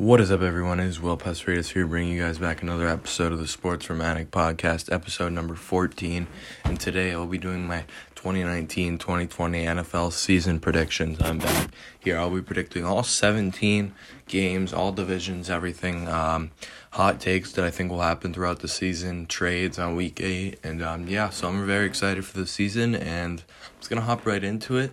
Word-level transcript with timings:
What 0.00 0.18
is 0.22 0.30
up, 0.30 0.40
everyone? 0.40 0.80
It 0.80 0.86
is 0.86 0.98
Will 0.98 1.18
Pastorius 1.18 1.68
here, 1.68 1.86
bringing 1.86 2.14
you 2.16 2.22
guys 2.22 2.38
back 2.38 2.62
another 2.62 2.88
episode 2.88 3.32
of 3.32 3.38
the 3.38 3.46
Sports 3.46 3.90
Romantic 3.90 4.30
Podcast, 4.30 4.90
episode 4.90 5.34
number 5.34 5.54
14. 5.54 6.26
And 6.64 6.80
today 6.80 7.12
I'll 7.12 7.26
be 7.26 7.36
doing 7.36 7.66
my 7.66 7.84
2019 8.14 8.96
2020 8.96 9.64
NFL 9.66 10.10
season 10.14 10.58
predictions. 10.58 11.20
I'm 11.20 11.38
back 11.38 11.68
here. 11.98 12.16
I'll 12.16 12.30
be 12.30 12.40
predicting 12.40 12.82
all 12.82 13.02
17 13.02 13.92
games, 14.26 14.72
all 14.72 14.90
divisions, 14.90 15.50
everything. 15.50 16.08
Um, 16.08 16.52
hot 16.92 17.20
takes 17.20 17.52
that 17.52 17.66
I 17.66 17.70
think 17.70 17.90
will 17.90 18.00
happen 18.00 18.32
throughout 18.32 18.60
the 18.60 18.68
season, 18.68 19.26
trades 19.26 19.78
on 19.78 19.96
week 19.96 20.18
8. 20.18 20.60
And 20.64 20.82
um, 20.82 21.08
yeah, 21.08 21.28
so 21.28 21.48
I'm 21.48 21.66
very 21.66 21.84
excited 21.84 22.24
for 22.24 22.38
the 22.38 22.46
season, 22.46 22.94
and 22.94 23.40
I'm 23.40 23.76
just 23.80 23.90
going 23.90 24.00
to 24.00 24.06
hop 24.06 24.24
right 24.24 24.42
into 24.42 24.78
it. 24.78 24.92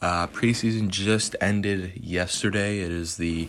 Uh, 0.00 0.28
preseason 0.28 0.90
just 0.90 1.34
ended 1.40 1.94
yesterday. 1.96 2.78
It 2.78 2.92
is 2.92 3.16
the 3.16 3.48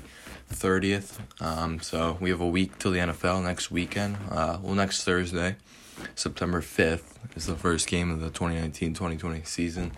30th. 0.56 1.20
Um, 1.42 1.80
so 1.80 2.18
we 2.20 2.30
have 2.30 2.42
a 2.42 2.48
week 2.48 2.80
till 2.80 2.92
the 2.92 3.00
NFL 3.00 3.44
next 3.44 3.70
weekend. 3.70 4.18
Uh, 4.30 4.58
well, 4.62 4.76
next 4.76 5.04
Thursday, 5.04 5.58
September 6.16 6.62
5th, 6.62 7.16
is 7.36 7.46
the 7.46 7.56
first 7.56 7.88
game 7.88 8.10
of 8.10 8.22
the 8.22 8.30
2019 8.30 8.94
2020 8.94 9.44
season. 9.44 9.92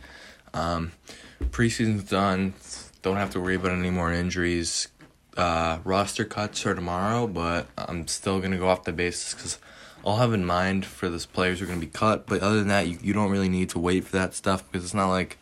Um, 0.54 0.92
preseason's 1.40 2.04
done. 2.04 2.54
Don't 3.02 3.18
have 3.18 3.30
to 3.32 3.40
worry 3.40 3.56
about 3.56 3.72
any 3.72 3.90
more 3.90 4.12
injuries. 4.12 4.88
Uh, 5.36 5.80
roster 5.84 6.26
cuts 6.26 6.66
are 6.66 6.74
tomorrow, 6.74 7.28
but 7.28 7.68
I'm 7.78 8.08
still 8.08 8.40
going 8.40 8.52
to 8.52 8.58
go 8.58 8.68
off 8.68 8.84
the 8.86 8.92
basis 8.92 9.36
because 9.36 9.60
I'll 10.04 10.18
have 10.18 10.34
in 10.34 10.46
mind 10.46 10.86
for 10.86 11.10
those 11.10 11.26
players 11.26 11.60
who 11.60 11.66
are 11.66 11.68
going 11.68 11.80
to 11.80 11.86
be 11.86 11.92
cut. 11.92 12.26
But 12.26 12.42
other 12.42 12.58
than 12.58 12.70
that, 12.70 12.88
you, 12.88 12.98
you 13.02 13.14
don't 13.14 13.30
really 13.30 13.50
need 13.50 13.70
to 13.70 13.80
wait 13.80 14.06
for 14.06 14.18
that 14.18 14.34
stuff 14.34 14.64
because 14.72 14.84
it's 14.84 14.94
not 14.94 15.10
like 15.10 15.38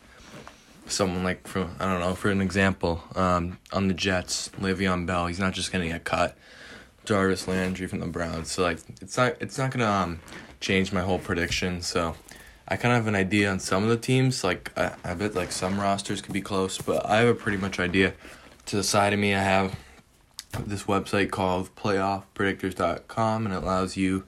someone 0.88 1.24
like 1.24 1.46
for 1.46 1.68
I 1.78 1.84
don't 1.84 2.00
know 2.00 2.14
for 2.14 2.30
an 2.30 2.40
example 2.40 3.02
um, 3.14 3.58
on 3.72 3.88
the 3.88 3.94
Jets, 3.94 4.50
Le'Veon 4.60 5.06
Bell, 5.06 5.26
he's 5.26 5.38
not 5.38 5.52
just 5.52 5.72
gonna 5.72 5.88
get 5.88 6.04
cut. 6.04 6.36
Jarvis 7.04 7.46
Landry 7.46 7.86
from 7.86 8.00
the 8.00 8.06
Browns, 8.06 8.50
so 8.50 8.62
like 8.62 8.78
it's 9.00 9.16
not 9.16 9.36
it's 9.40 9.58
not 9.58 9.70
gonna 9.70 9.86
um, 9.86 10.20
change 10.60 10.92
my 10.92 11.02
whole 11.02 11.18
prediction. 11.18 11.80
So 11.82 12.16
I 12.66 12.76
kind 12.76 12.92
of 12.92 12.98
have 12.98 13.06
an 13.06 13.14
idea 13.14 13.50
on 13.50 13.60
some 13.60 13.84
of 13.84 13.88
the 13.88 13.96
teams. 13.96 14.42
Like 14.42 14.76
I, 14.76 14.94
I 15.04 15.14
bet 15.14 15.34
like 15.34 15.52
some 15.52 15.80
rosters 15.80 16.20
could 16.20 16.32
be 16.32 16.40
close, 16.40 16.78
but 16.78 17.06
I 17.06 17.18
have 17.18 17.28
a 17.28 17.34
pretty 17.34 17.58
much 17.58 17.78
idea. 17.78 18.14
To 18.66 18.76
the 18.76 18.82
side 18.82 19.12
of 19.12 19.20
me, 19.20 19.32
I 19.32 19.42
have 19.42 19.78
this 20.66 20.84
website 20.84 21.30
called 21.30 21.72
PlayoffPredictors.com, 21.76 23.46
and 23.46 23.54
it 23.54 23.62
allows 23.62 23.96
you 23.96 24.24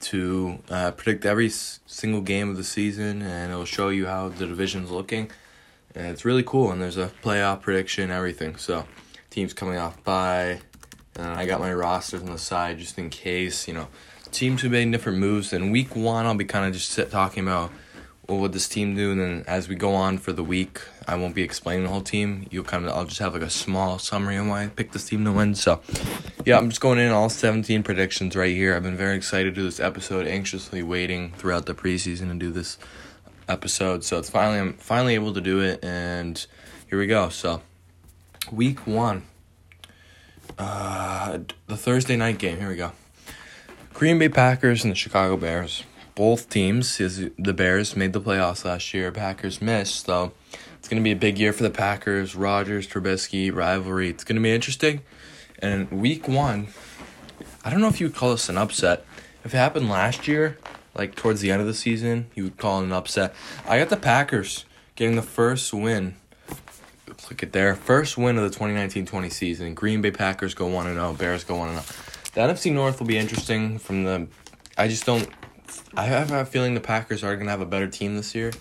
to 0.00 0.58
uh, 0.68 0.90
predict 0.90 1.24
every 1.24 1.48
single 1.48 2.20
game 2.20 2.50
of 2.50 2.56
the 2.56 2.64
season, 2.64 3.22
and 3.22 3.52
it'll 3.52 3.64
show 3.64 3.90
you 3.90 4.06
how 4.06 4.28
the 4.28 4.46
division's 4.46 4.90
looking 4.90 5.30
and 5.96 6.06
it's 6.08 6.24
really 6.24 6.42
cool. 6.42 6.70
And 6.70 6.80
there's 6.80 6.96
a 6.96 7.10
playoff 7.22 7.62
prediction, 7.62 8.10
everything. 8.10 8.56
So 8.56 8.86
teams 9.30 9.52
coming 9.52 9.78
off 9.78 10.02
by, 10.04 10.60
and 11.16 11.26
uh, 11.26 11.34
I 11.34 11.46
got 11.46 11.60
my 11.60 11.72
rosters 11.72 12.22
on 12.22 12.30
the 12.30 12.38
side 12.38 12.78
just 12.78 12.98
in 12.98 13.10
case. 13.10 13.66
You 13.66 13.74
know, 13.74 13.88
teams 14.30 14.62
who 14.62 14.68
made 14.68 14.90
different 14.92 15.18
moves. 15.18 15.52
And 15.52 15.72
week 15.72 15.96
one, 15.96 16.26
I'll 16.26 16.34
be 16.34 16.44
kind 16.44 16.66
of 16.66 16.74
just 16.74 16.90
sit, 16.90 17.10
talking 17.10 17.42
about 17.42 17.70
what 18.26 18.40
would 18.40 18.52
this 18.52 18.68
team 18.68 18.96
do, 18.96 19.12
and 19.12 19.20
then 19.20 19.44
as 19.46 19.68
we 19.68 19.76
go 19.76 19.94
on 19.94 20.18
for 20.18 20.32
the 20.32 20.42
week, 20.42 20.80
I 21.06 21.14
won't 21.14 21.34
be 21.34 21.42
explaining 21.42 21.84
the 21.84 21.90
whole 21.90 22.00
team. 22.00 22.46
You'll 22.50 22.64
kind 22.64 22.84
of 22.84 22.90
I'll 22.90 23.04
just 23.04 23.20
have 23.20 23.34
like 23.34 23.42
a 23.42 23.50
small 23.50 24.00
summary 24.00 24.36
on 24.36 24.48
why 24.48 24.64
I 24.64 24.66
picked 24.66 24.94
this 24.94 25.08
team 25.08 25.24
to 25.24 25.32
win. 25.32 25.54
So, 25.54 25.80
yeah, 26.44 26.58
I'm 26.58 26.68
just 26.68 26.80
going 26.80 26.98
in 26.98 27.12
all 27.12 27.28
17 27.28 27.84
predictions 27.84 28.34
right 28.34 28.54
here. 28.54 28.74
I've 28.74 28.82
been 28.82 28.96
very 28.96 29.16
excited 29.16 29.54
to 29.54 29.60
do 29.60 29.64
this 29.64 29.78
episode, 29.78 30.26
anxiously 30.26 30.82
waiting 30.82 31.32
throughout 31.36 31.66
the 31.66 31.74
preseason 31.74 32.28
to 32.28 32.34
do 32.34 32.50
this 32.50 32.78
episode. 33.48 34.04
So 34.04 34.18
it's 34.18 34.30
finally 34.30 34.58
I'm 34.58 34.74
finally 34.74 35.14
able 35.14 35.32
to 35.34 35.40
do 35.40 35.60
it, 35.60 35.84
and 35.84 36.44
here 36.88 36.98
we 36.98 37.06
go. 37.06 37.28
So 37.28 37.62
week 38.50 38.86
one, 38.86 39.24
uh, 40.58 41.38
the 41.66 41.76
Thursday 41.76 42.16
night 42.16 42.38
game. 42.38 42.58
Here 42.58 42.68
we 42.68 42.76
go. 42.76 42.92
Green 43.94 44.18
Bay 44.18 44.28
Packers 44.28 44.84
and 44.84 44.90
the 44.90 44.96
Chicago 44.96 45.36
Bears. 45.36 45.84
Both 46.14 46.48
teams, 46.48 46.98
is 46.98 47.30
the 47.38 47.52
Bears 47.52 47.94
made 47.94 48.12
the 48.12 48.20
playoffs 48.20 48.64
last 48.64 48.94
year. 48.94 49.12
Packers 49.12 49.60
missed, 49.60 50.06
so 50.06 50.32
it's 50.78 50.88
gonna 50.88 51.02
be 51.02 51.12
a 51.12 51.16
big 51.16 51.38
year 51.38 51.52
for 51.52 51.62
the 51.62 51.70
Packers. 51.70 52.34
Rodgers, 52.34 52.86
Trubisky 52.86 53.54
rivalry. 53.54 54.08
It's 54.08 54.24
gonna 54.24 54.40
be 54.40 54.54
interesting. 54.54 55.02
And 55.58 55.90
week 55.90 56.28
one, 56.28 56.68
I 57.64 57.70
don't 57.70 57.80
know 57.80 57.88
if 57.88 58.00
you 58.00 58.06
would 58.06 58.16
call 58.16 58.30
this 58.30 58.48
an 58.48 58.56
upset. 58.56 59.04
If 59.44 59.54
it 59.54 59.58
happened 59.58 59.88
last 59.88 60.26
year, 60.26 60.58
like 60.96 61.14
towards 61.14 61.40
the 61.40 61.50
end 61.50 61.60
of 61.60 61.66
the 61.66 61.74
season, 61.74 62.26
you 62.34 62.44
would 62.44 62.56
call 62.56 62.80
it 62.80 62.84
an 62.84 62.92
upset. 62.92 63.34
I 63.66 63.78
got 63.78 63.90
the 63.90 63.96
Packers 63.96 64.64
getting 64.96 65.16
the 65.16 65.22
first 65.22 65.72
win. 65.72 66.16
Look 67.30 67.42
at 67.42 67.52
their 67.52 67.74
First 67.74 68.18
win 68.18 68.36
of 68.38 68.50
the 68.50 68.58
2019-20 68.58 69.32
season. 69.32 69.74
Green 69.74 70.02
Bay 70.02 70.10
Packers 70.10 70.54
go 70.54 70.66
1 70.66 70.92
0, 70.92 71.12
Bears 71.14 71.44
go 71.44 71.56
1 71.56 71.68
0. 71.70 71.82
The 72.34 72.40
NFC 72.40 72.72
North 72.72 73.00
will 73.00 73.06
be 73.06 73.18
interesting 73.18 73.78
from 73.78 74.04
the 74.04 74.28
I 74.76 74.88
just 74.88 75.06
don't 75.06 75.28
I 75.96 76.04
have 76.04 76.30
a 76.30 76.44
feeling 76.44 76.74
the 76.74 76.80
Packers 76.80 77.24
are 77.24 77.34
going 77.34 77.46
to 77.46 77.50
have 77.50 77.60
a 77.60 77.66
better 77.66 77.88
team 77.88 78.16
this 78.16 78.34
year. 78.34 78.52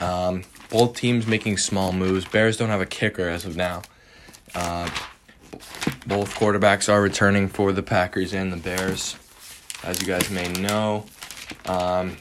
Um, 0.00 0.44
both 0.70 0.96
teams 0.96 1.26
making 1.26 1.58
small 1.58 1.92
moves. 1.92 2.24
Bears 2.24 2.56
don't 2.56 2.68
have 2.68 2.80
a 2.80 2.86
kicker 2.86 3.28
as 3.28 3.44
of 3.44 3.56
now. 3.56 3.82
Uh, 4.54 4.88
both 6.06 6.34
quarterbacks 6.34 6.92
are 6.92 7.00
returning 7.00 7.48
for 7.48 7.72
the 7.72 7.82
Packers 7.82 8.32
and 8.32 8.52
the 8.52 8.56
Bears, 8.56 9.16
as 9.82 10.00
you 10.00 10.06
guys 10.06 10.30
may 10.30 10.48
know. 10.52 11.06
Um, 11.66 12.16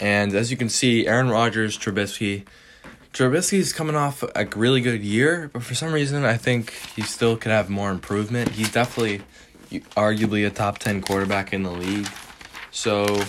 and 0.00 0.34
as 0.34 0.50
you 0.50 0.56
can 0.56 0.68
see, 0.68 1.06
Aaron 1.06 1.28
Rodgers, 1.28 1.78
Trubisky. 1.78 2.44
Trubisky 3.12 3.58
is 3.58 3.72
coming 3.72 3.94
off 3.94 4.24
a 4.34 4.46
really 4.56 4.80
good 4.80 5.02
year, 5.02 5.50
but 5.52 5.62
for 5.62 5.74
some 5.74 5.92
reason, 5.92 6.24
I 6.24 6.36
think 6.36 6.72
he 6.96 7.02
still 7.02 7.36
could 7.36 7.52
have 7.52 7.68
more 7.68 7.90
improvement. 7.90 8.50
He's 8.52 8.72
definitely, 8.72 9.22
arguably, 9.96 10.46
a 10.46 10.50
top 10.50 10.78
10 10.78 11.02
quarterback 11.02 11.52
in 11.52 11.62
the 11.62 11.70
league. 11.70 12.08
So, 12.70 13.22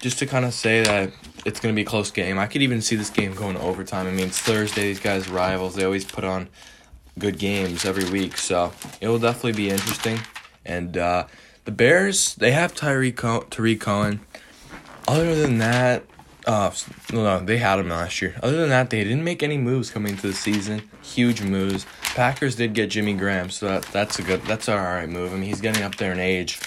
just 0.00 0.18
to 0.20 0.26
kind 0.26 0.44
of 0.44 0.54
say 0.54 0.82
that 0.82 1.12
it's 1.44 1.60
going 1.60 1.74
to 1.74 1.76
be 1.76 1.82
a 1.82 1.84
close 1.84 2.10
game, 2.10 2.38
I 2.38 2.46
could 2.46 2.62
even 2.62 2.80
see 2.80 2.96
this 2.96 3.10
game 3.10 3.34
going 3.34 3.54
to 3.56 3.62
overtime. 3.62 4.06
I 4.06 4.10
mean, 4.10 4.28
it's 4.28 4.40
Thursday, 4.40 4.84
these 4.84 5.00
guys 5.00 5.28
rivals. 5.28 5.74
They 5.74 5.84
always 5.84 6.06
put 6.06 6.24
on 6.24 6.48
good 7.18 7.38
games 7.38 7.84
every 7.84 8.08
week, 8.10 8.38
so 8.38 8.72
it 9.00 9.08
will 9.08 9.18
definitely 9.18 9.52
be 9.52 9.68
interesting. 9.68 10.18
And 10.64 10.96
uh, 10.96 11.26
the 11.64 11.70
Bears, 11.70 12.34
they 12.34 12.52
have 12.52 12.74
Tyreek 12.74 13.16
Tarik 13.50 13.80
Cohen. 13.80 14.20
Other 15.06 15.34
than 15.34 15.58
that, 15.58 16.04
uh, 16.46 16.72
no, 17.12 17.40
they 17.40 17.58
had 17.58 17.78
him 17.78 17.88
last 17.88 18.20
year. 18.20 18.34
Other 18.42 18.56
than 18.56 18.70
that, 18.70 18.90
they 18.90 19.04
didn't 19.04 19.24
make 19.24 19.42
any 19.42 19.58
moves 19.58 19.90
coming 19.90 20.12
into 20.12 20.26
the 20.26 20.32
season. 20.32 20.82
Huge 21.02 21.42
moves. 21.42 21.86
Packers 22.14 22.56
did 22.56 22.74
get 22.74 22.90
Jimmy 22.90 23.14
Graham, 23.14 23.50
so 23.50 23.66
that, 23.66 23.82
that's 23.92 24.18
a 24.18 24.22
good, 24.22 24.42
that's 24.42 24.68
an 24.68 24.78
all 24.78 24.84
right 24.84 25.08
move. 25.08 25.32
I 25.32 25.36
mean, 25.36 25.44
he's 25.44 25.60
getting 25.60 25.82
up 25.82 25.96
there 25.96 26.12
in 26.12 26.20
age, 26.20 26.58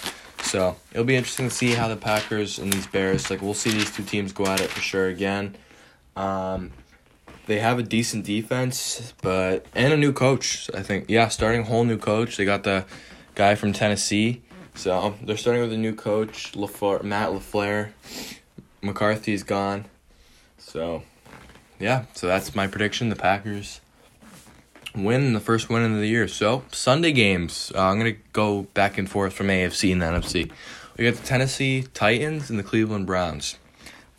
so 0.41 0.75
it'll 0.91 1.05
be 1.05 1.15
interesting 1.15 1.49
to 1.49 1.53
see 1.53 1.71
how 1.71 1.87
the 1.87 1.95
Packers 1.95 2.59
and 2.59 2.71
these 2.71 2.87
Bears, 2.87 3.29
like, 3.29 3.41
we'll 3.41 3.53
see 3.53 3.71
these 3.71 3.93
two 3.93 4.03
teams 4.03 4.31
go 4.31 4.45
at 4.45 4.61
it 4.61 4.69
for 4.69 4.81
sure 4.81 5.07
again. 5.07 5.55
Um, 6.15 6.71
they 7.47 7.59
have 7.59 7.77
a 7.77 7.83
decent 7.83 8.25
defense, 8.25 9.13
but 9.21 9.65
and 9.75 9.93
a 9.93 9.97
new 9.97 10.13
coach. 10.13 10.69
I 10.73 10.81
think, 10.81 11.05
yeah, 11.09 11.27
starting 11.27 11.61
a 11.61 11.63
whole 11.65 11.83
new 11.83 11.97
coach. 11.97 12.37
They 12.37 12.45
got 12.45 12.63
the 12.63 12.85
guy 13.35 13.55
from 13.55 13.73
Tennessee. 13.73 14.41
So 14.75 15.15
they're 15.23 15.37
starting 15.37 15.61
with 15.61 15.73
a 15.73 15.77
new 15.77 15.95
coach, 15.95 16.51
LaFleur, 16.53 17.03
Matt 17.03 17.29
LaFleur. 17.29 17.89
McCarthy's 18.81 19.43
gone. 19.43 19.85
So, 20.57 21.03
yeah, 21.79 22.05
so 22.13 22.27
that's 22.27 22.55
my 22.55 22.67
prediction. 22.67 23.09
The 23.09 23.15
Packers 23.15 23.81
win 24.93 25.33
the 25.33 25.39
first 25.39 25.69
win 25.69 25.83
of 25.83 25.97
the 25.97 26.07
year. 26.07 26.27
So, 26.27 26.63
Sunday 26.71 27.11
games. 27.11 27.71
Uh, 27.73 27.83
I'm 27.83 27.99
going 27.99 28.13
to 28.13 28.21
go 28.33 28.63
back 28.73 28.97
and 28.97 29.09
forth 29.09 29.33
from 29.33 29.47
AFC 29.47 29.91
and 29.91 30.01
NFC. 30.01 30.51
We 30.97 31.05
got 31.05 31.15
the 31.15 31.25
Tennessee 31.25 31.85
Titans 31.93 32.49
and 32.49 32.59
the 32.59 32.63
Cleveland 32.63 33.05
Browns. 33.05 33.57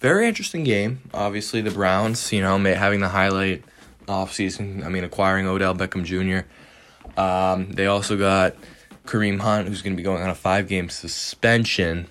Very 0.00 0.28
interesting 0.28 0.64
game. 0.64 1.00
Obviously, 1.14 1.60
the 1.60 1.70
Browns, 1.70 2.32
you 2.32 2.40
know, 2.40 2.58
having 2.58 3.00
the 3.00 3.08
highlight 3.08 3.62
offseason. 4.06 4.84
I 4.84 4.88
mean, 4.88 5.04
acquiring 5.04 5.46
Odell 5.46 5.74
Beckham 5.74 6.04
Jr. 6.04 6.46
Um, 7.20 7.72
they 7.72 7.86
also 7.86 8.16
got 8.16 8.56
Kareem 9.06 9.40
Hunt, 9.40 9.68
who's 9.68 9.82
going 9.82 9.94
to 9.94 9.96
be 9.96 10.02
going 10.02 10.22
on 10.22 10.30
a 10.30 10.34
five 10.34 10.68
game 10.68 10.88
suspension. 10.88 12.08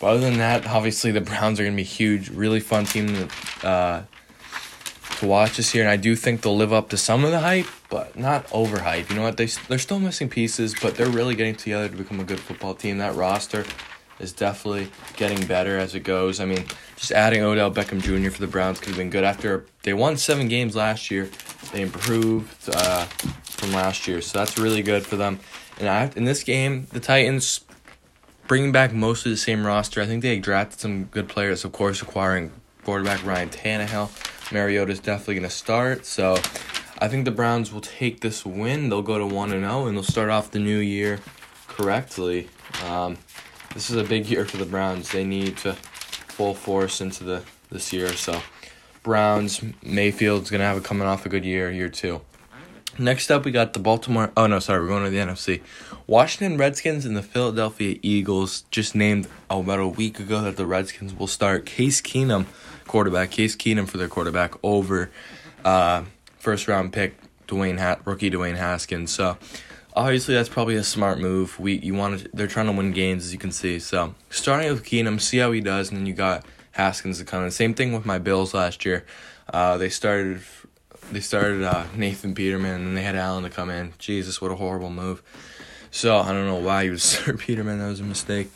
But 0.00 0.06
other 0.08 0.20
than 0.20 0.38
that, 0.38 0.66
obviously 0.66 1.12
the 1.12 1.20
Browns 1.20 1.60
are 1.60 1.62
going 1.62 1.74
to 1.74 1.80
be 1.80 1.84
huge, 1.84 2.28
really 2.28 2.60
fun 2.60 2.84
team 2.84 3.08
to, 3.08 3.66
uh, 3.66 4.02
to 5.18 5.26
watch 5.26 5.56
this 5.56 5.74
year, 5.74 5.84
and 5.84 5.90
I 5.90 5.96
do 5.96 6.16
think 6.16 6.42
they'll 6.42 6.56
live 6.56 6.72
up 6.72 6.88
to 6.90 6.96
some 6.96 7.24
of 7.24 7.30
the 7.30 7.40
hype, 7.40 7.66
but 7.88 8.18
not 8.18 8.46
overhype. 8.48 9.08
You 9.08 9.16
know 9.16 9.22
what? 9.22 9.36
They 9.36 9.46
they're 9.68 9.78
still 9.78 10.00
missing 10.00 10.28
pieces, 10.28 10.74
but 10.80 10.96
they're 10.96 11.08
really 11.08 11.34
getting 11.34 11.54
together 11.54 11.88
to 11.88 11.96
become 11.96 12.20
a 12.20 12.24
good 12.24 12.40
football 12.40 12.74
team. 12.74 12.98
That 12.98 13.14
roster 13.14 13.64
is 14.18 14.32
definitely 14.32 14.88
getting 15.16 15.46
better 15.46 15.78
as 15.78 15.94
it 15.94 16.00
goes. 16.00 16.40
I 16.40 16.44
mean, 16.44 16.64
just 16.96 17.12
adding 17.12 17.42
Odell 17.42 17.70
Beckham 17.72 18.00
Jr. 18.00 18.30
for 18.30 18.40
the 18.40 18.46
Browns 18.46 18.78
could 18.78 18.88
have 18.88 18.96
been 18.96 19.10
good. 19.10 19.24
After 19.24 19.66
they 19.82 19.94
won 19.94 20.16
seven 20.16 20.48
games 20.48 20.76
last 20.76 21.10
year, 21.10 21.28
they 21.72 21.82
improved 21.82 22.68
uh, 22.72 23.04
from 23.42 23.72
last 23.72 24.06
year, 24.06 24.20
so 24.20 24.38
that's 24.38 24.58
really 24.58 24.82
good 24.82 25.04
for 25.06 25.16
them. 25.16 25.40
And 25.78 25.88
I, 25.88 26.10
in 26.16 26.24
this 26.24 26.42
game, 26.42 26.86
the 26.92 27.00
Titans 27.00 27.60
bringing 28.46 28.72
back 28.72 28.92
most 28.92 29.26
of 29.26 29.30
the 29.30 29.36
same 29.36 29.66
roster. 29.66 30.00
I 30.00 30.06
think 30.06 30.22
they 30.22 30.38
drafted 30.38 30.80
some 30.80 31.04
good 31.04 31.28
players, 31.28 31.64
of 31.64 31.72
course, 31.72 32.02
acquiring 32.02 32.52
quarterback 32.84 33.24
Ryan 33.24 33.48
Tannehill. 33.48 34.52
Mariota's 34.52 35.00
definitely 35.00 35.36
going 35.36 35.48
to 35.48 35.54
start. 35.54 36.04
So 36.06 36.34
I 36.98 37.08
think 37.08 37.24
the 37.24 37.30
Browns 37.30 37.72
will 37.72 37.80
take 37.80 38.20
this 38.20 38.44
win. 38.44 38.88
They'll 38.88 39.02
go 39.02 39.18
to 39.18 39.26
1 39.26 39.52
and 39.52 39.64
0 39.64 39.86
and 39.86 39.96
they'll 39.96 40.04
start 40.04 40.30
off 40.30 40.50
the 40.50 40.58
new 40.58 40.78
year 40.78 41.20
correctly. 41.66 42.48
Um, 42.86 43.16
this 43.72 43.90
is 43.90 43.96
a 43.96 44.04
big 44.04 44.26
year 44.26 44.44
for 44.44 44.58
the 44.58 44.66
Browns. 44.66 45.10
They 45.10 45.24
need 45.24 45.56
to 45.58 45.72
full 45.72 46.54
force 46.54 47.00
into 47.00 47.24
the 47.24 47.42
this 47.70 47.92
year. 47.92 48.12
So, 48.12 48.40
Browns, 49.02 49.62
Mayfield's 49.82 50.50
going 50.50 50.60
to 50.60 50.66
have 50.66 50.76
a 50.76 50.80
coming 50.80 51.06
off 51.06 51.26
a 51.26 51.28
good 51.28 51.44
year, 51.44 51.70
year 51.70 51.88
two. 51.88 52.20
Next 52.98 53.30
up, 53.30 53.44
we 53.44 53.50
got 53.50 53.72
the 53.72 53.80
Baltimore. 53.80 54.30
Oh, 54.36 54.46
no, 54.46 54.60
sorry, 54.60 54.80
we're 54.80 54.88
going 54.88 55.04
to 55.04 55.10
the 55.10 55.16
NFC. 55.18 55.62
Washington 56.06 56.56
Redskins 56.56 57.04
and 57.04 57.16
the 57.16 57.22
Philadelphia 57.22 57.98
Eagles 58.02 58.62
just 58.70 58.94
named 58.94 59.26
about 59.50 59.80
a 59.80 59.88
week 59.88 60.20
ago 60.20 60.42
that 60.42 60.56
the 60.56 60.66
Redskins 60.66 61.12
will 61.12 61.26
start 61.26 61.66
Case 61.66 62.00
Keenum, 62.00 62.46
quarterback, 62.86 63.32
Case 63.32 63.56
Keenum 63.56 63.88
for 63.88 63.98
their 63.98 64.06
quarterback 64.06 64.54
over 64.62 65.10
uh, 65.64 66.04
first 66.38 66.68
round 66.68 66.92
pick 66.92 67.16
Dwayne 67.48 67.80
ha- 67.80 67.98
rookie 68.04 68.30
Dwayne 68.30 68.56
Haskins. 68.56 69.10
So 69.10 69.38
obviously 69.94 70.34
that's 70.34 70.48
probably 70.48 70.76
a 70.76 70.84
smart 70.84 71.18
move. 71.18 71.58
We 71.58 71.78
you 71.78 71.94
want 71.94 72.20
to, 72.20 72.28
they're 72.32 72.46
trying 72.46 72.66
to 72.66 72.72
win 72.72 72.92
games 72.92 73.24
as 73.24 73.32
you 73.32 73.38
can 73.38 73.50
see. 73.50 73.78
So 73.80 74.14
starting 74.30 74.70
with 74.70 74.84
Keenum, 74.84 75.20
see 75.20 75.38
how 75.38 75.50
he 75.50 75.60
does, 75.60 75.90
and 75.90 75.98
then 75.98 76.06
you 76.06 76.14
got 76.14 76.44
Haskins 76.72 77.18
to 77.18 77.24
come 77.24 77.42
in. 77.44 77.50
Same 77.50 77.74
thing 77.74 77.92
with 77.92 78.06
my 78.06 78.18
Bills 78.18 78.54
last 78.54 78.84
year. 78.84 79.04
Uh, 79.52 79.76
they 79.78 79.88
started 79.88 80.42
they 81.12 81.20
started 81.20 81.62
uh, 81.62 81.84
Nathan 81.96 82.34
Peterman 82.34 82.82
and 82.82 82.96
they 82.96 83.02
had 83.02 83.16
Allen 83.16 83.44
to 83.44 83.50
come 83.50 83.70
in. 83.70 83.92
Jesus, 83.98 84.40
what 84.40 84.50
a 84.50 84.56
horrible 84.56 84.90
move. 84.90 85.22
So 85.90 86.18
I 86.18 86.32
don't 86.32 86.46
know 86.46 86.56
why 86.56 86.82
you 86.82 86.90
would 86.92 87.00
start 87.00 87.38
Peterman. 87.38 87.78
That 87.78 87.88
was 87.88 88.00
a 88.00 88.04
mistake. 88.04 88.50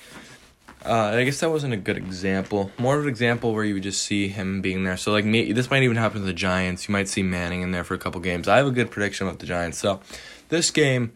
Uh, 0.84 1.12
I 1.14 1.24
guess 1.24 1.40
that 1.40 1.50
wasn't 1.50 1.74
a 1.74 1.76
good 1.76 1.96
example. 1.96 2.70
More 2.78 2.96
of 2.96 3.02
an 3.02 3.08
example 3.08 3.52
where 3.52 3.64
you 3.64 3.74
would 3.74 3.82
just 3.82 4.02
see 4.02 4.28
him 4.28 4.60
being 4.60 4.84
there. 4.84 4.96
So 4.96 5.12
like 5.12 5.24
me, 5.24 5.52
this 5.52 5.70
might 5.70 5.82
even 5.82 5.96
happen 5.96 6.20
to 6.20 6.26
the 6.26 6.32
Giants. 6.32 6.88
You 6.88 6.92
might 6.92 7.08
see 7.08 7.22
Manning 7.22 7.62
in 7.62 7.72
there 7.72 7.84
for 7.84 7.94
a 7.94 7.98
couple 7.98 8.20
games. 8.20 8.48
I 8.48 8.58
have 8.58 8.66
a 8.66 8.70
good 8.70 8.90
prediction 8.90 9.26
about 9.26 9.40
the 9.40 9.46
Giants. 9.46 9.78
So 9.78 10.00
this 10.48 10.70
game, 10.70 11.12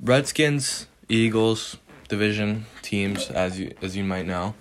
Redskins, 0.00 0.86
Eagles, 1.08 1.76
division 2.08 2.66
teams, 2.82 3.30
as 3.30 3.58
you 3.58 3.74
as 3.80 3.96
you 3.96 4.04
might 4.04 4.26
know. 4.26 4.54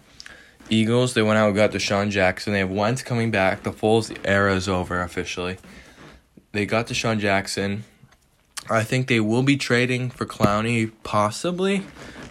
Eagles, 0.70 1.14
they 1.14 1.22
went 1.22 1.38
out 1.38 1.48
and 1.48 1.56
got 1.56 1.72
DeSean 1.72 2.10
Jackson. 2.10 2.54
They 2.54 2.60
have 2.60 2.72
Wentz 2.72 3.04
coming 3.04 3.30
back. 3.30 3.64
The 3.64 3.72
Foles 3.72 4.16
era 4.24 4.56
is 4.56 4.68
over 4.68 5.02
officially. 5.02 5.58
They 6.56 6.66
got 6.66 6.88
DeSean 6.88 7.20
Jackson. 7.20 7.84
I 8.70 8.86
think 8.86 9.10
they 9.10 9.20
will 9.20 9.44
be 9.44 9.58
trading 9.58 10.10
for 10.10 10.26
Clowney, 10.26 10.90
possibly, 11.04 11.84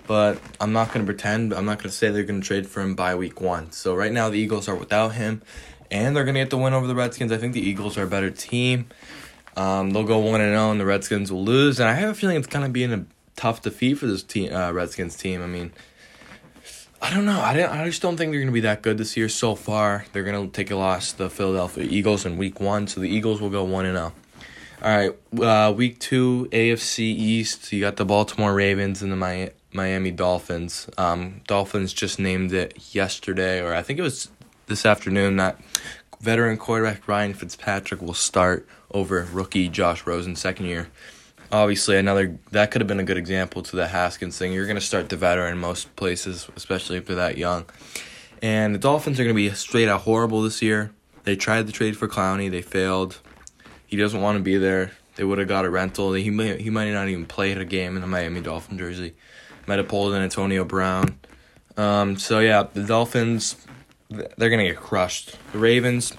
but 0.07 0.41
I'm 0.59 0.73
not 0.73 0.89
going 0.95 1.01
to 1.01 1.05
pretend. 1.05 1.53
I'm 1.53 1.67
not 1.67 1.77
going 1.77 1.91
to 1.91 1.95
say 1.95 2.09
they're 2.09 2.25
going 2.25 2.41
to 2.41 2.47
trade 2.47 2.67
for 2.67 2.81
him 2.81 2.95
by 2.95 3.17
week 3.17 3.43
one. 3.43 3.71
So 3.73 3.95
right 3.95 4.11
now, 4.11 4.31
the 4.31 4.39
Eagles 4.39 4.67
are 4.67 4.75
without 4.75 5.13
him, 5.13 5.43
and 5.91 6.17
they're 6.17 6.25
going 6.25 6.37
to 6.37 6.41
get 6.41 6.49
the 6.49 6.57
win 6.57 6.73
over 6.73 6.87
the 6.87 6.95
Redskins. 6.95 7.33
I 7.33 7.37
think 7.37 7.53
the 7.53 7.61
Eagles 7.61 7.99
are 7.99 8.05
a 8.05 8.07
better 8.07 8.31
team. 8.31 8.87
Um, 9.59 9.91
they'll 9.91 10.05
go 10.05 10.21
1 10.21 10.41
and 10.41 10.55
0, 10.55 10.71
and 10.71 10.81
the 10.81 10.87
Redskins 10.87 11.31
will 11.31 11.45
lose. 11.45 11.79
And 11.79 11.87
I 11.87 11.93
have 11.93 12.09
a 12.09 12.15
feeling 12.15 12.39
it's 12.39 12.47
kind 12.47 12.65
of 12.65 12.73
being 12.73 12.95
a 12.95 13.05
tough 13.37 13.61
defeat 13.61 13.99
for 13.99 14.07
this 14.07 14.23
team, 14.23 14.55
uh, 14.55 14.73
Redskins 14.73 15.17
team. 15.17 15.43
I 15.43 15.47
mean, 15.47 15.71
I 17.05 17.11
don't 17.13 17.27
know. 17.27 17.39
I, 17.39 17.53
didn't, 17.53 17.71
I 17.71 17.85
just 17.85 18.01
don't 18.01 18.17
think 18.17 18.31
they're 18.31 18.41
going 18.41 18.47
to 18.47 18.53
be 18.55 18.61
that 18.61 18.81
good 18.81 18.97
this 18.97 19.15
year 19.15 19.29
so 19.29 19.55
far. 19.55 20.07
They're 20.15 20.23
going 20.23 20.43
to 20.43 20.51
take 20.51 20.71
a 20.71 20.75
loss 20.75 21.13
to 21.13 21.19
the 21.19 21.29
Philadelphia 21.29 21.85
Eagles 21.85 22.25
in 22.25 22.39
week 22.39 22.61
one, 22.61 22.87
so 22.87 22.99
the 22.99 23.11
Eagles 23.11 23.43
will 23.43 23.51
go 23.51 23.63
1 23.63 23.85
and 23.85 23.95
0. 23.95 24.13
All 24.83 24.97
right, 24.97 25.13
uh, 25.39 25.71
week 25.75 25.99
two, 25.99 26.49
AFC 26.51 27.01
East. 27.01 27.71
You 27.75 27.83
got 27.83 27.97
the 27.97 28.07
Baltimore 28.07 28.55
Ravens 28.55 29.03
and 29.03 29.13
the 29.13 29.51
Miami 29.75 30.11
Dolphins. 30.13 30.89
Um, 30.97 31.43
Dolphins 31.47 31.93
just 31.93 32.19
named 32.19 32.55
it 32.55 32.95
yesterday, 32.95 33.61
or 33.61 33.75
I 33.75 33.83
think 33.83 33.99
it 33.99 34.03
was 34.03 34.31
this 34.69 34.87
afternoon, 34.87 35.37
that 35.37 35.61
veteran 36.23 36.57
quarterback 36.57 37.07
Ryan 37.07 37.35
Fitzpatrick 37.35 38.01
will 38.01 38.15
start 38.15 38.67
over 38.93 39.29
rookie 39.31 39.69
Josh 39.69 40.07
Rosen, 40.07 40.37
second 40.37 40.65
year. 40.67 40.89
Obviously, 41.55 41.97
another 41.97 42.37
that 42.51 42.73
could 42.73 42.81
have 42.81 42.89
been 42.89 42.99
a 42.99 43.05
good 43.05 43.17
example 43.17 43.63
to 43.63 43.77
the 43.77 43.87
Haskins 43.87 44.37
thing. 44.37 44.53
You're 44.53 44.67
going 44.67 44.75
to 44.75 44.81
start 44.81 45.09
the 45.09 45.17
veteran 45.17 45.53
in 45.53 45.61
most 45.61 45.95
places, 45.95 46.49
especially 46.57 46.97
if 46.97 47.07
they're 47.07 47.15
that 47.15 47.39
young. 47.39 47.67
And 48.43 48.75
the 48.75 48.79
Dolphins 48.81 49.21
are 49.21 49.23
going 49.23 49.37
to 49.37 49.41
be 49.41 49.55
straight 49.55 49.89
out 49.89 50.01
horrible 50.01 50.43
this 50.43 50.63
year. 50.63 50.91
They 51.23 51.37
tried 51.37 51.69
to 51.69 51.73
trade 51.73 51.97
for 51.97 52.09
Clowney, 52.09 52.51
they 52.51 52.61
failed. 52.61 53.21
He 53.87 53.97
doesn't 53.97 54.21
want 54.21 54.37
to 54.37 54.43
be 54.43 54.57
there. 54.57 54.91
They 55.15 55.23
would 55.23 55.39
have 55.39 55.47
got 55.47 55.65
a 55.65 55.71
rental. 55.71 56.13
He 56.15 56.29
might 56.29 56.61
he 56.61 56.71
might 56.71 56.91
not 56.91 57.07
even 57.07 57.25
play 57.25 57.53
a 57.53 57.65
game 57.65 57.97
in 57.97 58.03
a 58.03 58.09
Miami 58.09 58.41
Dolphin 58.41 58.77
jersey. 58.77 59.15
Might 59.69 59.79
have 59.79 59.87
pulled 59.87 60.13
Antonio 60.13 60.65
Brown. 60.65 61.21
Um, 61.77 62.17
so 62.17 62.41
yeah, 62.41 62.65
the 62.65 62.83
Dolphins 62.83 63.65
they're 64.11 64.51
gonna 64.51 64.67
get 64.67 64.77
crushed. 64.77 65.39
The 65.53 65.59
Ravens 65.59 66.15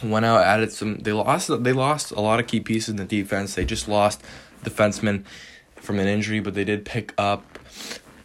went 0.00 0.24
out 0.24 0.44
added 0.44 0.70
some. 0.70 0.98
They 0.98 1.12
lost 1.12 1.64
they 1.64 1.72
lost 1.72 2.12
a 2.12 2.20
lot 2.20 2.38
of 2.38 2.46
key 2.46 2.60
pieces 2.60 2.90
in 2.90 2.96
the 2.96 3.04
defense. 3.04 3.56
They 3.56 3.64
just 3.64 3.88
lost 3.88 4.22
defenseman 4.62 5.24
from 5.76 5.98
an 5.98 6.06
injury, 6.06 6.40
but 6.40 6.54
they 6.54 6.64
did 6.64 6.84
pick 6.84 7.12
up 7.18 7.58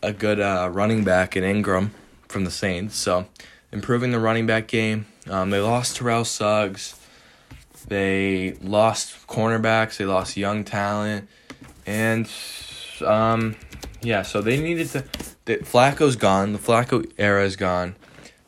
a 0.02 0.14
good 0.14 0.40
uh, 0.40 0.70
running 0.72 1.04
back 1.04 1.36
in 1.36 1.44
Ingram 1.44 1.92
from 2.28 2.44
the 2.44 2.52
Saints. 2.52 2.96
So 2.96 3.28
improving 3.72 4.12
the 4.12 4.20
running 4.20 4.46
back 4.46 4.68
game. 4.68 5.06
Um, 5.30 5.50
they 5.50 5.60
lost 5.60 5.98
Terrell 5.98 6.26
Suggs. 6.26 7.00
They 7.88 8.54
lost 8.62 9.28
cornerbacks. 9.28 9.98
They 9.98 10.06
lost 10.06 10.38
young 10.38 10.64
talent, 10.64 11.28
and 11.86 12.28
um, 13.06 13.56
yeah. 14.02 14.24
So 14.24 14.42
they 14.42 14.60
needed 14.60 14.88
to. 14.90 15.04
The, 15.46 15.58
Flacco's 15.58 16.16
gone. 16.16 16.54
The 16.54 16.60
Flacco 16.60 17.10
era 17.18 17.46
is 17.46 17.56
gone. 17.56 17.96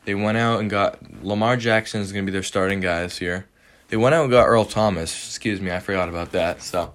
They 0.06 0.14
went 0.14 0.38
out 0.38 0.60
and 0.60 0.68
got 0.68 1.22
Lamar 1.22 1.56
Jackson 1.56 2.00
is 2.00 2.10
going 2.12 2.24
to 2.24 2.30
be 2.30 2.32
their 2.32 2.42
starting 2.42 2.80
guy 2.80 3.02
this 3.02 3.20
year. 3.20 3.46
They 3.88 3.96
went 3.96 4.14
out 4.14 4.22
and 4.22 4.30
got 4.30 4.46
Earl 4.46 4.64
Thomas. 4.64 5.12
Excuse 5.28 5.60
me, 5.60 5.70
I 5.70 5.78
forgot 5.78 6.08
about 6.08 6.32
that. 6.32 6.62
So 6.62 6.92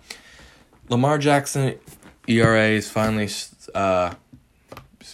Lamar 0.94 1.18
Jackson 1.18 1.80
ERA 2.28 2.68
is 2.68 2.88
finally 2.88 3.28
uh, 3.74 4.14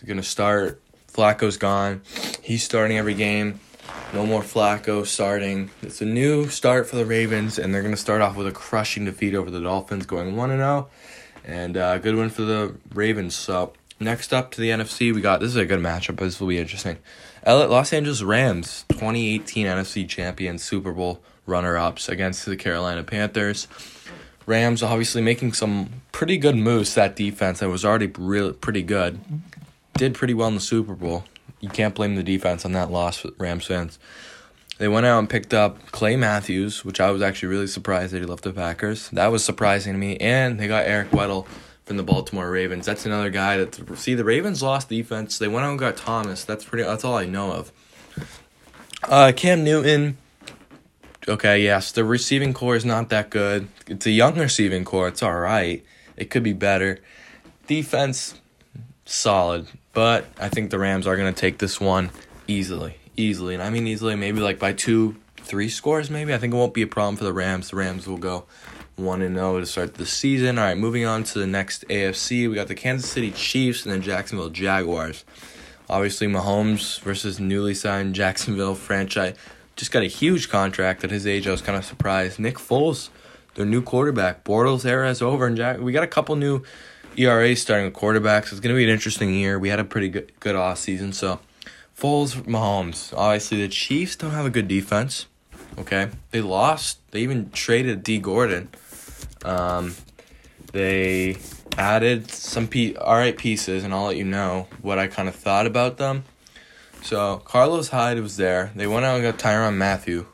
going 0.06 0.18
to 0.18 0.24
start. 0.24 0.82
Flacco's 1.10 1.56
gone. 1.56 2.02
He's 2.42 2.64
starting 2.64 2.98
every 2.98 3.14
game. 3.14 3.62
No 4.14 4.26
more 4.26 4.42
Flacco 4.42 5.06
starting. 5.06 5.70
It's 5.82 6.02
a 6.02 6.06
new 6.06 6.50
start 6.50 6.86
for 6.90 6.98
the 6.98 7.06
Ravens, 7.06 7.58
and 7.58 7.74
they're 7.74 7.82
going 7.82 7.94
to 7.94 8.02
start 8.02 8.20
off 8.20 8.36
with 8.36 8.46
a 8.46 8.52
crushing 8.52 9.06
defeat 9.06 9.34
over 9.34 9.50
the 9.50 9.62
Dolphins, 9.62 10.06
going 10.06 10.36
1 10.36 10.50
0. 10.50 10.90
And 11.46 11.78
a 11.78 11.86
uh, 11.86 11.98
good 12.00 12.18
one 12.18 12.30
for 12.30 12.42
the 12.42 12.76
Ravens. 12.94 13.34
So, 13.36 13.72
next 14.02 14.34
up 14.34 14.52
to 14.52 14.60
the 14.60 14.72
NFC, 14.72 15.16
we 15.16 15.22
got 15.22 15.40
this 15.40 15.52
is 15.52 15.56
a 15.56 15.66
good 15.66 15.80
matchup. 15.80 16.20
This 16.20 16.42
will 16.42 16.50
be 16.50 16.58
interesting. 16.58 16.98
Los 17.48 17.94
Angeles 17.94 18.22
Rams, 18.22 18.84
2018 18.90 19.66
NFC 19.66 20.06
champion, 20.10 20.58
Super 20.58 20.92
Bowl 20.92 21.24
runner 21.46 21.78
ups 21.78 22.10
against 22.10 22.46
the 22.46 22.58
Carolina 22.58 23.04
Panthers. 23.04 23.70
Rams 24.50 24.84
obviously 24.84 25.22
making 25.22 25.54
some 25.54 26.02
pretty 26.12 26.38
good 26.38 26.56
moves. 26.56 26.96
That 26.96 27.16
defense 27.16 27.60
that 27.60 27.70
was 27.70 27.86
already 27.86 28.12
really 28.18 28.52
pretty 28.54 28.84
good 28.84 29.20
did 29.94 30.14
pretty 30.14 30.34
well 30.34 30.48
in 30.50 30.56
the 30.56 30.62
Super 30.62 30.96
Bowl 30.96 31.24
you 31.60 31.70
can't 31.70 31.96
blame 31.96 32.16
the 32.16 32.24
defense 32.24 32.66
on 32.66 32.72
that 32.74 32.92
loss, 32.92 33.26
Rams 33.38 33.66
fans. 33.66 34.00
They 34.78 34.88
went 34.88 35.06
out 35.06 35.20
and 35.20 35.30
picked 35.30 35.54
up 35.54 35.92
Clay 35.92 36.16
Matthews, 36.16 36.86
which 36.86 37.02
I 37.02 37.12
was 37.12 37.22
actually 37.22 37.50
really 37.50 37.68
surprised 37.68 38.14
that 38.14 38.20
he 38.20 38.26
left 38.26 38.44
the 38.44 38.54
Packers. 38.54 39.10
That 39.10 39.28
was 39.28 39.44
surprising 39.44 39.94
to 39.94 40.00
me. 40.00 40.16
And 40.18 40.58
they 40.58 40.68
got 40.68 40.86
Eric 40.86 41.10
Weddle 41.10 41.46
from 41.86 41.98
the 41.98 42.04
Baltimore 42.04 42.50
Ravens. 42.50 42.86
That's 42.86 43.06
another 43.06 43.30
guy 43.30 43.58
that 43.58 43.98
see 43.98 44.14
the 44.14 44.24
Ravens 44.24 44.64
lost 44.64 44.88
defense. 44.88 45.38
They 45.38 45.50
went 45.50 45.66
out 45.66 45.72
and 45.72 45.80
got 45.80 45.98
Thomas. 45.98 46.46
That's 46.46 46.64
pretty. 46.64 46.84
That's 46.84 47.04
all 47.04 47.18
I 47.18 47.26
know 47.26 47.52
of. 47.52 47.72
Uh, 49.04 49.34
Cam 49.36 49.66
Newton. 49.66 50.18
Okay, 51.28 51.64
yes, 51.64 51.92
the 51.92 52.04
receiving 52.04 52.54
core 52.54 52.76
is 52.76 52.86
not 52.86 53.10
that 53.10 53.30
good. 53.30 53.68
It's 53.88 54.06
a 54.06 54.12
young 54.12 54.38
receiving 54.38 54.86
core. 54.86 55.08
It's 55.08 55.22
all 55.22 55.38
right. 55.38 55.84
It 56.16 56.30
could 56.30 56.44
be 56.44 56.54
better. 56.54 57.00
Defense, 57.68 58.36
solid. 59.06 59.68
But 59.94 60.26
I 60.40 60.50
think 60.50 60.72
the 60.72 60.80
Rams 60.80 61.06
are 61.08 61.18
going 61.18 61.34
to 61.34 61.40
take 61.40 61.58
this 61.58 61.80
one 61.80 62.10
easily. 62.48 62.96
Easily. 63.18 63.54
And 63.54 63.62
I 63.62 63.70
mean 63.70 63.86
easily, 63.86 64.16
maybe 64.16 64.40
like 64.40 64.60
by 64.60 64.74
two, 64.74 65.18
three 65.38 65.70
scores, 65.70 66.10
maybe. 66.10 66.34
I 66.34 66.38
think 66.38 66.54
it 66.54 66.58
won't 66.58 66.74
be 66.74 66.84
a 66.84 66.88
problem 66.88 67.18
for 67.18 67.26
the 67.26 67.34
Rams. 67.34 67.70
The 67.70 67.76
Rams 67.76 68.08
will 68.08 68.18
go 68.18 68.46
1 68.96 69.22
and 69.22 69.36
0 69.36 69.60
to 69.60 69.66
start 69.66 69.96
the 69.96 70.06
season. 70.06 70.58
All 70.58 70.66
right, 70.66 70.78
moving 70.78 71.06
on 71.06 71.24
to 71.26 71.40
the 71.40 71.48
next 71.48 71.88
AFC. 71.90 72.50
We 72.50 72.56
got 72.56 72.68
the 72.68 72.76
Kansas 72.76 73.10
City 73.10 73.32
Chiefs 73.32 73.86
and 73.86 73.94
then 73.94 74.02
Jacksonville 74.02 74.50
Jaguars. 74.50 75.26
Obviously, 75.90 76.28
Mahomes 76.28 77.00
versus 77.02 77.40
newly 77.40 77.74
signed 77.74 78.14
Jacksonville 78.14 78.76
franchise. 78.76 79.36
Just 79.80 79.94
got 79.94 80.04
a 80.04 80.08
huge 80.08 80.50
contract 80.50 81.06
at 81.06 81.10
his 81.10 81.26
age. 81.26 81.48
I 81.48 81.52
was 81.52 81.62
kind 81.62 81.78
of 81.78 81.86
surprised. 81.86 82.38
Nick 82.38 82.56
Foles, 82.56 83.08
their 83.56 83.66
new 83.66 83.82
quarterback. 83.82 84.44
Bortles 84.44 84.84
era 84.84 85.10
is 85.10 85.22
over, 85.22 85.48
and 85.48 85.56
Jack- 85.56 85.80
we 85.80 85.94
got 85.94 86.04
a 86.04 86.08
couple 86.08 86.36
new 86.36 86.64
ERA 87.16 87.56
starting 87.56 87.86
with 87.86 87.94
quarterbacks. 87.94 88.52
It's 88.52 88.60
going 88.60 88.76
to 88.76 88.78
be 88.78 88.84
an 88.84 88.90
interesting 88.90 89.34
year. 89.34 89.58
We 89.58 89.70
had 89.70 89.80
a 89.80 89.86
pretty 89.86 90.10
good, 90.10 90.34
good 90.42 90.58
off 90.58 90.80
season. 90.80 91.14
So, 91.14 91.40
Foles, 91.98 92.36
Mahomes. 92.44 93.14
Obviously, 93.16 93.62
the 93.62 93.70
Chiefs 93.70 94.18
don't 94.18 94.32
have 94.32 94.46
a 94.46 94.50
good 94.50 94.68
defense. 94.68 95.28
Okay, 95.78 96.10
they 96.32 96.42
lost. 96.42 97.00
They 97.12 97.22
even 97.22 97.50
traded 97.52 98.04
D 98.04 98.18
Gordon. 98.20 98.68
Um, 99.46 99.96
they 100.74 101.38
added 101.78 102.30
some 102.30 102.68
p 102.68 102.98
all 102.98 103.16
right 103.16 103.38
pieces, 103.38 103.86
and 103.86 103.94
I'll 103.94 104.08
let 104.08 104.18
you 104.18 104.26
know 104.26 104.68
what 104.82 105.00
I 105.00 105.08
kind 105.08 105.30
of 105.30 105.36
thought 105.36 105.66
about 105.66 105.96
them. 105.96 106.26
So 107.02 107.38
Carlos 107.46 107.90
Hyde 107.90 108.20
was 108.20 108.38
there. 108.38 108.72
They 108.76 108.88
went 108.88 109.06
out 109.06 109.16
and 109.16 109.24
got 109.24 109.38
Tyrann 109.38 109.78
Mathieu. 109.78 110.26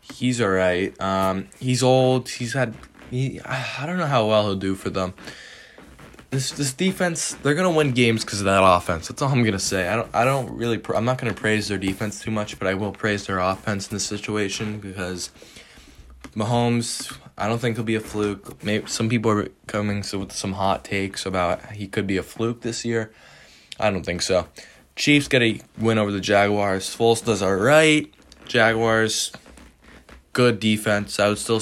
He's 0.00 0.40
all 0.40 0.48
right. 0.50 0.98
Um, 1.00 1.48
he's 1.58 1.82
old. 1.82 2.28
He's 2.28 2.52
had 2.52 2.74
he, 3.10 3.40
I 3.40 3.84
don't 3.86 3.98
know 3.98 4.06
how 4.06 4.26
well 4.26 4.44
he'll 4.44 4.56
do 4.56 4.74
for 4.74 4.90
them. 4.90 5.14
This 6.30 6.50
this 6.50 6.72
defense, 6.72 7.34
they're 7.42 7.54
gonna 7.54 7.70
win 7.70 7.92
games 7.92 8.24
because 8.24 8.40
of 8.40 8.46
that 8.46 8.62
offense. 8.64 9.08
That's 9.08 9.20
all 9.20 9.30
I'm 9.30 9.44
gonna 9.44 9.58
say. 9.58 9.88
I 9.88 9.96
don't 9.96 10.14
I 10.14 10.24
don't 10.24 10.50
really 10.56 10.80
I'm 10.94 11.04
not 11.04 11.18
gonna 11.18 11.34
praise 11.34 11.68
their 11.68 11.78
defense 11.78 12.20
too 12.20 12.30
much, 12.30 12.58
but 12.58 12.68
I 12.68 12.74
will 12.74 12.92
praise 12.92 13.26
their 13.26 13.38
offense 13.38 13.88
in 13.88 13.96
this 13.96 14.04
situation 14.04 14.80
because 14.80 15.30
Mahomes, 16.34 17.14
I 17.36 17.48
don't 17.48 17.58
think 17.58 17.76
he'll 17.76 17.84
be 17.84 17.96
a 17.96 18.00
fluke. 18.00 18.64
Maybe 18.64 18.86
some 18.86 19.10
people 19.10 19.30
are 19.30 19.48
coming 19.66 19.98
with 19.98 20.32
some 20.32 20.54
hot 20.54 20.84
takes 20.84 21.26
about 21.26 21.72
he 21.72 21.86
could 21.86 22.06
be 22.06 22.16
a 22.16 22.22
fluke 22.22 22.62
this 22.62 22.84
year. 22.84 23.12
I 23.78 23.90
don't 23.90 24.04
think 24.04 24.22
so. 24.22 24.48
Chiefs 24.96 25.28
get 25.28 25.42
a 25.42 25.60
win 25.78 25.98
over 25.98 26.12
the 26.12 26.20
Jaguars. 26.20 26.94
Foles 26.94 27.24
does 27.24 27.42
all 27.42 27.56
right. 27.56 28.12
Jaguars 28.46 29.32
good 30.32 30.60
defense. 30.60 31.20
I 31.20 31.28
would 31.28 31.38
still, 31.38 31.60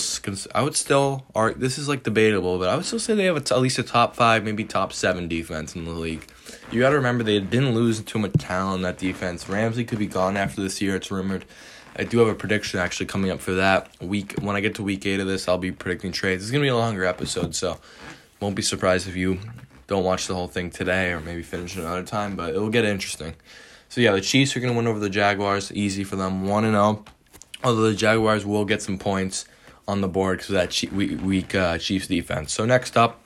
I 0.55 0.63
would 0.63 0.77
still, 0.77 1.27
are 1.35 1.53
this 1.53 1.79
is 1.79 1.89
like 1.89 2.03
debatable, 2.03 2.59
but 2.59 2.69
I 2.69 2.77
would 2.77 2.85
still 2.85 2.99
say 2.99 3.15
they 3.15 3.25
have 3.25 3.37
a, 3.37 3.55
at 3.55 3.61
least 3.61 3.79
a 3.79 3.83
top 3.83 4.15
five, 4.15 4.45
maybe 4.45 4.65
top 4.65 4.93
seven 4.93 5.29
defense 5.29 5.75
in 5.75 5.85
the 5.85 5.91
league. 5.91 6.27
You 6.71 6.81
got 6.81 6.91
to 6.91 6.97
remember 6.97 7.25
they 7.25 7.41
didn't 7.41 7.75
lose 7.75 8.01
too 8.01 8.19
much 8.19 8.33
talent 8.35 8.77
in 8.77 8.83
that 8.83 8.99
defense. 8.99 9.49
Ramsey 9.49 9.85
could 9.85 9.99
be 9.99 10.07
gone 10.07 10.37
after 10.37 10.63
this 10.63 10.81
year. 10.81 10.97
It's 10.97 11.11
rumored. 11.11 11.45
I 11.97 12.05
do 12.05 12.19
have 12.19 12.29
a 12.29 12.35
prediction 12.35 12.79
actually 12.79 13.07
coming 13.07 13.31
up 13.31 13.41
for 13.41 13.55
that 13.55 13.91
week. 14.01 14.35
When 14.41 14.55
I 14.55 14.61
get 14.61 14.77
to 14.77 14.83
week 14.83 15.05
eight 15.07 15.21
of 15.21 15.27
this, 15.27 15.49
I'll 15.49 15.59
be 15.59 15.73
predicting 15.73 16.13
trades. 16.13 16.43
It's 16.43 16.53
gonna 16.53 16.63
be 16.63 16.69
a 16.69 16.77
longer 16.77 17.05
episode, 17.05 17.55
so 17.55 17.79
won't 18.39 18.55
be 18.55 18.63
surprised 18.63 19.09
if 19.09 19.17
you 19.17 19.41
don't 19.91 20.05
watch 20.05 20.29
the 20.29 20.35
whole 20.35 20.47
thing 20.47 20.71
today 20.71 21.11
or 21.11 21.21
maybe 21.21 21.43
finish 21.43 21.77
it 21.77 21.81
another 21.81 22.05
time. 22.05 22.37
But 22.37 22.55
it 22.55 22.59
will 22.59 22.71
get 22.71 22.85
interesting. 22.85 23.35
So 23.89 24.01
yeah, 24.01 24.13
the 24.13 24.21
Chiefs 24.21 24.57
are 24.57 24.61
gonna 24.61 24.73
win 24.73 24.87
over 24.87 25.01
the 25.01 25.11
Jaguars. 25.11 25.73
Easy 25.73 26.05
for 26.05 26.17
them. 26.17 26.47
One 26.47 26.65
and 26.65 26.75
zero. 26.75 27.05
Oh. 27.05 27.13
Although 27.63 27.91
the 27.91 27.97
Jaguars 27.97 28.47
will 28.47 28.65
get 28.65 28.81
some 28.81 28.97
points 28.97 29.45
on 29.87 30.01
the 30.01 30.09
board 30.09 30.39
because 30.39 30.51
of 30.51 30.55
that 30.55 30.93
weak 31.23 31.55
uh, 31.55 31.77
Chiefs 31.77 32.07
defense. 32.07 32.53
So 32.53 32.65
next 32.65 32.97
up, 32.97 33.21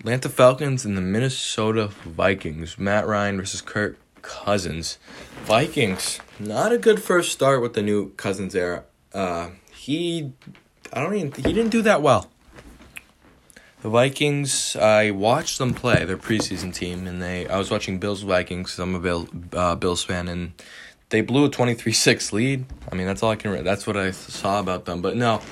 Atlanta 0.00 0.28
Falcons 0.28 0.84
and 0.84 0.96
the 0.96 1.00
Minnesota 1.00 1.86
Vikings. 2.04 2.76
Matt 2.76 3.06
Ryan 3.06 3.38
versus 3.38 3.62
Kirk 3.62 3.96
Cousins. 4.20 4.98
Vikings, 5.44 6.18
not 6.40 6.72
a 6.72 6.78
good 6.78 7.00
first 7.00 7.30
start 7.30 7.62
with 7.62 7.74
the 7.74 7.82
new 7.82 8.10
Cousins 8.14 8.54
era. 8.54 8.82
Uh, 9.12 9.50
he, 9.72 10.32
I 10.92 11.00
don't 11.00 11.14
even, 11.14 11.32
he 11.32 11.52
didn't 11.52 11.70
do 11.70 11.82
that 11.82 12.02
well. 12.02 12.30
The 13.84 13.90
Vikings, 13.90 14.76
I 14.76 15.10
watched 15.10 15.58
them 15.58 15.74
play 15.74 16.06
their 16.06 16.16
preseason 16.16 16.72
team, 16.72 17.06
and 17.06 17.20
they. 17.20 17.46
I 17.46 17.58
was 17.58 17.70
watching 17.70 17.98
Bills 17.98 18.22
Vikings. 18.22 18.78
I'm 18.78 18.94
a 18.94 18.98
Bill, 18.98 19.28
uh, 19.52 19.74
Bills 19.74 20.02
fan, 20.02 20.26
and 20.26 20.54
they 21.10 21.20
blew 21.20 21.44
a 21.44 21.50
23-6 21.50 22.32
lead. 22.32 22.64
I 22.90 22.94
mean, 22.94 23.06
that's 23.06 23.22
all 23.22 23.32
I 23.32 23.36
can. 23.36 23.62
That's 23.62 23.86
what 23.86 23.98
I 23.98 24.12
saw 24.12 24.58
about 24.58 24.86
them. 24.86 25.02
But 25.02 25.16
no, 25.18 25.42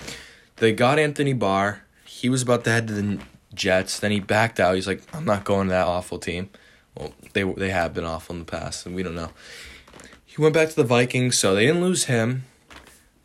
they 0.57 0.73
got 0.73 0.99
Anthony 0.99 1.35
Barr. 1.35 1.83
He 2.07 2.31
was 2.31 2.41
about 2.41 2.65
to 2.65 2.71
head 2.71 2.89
to 2.89 2.95
the 2.95 3.19
Jets. 3.53 4.01
Then 4.01 4.13
he 4.13 4.21
backed 4.21 4.59
out. 4.59 4.77
He's 4.77 4.87
like, 4.87 5.03
I'm 5.13 5.27
not 5.27 5.45
going 5.45 5.67
to 5.67 5.73
that 5.73 5.87
awful 5.87 6.19
team. 6.19 6.49
Well, 6.95 7.13
they 7.35 7.43
they 7.43 7.69
have 7.69 7.93
been 7.93 8.07
awful 8.07 8.33
in 8.33 8.39
the 8.39 8.51
past, 8.51 8.87
and 8.87 8.95
we 8.95 9.03
don't 9.03 9.15
know. 9.15 9.33
He 10.25 10.41
went 10.41 10.55
back 10.55 10.71
to 10.71 10.77
the 10.77 10.85
Vikings, 10.85 11.37
so 11.37 11.55
they 11.55 11.67
didn't 11.67 11.83
lose 11.83 12.05
him. 12.05 12.45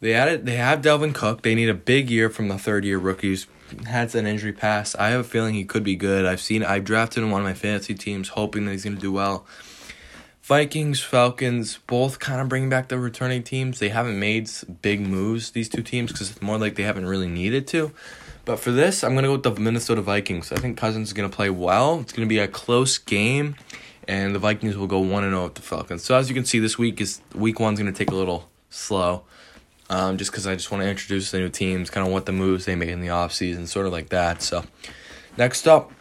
They 0.01 0.13
added. 0.13 0.45
They 0.45 0.57
have 0.57 0.81
Dalvin 0.81 1.15
Cook. 1.15 1.43
They 1.43 1.55
need 1.55 1.69
a 1.69 1.73
big 1.73 2.09
year 2.09 2.29
from 2.29 2.49
the 2.49 2.57
third 2.57 2.83
year 2.83 2.97
rookies. 2.97 3.47
Had 3.85 4.15
an 4.15 4.25
injury 4.25 4.53
pass. 4.53 4.95
I 4.95 5.09
have 5.09 5.21
a 5.21 5.23
feeling 5.23 5.53
he 5.53 5.65
could 5.65 5.83
be 5.83 5.95
good. 5.95 6.25
I've 6.25 6.41
seen. 6.41 6.63
I've 6.63 6.83
drafted 6.83 7.23
one 7.23 7.41
of 7.41 7.45
my 7.45 7.53
fantasy 7.53 7.93
teams, 7.93 8.29
hoping 8.29 8.65
that 8.65 8.71
he's 8.71 8.83
to 8.83 9.01
do 9.01 9.11
well. 9.11 9.45
Vikings, 10.47 11.01
Falcons, 11.01 11.79
both 11.87 12.19
kind 12.19 12.39
of 12.39 12.47
bringing 12.47 12.69
back 12.69 12.87
the 12.87 12.97
returning 12.97 13.43
teams. 13.43 13.79
They 13.79 13.89
haven't 13.89 14.17
made 14.17 14.49
big 14.81 15.01
moves, 15.01 15.51
these 15.51 15.67
two 15.67 15.83
teams, 15.83 16.13
because 16.13 16.31
it's 16.31 16.41
more 16.41 16.57
like 16.57 16.75
they 16.75 16.83
haven't 16.83 17.05
really 17.05 17.27
needed 17.27 17.67
to. 17.67 17.91
But 18.45 18.61
for 18.61 18.71
this, 18.71 19.03
I'm 19.03 19.11
to 19.23 19.27
go 19.27 19.33
with 19.33 19.43
the 19.43 19.61
Minnesota 19.61 20.01
Vikings. 20.01 20.53
I 20.53 20.55
think 20.55 20.77
Cousins 20.77 21.09
is 21.09 21.13
to 21.29 21.35
play 21.35 21.49
well. 21.49 21.99
It's 21.99 22.13
to 22.25 22.29
be 22.29 22.39
a 22.39 22.47
close 22.47 22.97
game, 22.97 23.57
and 24.07 24.33
the 24.33 24.39
Vikings 24.39 24.77
will 24.77 24.87
go 24.87 24.99
1 24.99 25.25
and 25.25 25.33
0 25.33 25.43
with 25.43 25.55
the 25.55 25.61
Falcons. 25.61 26.05
So, 26.05 26.15
as 26.15 26.29
you 26.29 26.33
can 26.33 26.45
see, 26.45 26.59
this 26.59 26.77
week 26.77 27.01
is 27.01 27.19
week 27.35 27.59
one's 27.59 27.81
to 27.91 27.91
take 27.91 28.11
a 28.11 28.15
little 28.15 28.49
slow. 28.69 29.23
Um, 29.89 30.17
just 30.17 30.31
because 30.31 30.45
I 30.45 30.55
just 30.55 30.69
want 30.69 30.83
to 30.83 30.89
introduce 30.89 31.31
the 31.31 31.39
new 31.39 31.49
teams, 31.49 31.89
kind 31.89 32.05
of 32.05 32.11
what 32.11 32.25
the 32.25 32.33
moves 32.33 32.65
they 32.65 32.75
made 32.75 32.89
in 32.89 32.99
the 32.99 33.07
offseason, 33.07 33.67
sort 33.67 33.85
of 33.85 33.93
like 33.93 34.09
that. 34.09 34.41
So, 34.41 34.65
next 35.37 35.65
up, 35.65 35.91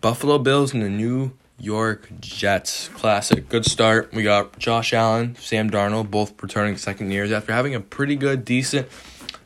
Buffalo 0.00 0.38
Bills 0.38 0.72
and 0.72 0.82
the 0.82 0.88
New 0.88 1.32
York 1.58 2.08
Jets. 2.20 2.88
Classic. 2.88 3.48
Good 3.48 3.64
start. 3.64 4.12
We 4.12 4.22
got 4.22 4.58
Josh 4.58 4.92
Allen, 4.92 5.36
Sam 5.36 5.70
Darnold, 5.70 6.10
both 6.10 6.40
returning 6.42 6.76
second 6.76 7.10
years 7.10 7.32
after 7.32 7.52
having 7.52 7.74
a 7.74 7.80
pretty 7.80 8.16
good, 8.16 8.44
decent 8.44 8.88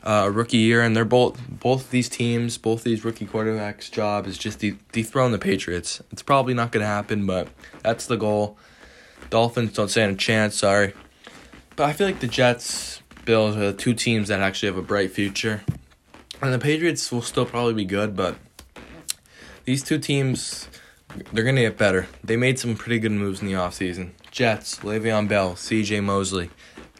uh, 0.02 0.30
rookie 0.32 0.58
year. 0.58 0.82
And 0.82 0.96
they're 0.96 1.04
both 1.04 1.40
both 1.48 1.90
these 1.90 2.08
teams, 2.08 2.58
both 2.58 2.82
these 2.82 3.04
rookie 3.04 3.26
quarterbacks' 3.26 3.90
job 3.90 4.26
is 4.26 4.38
just 4.38 4.58
de- 4.58 4.78
dethrone 4.92 5.32
the 5.32 5.38
Patriots. 5.38 6.02
It's 6.10 6.22
probably 6.22 6.54
not 6.54 6.72
going 6.72 6.82
to 6.82 6.88
happen, 6.88 7.26
but 7.26 7.48
that's 7.82 8.06
the 8.06 8.16
goal. 8.16 8.58
Dolphins 9.28 9.72
don't 9.74 9.88
stand 9.88 10.12
a 10.12 10.16
chance. 10.16 10.56
Sorry, 10.56 10.92
but 11.76 11.84
I 11.84 11.92
feel 11.92 12.06
like 12.06 12.20
the 12.20 12.26
Jets, 12.26 12.99
Bills 13.24 13.56
are 13.56 13.72
the 13.72 13.72
two 13.72 13.94
teams 13.94 14.28
that 14.28 14.40
actually 14.40 14.68
have 14.68 14.78
a 14.78 14.82
bright 14.82 15.10
future, 15.10 15.62
and 16.40 16.52
the 16.52 16.58
Patriots 16.58 17.10
will 17.12 17.22
still 17.22 17.46
probably 17.46 17.74
be 17.74 17.84
good, 17.84 18.16
but 18.16 18.36
these 19.64 19.82
two 19.82 19.98
teams 19.98 20.68
they're 21.32 21.44
going 21.44 21.56
to 21.56 21.62
get 21.62 21.76
better. 21.76 22.06
They 22.22 22.36
made 22.36 22.58
some 22.58 22.76
pretty 22.76 22.98
good 22.98 23.12
moves 23.12 23.40
in 23.40 23.46
the 23.46 23.54
offseason. 23.54 24.10
Jets, 24.30 24.80
Le'Veon 24.80 25.28
Bell, 25.28 25.56
C.J. 25.56 26.00
Mosley. 26.00 26.50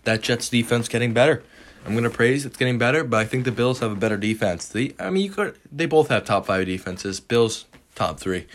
That 0.04 0.22
Jets 0.22 0.48
defense 0.48 0.88
getting 0.88 1.12
better. 1.12 1.42
I'm 1.84 1.92
going 1.92 2.04
to 2.04 2.10
praise 2.10 2.44
it's 2.44 2.56
getting 2.56 2.78
better, 2.78 3.04
but 3.04 3.18
I 3.18 3.24
think 3.24 3.44
the 3.44 3.52
Bills 3.52 3.78
have 3.80 3.92
a 3.92 3.96
better 3.96 4.16
defense. 4.16 4.68
They, 4.68 4.94
I 4.98 5.10
mean, 5.10 5.24
you 5.24 5.30
could, 5.30 5.56
they 5.72 5.86
both 5.86 6.08
have 6.08 6.24
top 6.24 6.46
five 6.46 6.66
defenses. 6.66 7.20
Bills 7.20 7.66
top 7.94 8.18
three. 8.20 8.46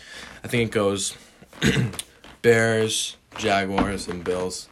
I 0.44 0.48
think 0.48 0.68
it 0.68 0.72
goes 0.72 1.16
Bears, 2.42 3.16
Jaguars, 3.36 4.08
and 4.08 4.22
Bills. 4.22 4.68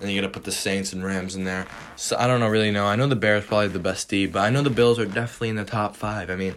And 0.00 0.10
you 0.10 0.20
got 0.20 0.26
to 0.26 0.32
put 0.32 0.44
the 0.44 0.52
Saints 0.52 0.92
and 0.92 1.04
Rams 1.04 1.36
in 1.36 1.44
there. 1.44 1.66
So 1.96 2.16
I 2.18 2.26
don't 2.26 2.40
know, 2.40 2.48
really 2.48 2.70
know. 2.70 2.86
I 2.86 2.96
know 2.96 3.06
the 3.06 3.16
Bears 3.16 3.44
probably 3.44 3.68
the 3.68 3.78
best 3.78 4.08
D, 4.08 4.26
but 4.26 4.40
I 4.40 4.50
know 4.50 4.62
the 4.62 4.70
Bills 4.70 4.98
are 4.98 5.06
definitely 5.06 5.50
in 5.50 5.56
the 5.56 5.64
top 5.64 5.94
five. 5.94 6.30
I 6.30 6.36
mean, 6.36 6.54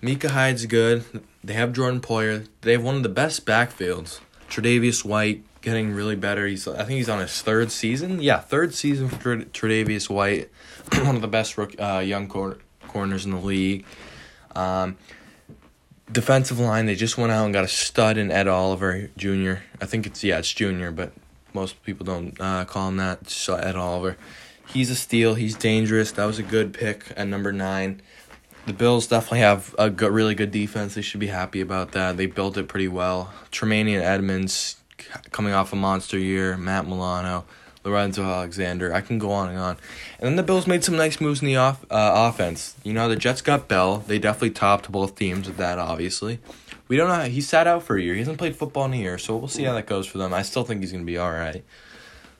Micah 0.00 0.30
Hyde's 0.30 0.66
good. 0.66 1.04
They 1.42 1.54
have 1.54 1.72
Jordan 1.72 2.00
Poyer. 2.00 2.46
They 2.60 2.72
have 2.72 2.84
one 2.84 2.96
of 2.96 3.02
the 3.02 3.08
best 3.08 3.44
backfields. 3.44 4.20
Tre'Davious 4.48 5.04
White 5.04 5.42
getting 5.60 5.92
really 5.92 6.16
better. 6.16 6.46
He's 6.46 6.66
I 6.68 6.84
think 6.84 6.98
he's 6.98 7.08
on 7.08 7.20
his 7.20 7.42
third 7.42 7.70
season. 7.70 8.22
Yeah, 8.22 8.38
third 8.38 8.74
season 8.74 9.08
for 9.08 9.36
Tre'Davious 9.36 10.08
White, 10.08 10.50
one 10.92 11.16
of 11.16 11.22
the 11.22 11.28
best 11.28 11.58
uh, 11.58 12.02
young 12.04 12.28
cor- 12.28 12.58
corners 12.86 13.24
in 13.24 13.32
the 13.32 13.38
league. 13.38 13.84
Um, 14.54 14.96
defensive 16.10 16.58
line, 16.58 16.86
they 16.86 16.94
just 16.94 17.18
went 17.18 17.32
out 17.32 17.44
and 17.44 17.52
got 17.52 17.64
a 17.64 17.68
stud 17.68 18.16
in 18.16 18.30
Ed 18.30 18.48
Oliver 18.48 19.10
Jr. 19.16 19.54
I 19.80 19.86
think 19.86 20.06
it's 20.06 20.24
yeah, 20.24 20.38
it's 20.38 20.52
Junior, 20.52 20.90
but 20.90 21.12
most 21.58 21.82
people 21.82 22.06
don't 22.06 22.40
uh, 22.40 22.64
call 22.64 22.88
him 22.88 22.96
that. 22.98 23.28
So 23.28 23.56
Ed 23.56 23.76
Oliver, 23.76 24.16
he's 24.68 24.90
a 24.90 24.96
steal. 24.96 25.34
He's 25.34 25.56
dangerous. 25.56 26.12
That 26.12 26.24
was 26.24 26.38
a 26.38 26.42
good 26.42 26.72
pick 26.72 27.12
at 27.16 27.26
number 27.26 27.52
nine 27.52 28.02
the 28.68 28.74
Bills 28.74 29.06
definitely 29.06 29.40
have 29.40 29.74
a 29.78 29.88
good, 29.90 30.12
really 30.12 30.34
good 30.34 30.50
defense. 30.50 30.94
They 30.94 31.00
should 31.00 31.20
be 31.20 31.28
happy 31.28 31.60
about 31.60 31.92
that. 31.92 32.18
They 32.18 32.26
built 32.26 32.56
it 32.58 32.68
pretty 32.68 32.86
well. 32.86 33.32
Tremaine 33.50 33.88
and 33.88 34.02
Edmunds 34.02 34.76
coming 35.32 35.54
off 35.54 35.72
a 35.72 35.76
monster 35.76 36.18
year. 36.18 36.56
Matt 36.56 36.86
Milano, 36.86 37.46
Lorenzo 37.82 38.22
Alexander. 38.24 38.92
I 38.92 39.00
can 39.00 39.18
go 39.18 39.32
on 39.32 39.48
and 39.48 39.58
on. 39.58 39.78
And 40.18 40.28
then 40.28 40.36
the 40.36 40.42
Bills 40.42 40.66
made 40.66 40.84
some 40.84 40.96
nice 40.96 41.18
moves 41.18 41.40
in 41.40 41.46
the 41.46 41.56
off 41.56 41.84
uh, 41.90 42.30
offense. 42.30 42.76
You 42.84 42.92
know, 42.92 43.08
the 43.08 43.16
Jets 43.16 43.40
got 43.40 43.68
Bell. 43.68 43.98
They 44.06 44.18
definitely 44.18 44.50
topped 44.50 44.92
both 44.92 45.16
teams 45.16 45.48
with 45.48 45.56
that. 45.56 45.78
Obviously, 45.78 46.38
we 46.88 46.96
don't 46.96 47.08
know. 47.08 47.28
He 47.28 47.40
sat 47.40 47.66
out 47.66 47.82
for 47.84 47.96
a 47.96 48.02
year. 48.02 48.14
He 48.14 48.20
hasn't 48.20 48.38
played 48.38 48.56
football 48.56 48.86
in 48.86 48.94
a 48.94 48.96
year, 48.96 49.18
so 49.18 49.36
we'll 49.36 49.48
see 49.48 49.64
how 49.64 49.74
that 49.74 49.86
goes 49.86 50.06
for 50.06 50.18
them. 50.18 50.34
I 50.34 50.42
still 50.42 50.64
think 50.64 50.80
he's 50.80 50.92
gonna 50.92 51.04
be 51.04 51.18
all 51.18 51.30
right. 51.30 51.64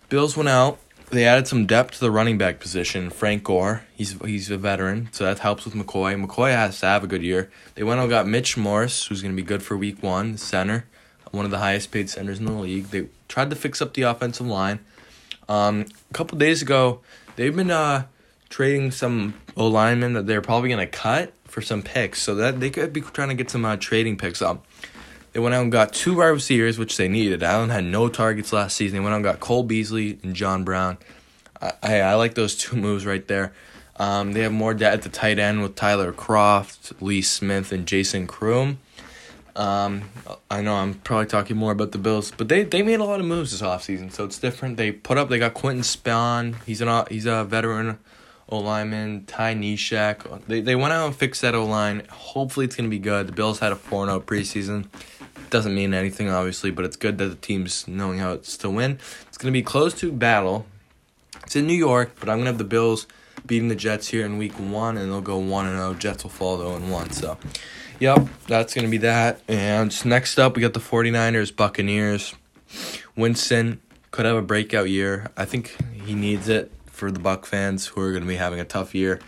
Bills 0.08 0.36
went 0.36 0.48
out 0.48 0.78
they 1.10 1.24
added 1.24 1.46
some 1.48 1.66
depth 1.66 1.92
to 1.92 2.00
the 2.00 2.10
running 2.10 2.38
back 2.38 2.60
position. 2.60 3.10
Frank 3.10 3.44
Gore, 3.44 3.84
he's 3.94 4.12
he's 4.22 4.50
a 4.50 4.58
veteran, 4.58 5.08
so 5.12 5.24
that 5.24 5.38
helps 5.38 5.64
with 5.64 5.74
McCoy. 5.74 6.22
McCoy 6.22 6.52
has 6.52 6.80
to 6.80 6.86
have 6.86 7.04
a 7.04 7.06
good 7.06 7.22
year. 7.22 7.50
They 7.74 7.82
went 7.82 8.00
and 8.00 8.10
got 8.10 8.26
Mitch 8.26 8.56
Morse, 8.56 9.06
who's 9.06 9.22
going 9.22 9.34
to 9.34 9.40
be 9.40 9.46
good 9.46 9.62
for 9.62 9.76
Week 9.76 10.02
One, 10.02 10.36
center, 10.36 10.84
one 11.30 11.44
of 11.44 11.50
the 11.50 11.58
highest 11.58 11.90
paid 11.90 12.10
centers 12.10 12.38
in 12.38 12.44
the 12.44 12.52
league. 12.52 12.86
They 12.86 13.08
tried 13.28 13.50
to 13.50 13.56
fix 13.56 13.80
up 13.80 13.94
the 13.94 14.02
offensive 14.02 14.46
line. 14.46 14.80
Um, 15.48 15.86
a 16.10 16.14
couple 16.14 16.36
days 16.36 16.60
ago, 16.60 17.00
they've 17.36 17.54
been 17.54 17.70
uh, 17.70 18.04
trading 18.50 18.90
some 18.90 19.34
O 19.56 19.66
linemen 19.66 20.12
that 20.12 20.26
they're 20.26 20.42
probably 20.42 20.68
going 20.68 20.86
to 20.86 20.86
cut 20.86 21.32
for 21.48 21.60
some 21.60 21.82
picks, 21.82 22.22
so 22.22 22.34
that 22.36 22.60
they 22.60 22.70
could 22.70 22.92
be 22.92 23.00
trying 23.00 23.28
to 23.28 23.34
get 23.34 23.50
some 23.50 23.64
uh, 23.64 23.76
trading 23.76 24.16
picks 24.16 24.40
up. 24.40 24.64
They 25.32 25.40
went 25.40 25.54
out 25.54 25.62
and 25.62 25.72
got 25.72 25.92
two 25.92 26.16
wide 26.16 26.28
receivers, 26.28 26.78
which 26.78 26.96
they 26.96 27.08
needed. 27.08 27.42
Allen 27.42 27.70
had 27.70 27.84
no 27.84 28.08
targets 28.08 28.52
last 28.52 28.76
season. 28.76 28.98
They 28.98 29.00
went 29.00 29.12
out 29.12 29.16
and 29.16 29.24
got 29.24 29.40
Cole 29.40 29.62
Beasley 29.62 30.18
and 30.22 30.34
John 30.34 30.64
Brown. 30.64 30.98
I, 31.60 31.72
I, 31.82 32.00
I 32.00 32.14
like 32.14 32.34
those 32.34 32.56
two 32.56 32.76
moves 32.86 33.04
right 33.04 33.26
there. 33.26 33.52
Um, 33.96 34.32
they 34.32 34.42
have 34.42 34.52
more 34.52 34.74
depth 34.74 34.94
at 34.94 35.02
the 35.02 35.08
tight 35.08 35.38
end 35.38 35.62
with 35.62 35.74
Tyler 35.74 36.12
Kroft, 36.12 36.92
Lee 37.00 37.22
Smith, 37.22 37.72
and 37.72 37.86
Jason 37.86 38.26
Croom. 38.26 38.78
Um, 39.56 40.04
I 40.48 40.62
know 40.62 40.74
I'm 40.74 40.94
probably 40.94 41.26
talking 41.26 41.56
more 41.56 41.72
about 41.72 41.90
the 41.90 41.98
Bills, 41.98 42.32
but 42.36 42.48
they, 42.48 42.62
they 42.62 42.82
made 42.82 43.00
a 43.00 43.04
lot 43.04 43.18
of 43.18 43.26
moves 43.26 43.50
this 43.50 43.60
offseason, 43.60 44.12
so 44.12 44.24
it's 44.24 44.38
different. 44.38 44.76
They 44.76 44.92
put 44.92 45.18
up, 45.18 45.28
they 45.28 45.38
got 45.40 45.54
Quinton 45.54 45.82
Spain. 45.82 46.56
He's 46.64 46.80
an 46.80 47.06
he's 47.10 47.26
a 47.26 47.42
veteran 47.42 47.98
O 48.50 48.58
lineman, 48.58 49.24
Ty 49.26 49.54
Nsekhe. 49.54 50.42
They, 50.46 50.60
they 50.60 50.74
went 50.74 50.92
out 50.92 51.06
and 51.06 51.14
fixed 51.16 51.42
that 51.42 51.54
O 51.54 51.64
line. 51.64 52.02
Hopefully, 52.10 52.64
it's 52.64 52.76
going 52.76 52.88
to 52.88 52.90
be 52.90 52.98
good. 52.98 53.28
The 53.28 53.32
Bills 53.32 53.58
had 53.58 53.72
a 53.72 53.76
4 53.76 54.06
0 54.06 54.20
preseason. 54.20 54.86
Doesn't 55.50 55.74
mean 55.74 55.92
anything, 55.94 56.30
obviously, 56.30 56.70
but 56.70 56.84
it's 56.84 56.96
good 56.96 57.18
that 57.18 57.26
the 57.26 57.34
team's 57.34 57.86
knowing 57.86 58.18
how 58.18 58.32
it's 58.32 58.56
to 58.58 58.70
win. 58.70 58.98
It's 59.28 59.38
going 59.38 59.52
to 59.52 59.58
be 59.58 59.62
close 59.62 59.94
to 59.94 60.10
battle. 60.12 60.66
It's 61.44 61.56
in 61.56 61.66
New 61.66 61.74
York, 61.74 62.12
but 62.20 62.28
I'm 62.28 62.36
going 62.36 62.44
to 62.44 62.50
have 62.50 62.58
the 62.58 62.64
Bills 62.64 63.06
beating 63.46 63.68
the 63.68 63.76
Jets 63.76 64.08
here 64.08 64.24
in 64.24 64.38
week 64.38 64.58
one, 64.58 64.96
and 64.96 65.10
they'll 65.10 65.20
go 65.20 65.38
1 65.38 65.66
0. 65.66 65.94
Jets 65.94 66.22
will 66.22 66.30
fall 66.30 66.56
0 66.58 66.78
1. 66.90 67.10
So, 67.10 67.36
yep, 68.00 68.26
that's 68.46 68.72
going 68.72 68.86
to 68.86 68.90
be 68.90 68.98
that. 68.98 69.42
And 69.46 70.06
next 70.06 70.38
up, 70.38 70.56
we 70.56 70.62
got 70.62 70.72
the 70.72 70.80
49ers, 70.80 71.54
Buccaneers. 71.54 72.34
Winston 73.14 73.80
could 74.10 74.24
have 74.24 74.36
a 74.36 74.42
breakout 74.42 74.88
year. 74.88 75.30
I 75.36 75.44
think 75.44 75.76
he 76.04 76.14
needs 76.14 76.48
it 76.48 76.72
for 76.98 77.12
the 77.12 77.20
Buck 77.20 77.46
fans 77.46 77.86
who 77.86 78.00
are 78.00 78.10
going 78.10 78.24
to 78.24 78.28
be 78.28 78.36
having 78.36 78.58
a 78.58 78.64
tough 78.64 78.94
year. 78.94 79.20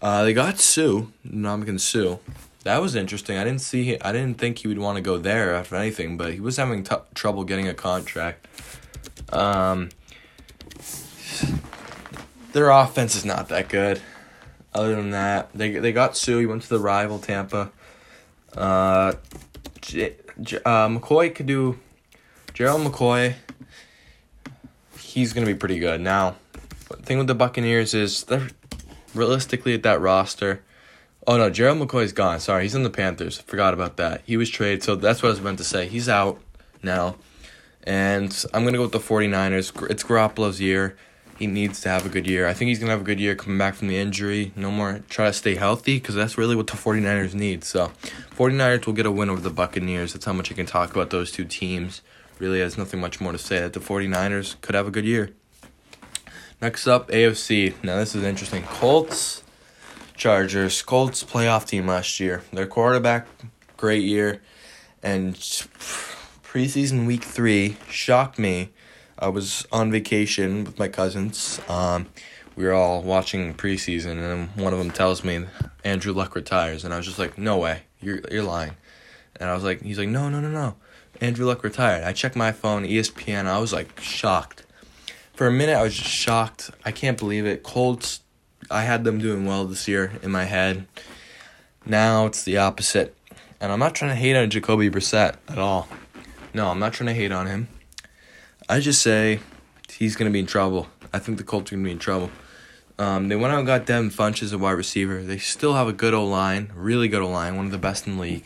Uh, 0.00 0.22
they 0.22 0.32
got 0.32 0.58
Suh, 0.58 1.06
Ndamukong 1.26 1.80
Suh. 1.80 2.18
That 2.62 2.80
was 2.80 2.94
interesting. 2.94 3.36
I 3.36 3.44
didn't 3.44 3.62
see. 3.62 3.98
I 4.00 4.12
didn't 4.12 4.38
think 4.38 4.58
he 4.58 4.68
would 4.68 4.78
want 4.78 4.96
to 4.96 5.02
go 5.02 5.18
there 5.18 5.54
after 5.54 5.74
anything, 5.76 6.16
but 6.16 6.32
he 6.32 6.40
was 6.40 6.56
having 6.56 6.84
t- 6.84 6.94
trouble 7.14 7.44
getting 7.44 7.66
a 7.68 7.74
contract. 7.74 8.46
Um, 9.30 9.88
their 12.52 12.70
offense 12.70 13.16
is 13.16 13.24
not 13.24 13.48
that 13.48 13.68
good. 13.68 14.00
Other 14.72 14.94
than 14.94 15.10
that, 15.10 15.50
they 15.52 15.70
they 15.70 15.92
got 15.92 16.16
Suh. 16.16 16.38
He 16.38 16.46
went 16.46 16.62
to 16.62 16.68
the 16.68 16.78
rival 16.78 17.18
Tampa. 17.18 17.72
Uh, 18.56 19.14
J- 19.80 20.16
J- 20.40 20.58
uh, 20.58 20.88
McCoy 20.88 21.34
could 21.34 21.46
do. 21.46 21.78
Gerald 22.54 22.82
McCoy. 22.82 23.34
He's 24.98 25.32
gonna 25.32 25.46
be 25.46 25.54
pretty 25.54 25.78
good 25.78 26.00
now. 26.00 26.36
Thing 27.02 27.18
with 27.18 27.26
the 27.26 27.34
Buccaneers 27.34 27.94
is 27.94 28.24
they're 28.24 28.48
realistically 29.14 29.74
at 29.74 29.82
that 29.82 30.00
roster. 30.00 30.62
Oh 31.26 31.36
no, 31.36 31.50
Gerald 31.50 31.78
McCoy's 31.78 32.12
gone. 32.12 32.40
Sorry, 32.40 32.64
he's 32.64 32.74
in 32.74 32.82
the 32.82 32.90
Panthers. 32.90 33.38
Forgot 33.42 33.74
about 33.74 33.96
that. 33.98 34.22
He 34.24 34.36
was 34.36 34.50
traded, 34.50 34.82
so 34.82 34.96
that's 34.96 35.22
what 35.22 35.28
I 35.28 35.32
was 35.32 35.40
meant 35.40 35.58
to 35.58 35.64
say. 35.64 35.86
He's 35.86 36.08
out 36.08 36.40
now. 36.82 37.16
And 37.84 38.44
I'm 38.52 38.62
going 38.62 38.74
to 38.74 38.78
go 38.78 38.84
with 38.84 38.92
the 38.92 38.98
49ers. 38.98 39.90
It's 39.90 40.04
Garoppolo's 40.04 40.60
year. 40.60 40.96
He 41.38 41.46
needs 41.46 41.80
to 41.82 41.88
have 41.88 42.04
a 42.04 42.10
good 42.10 42.26
year. 42.26 42.46
I 42.46 42.52
think 42.52 42.68
he's 42.68 42.78
going 42.78 42.88
to 42.88 42.92
have 42.92 43.00
a 43.00 43.04
good 43.04 43.18
year 43.18 43.34
coming 43.34 43.56
back 43.56 43.74
from 43.74 43.88
the 43.88 43.96
injury. 43.96 44.52
No 44.56 44.70
more 44.70 45.00
try 45.08 45.26
to 45.26 45.32
stay 45.32 45.54
healthy 45.54 45.98
because 45.98 46.14
that's 46.14 46.36
really 46.36 46.54
what 46.54 46.66
the 46.66 46.74
49ers 46.74 47.32
need. 47.32 47.64
So, 47.64 47.92
49ers 48.36 48.84
will 48.84 48.92
get 48.92 49.06
a 49.06 49.10
win 49.10 49.30
over 49.30 49.40
the 49.40 49.48
Buccaneers. 49.48 50.12
That's 50.12 50.26
how 50.26 50.34
much 50.34 50.52
I 50.52 50.54
can 50.54 50.66
talk 50.66 50.90
about 50.90 51.08
those 51.08 51.32
two 51.32 51.46
teams. 51.46 52.02
Really 52.38 52.60
has 52.60 52.76
nothing 52.76 53.00
much 53.00 53.20
more 53.20 53.32
to 53.32 53.38
say 53.38 53.60
that 53.60 53.72
the 53.72 53.80
49ers 53.80 54.60
could 54.60 54.74
have 54.74 54.86
a 54.86 54.90
good 54.90 55.06
year. 55.06 55.30
Next 56.60 56.86
up, 56.86 57.08
AFC. 57.08 57.72
Now, 57.82 57.96
this 57.96 58.14
is 58.14 58.22
interesting. 58.22 58.62
Colts, 58.64 59.42
Chargers. 60.14 60.82
Colts 60.82 61.24
playoff 61.24 61.66
team 61.66 61.86
last 61.86 62.20
year. 62.20 62.42
Their 62.52 62.66
quarterback, 62.66 63.26
great 63.78 64.02
year. 64.02 64.42
And 65.02 65.34
preseason 65.36 67.06
week 67.06 67.24
three 67.24 67.78
shocked 67.88 68.38
me. 68.38 68.74
I 69.18 69.28
was 69.28 69.66
on 69.72 69.90
vacation 69.90 70.64
with 70.64 70.78
my 70.78 70.88
cousins. 70.88 71.62
Um, 71.66 72.08
we 72.56 72.64
were 72.64 72.74
all 72.74 73.02
watching 73.02 73.54
preseason, 73.54 74.18
and 74.18 74.62
one 74.62 74.74
of 74.74 74.78
them 74.78 74.90
tells 74.90 75.24
me 75.24 75.46
Andrew 75.82 76.12
Luck 76.12 76.34
retires, 76.34 76.84
and 76.84 76.92
I 76.92 76.98
was 76.98 77.06
just 77.06 77.18
like, 77.18 77.38
"No 77.38 77.56
way, 77.56 77.84
you're 78.02 78.20
you're 78.30 78.42
lying." 78.42 78.72
And 79.36 79.48
I 79.48 79.54
was 79.54 79.64
like, 79.64 79.80
"He's 79.80 79.98
like, 79.98 80.08
no, 80.08 80.28
no, 80.28 80.40
no, 80.40 80.50
no, 80.50 80.76
Andrew 81.22 81.46
Luck 81.46 81.64
retired." 81.64 82.04
I 82.04 82.12
checked 82.12 82.36
my 82.36 82.52
phone, 82.52 82.84
ESPN. 82.84 83.46
I 83.46 83.58
was 83.58 83.72
like 83.72 83.98
shocked. 84.00 84.64
For 85.40 85.46
a 85.46 85.50
minute, 85.50 85.74
I 85.74 85.82
was 85.82 85.96
just 85.96 86.10
shocked. 86.10 86.70
I 86.84 86.92
can't 86.92 87.16
believe 87.16 87.46
it. 87.46 87.62
Colts, 87.62 88.20
I 88.70 88.82
had 88.82 89.04
them 89.04 89.18
doing 89.18 89.46
well 89.46 89.64
this 89.64 89.88
year 89.88 90.12
in 90.22 90.30
my 90.30 90.44
head. 90.44 90.86
Now 91.86 92.26
it's 92.26 92.42
the 92.42 92.58
opposite, 92.58 93.16
and 93.58 93.72
I'm 93.72 93.78
not 93.78 93.94
trying 93.94 94.10
to 94.10 94.16
hate 94.16 94.36
on 94.36 94.50
Jacoby 94.50 94.90
Brissett 94.90 95.36
at 95.48 95.56
all. 95.56 95.88
No, 96.52 96.68
I'm 96.68 96.78
not 96.78 96.92
trying 96.92 97.06
to 97.06 97.14
hate 97.14 97.32
on 97.32 97.46
him. 97.46 97.68
I 98.68 98.80
just 98.80 99.00
say 99.00 99.40
he's 99.88 100.14
going 100.14 100.30
to 100.30 100.30
be 100.30 100.40
in 100.40 100.44
trouble. 100.44 100.88
I 101.10 101.18
think 101.18 101.38
the 101.38 101.44
Colts 101.44 101.72
are 101.72 101.74
going 101.76 101.84
to 101.84 101.88
be 101.88 101.92
in 101.92 101.98
trouble. 101.98 102.30
Um, 102.98 103.28
they 103.28 103.36
went 103.36 103.54
out 103.54 103.60
and 103.60 103.66
got 103.66 103.86
Devin 103.86 104.10
Funchess 104.10 104.42
as 104.42 104.52
a 104.52 104.58
wide 104.58 104.72
receiver. 104.72 105.22
They 105.22 105.38
still 105.38 105.72
have 105.72 105.88
a 105.88 105.94
good 105.94 106.12
O 106.12 106.26
line, 106.26 106.70
really 106.74 107.08
good 107.08 107.22
O 107.22 107.30
line, 107.30 107.56
one 107.56 107.64
of 107.64 107.72
the 107.72 107.78
best 107.78 108.06
in 108.06 108.16
the 108.16 108.20
league. 108.20 108.44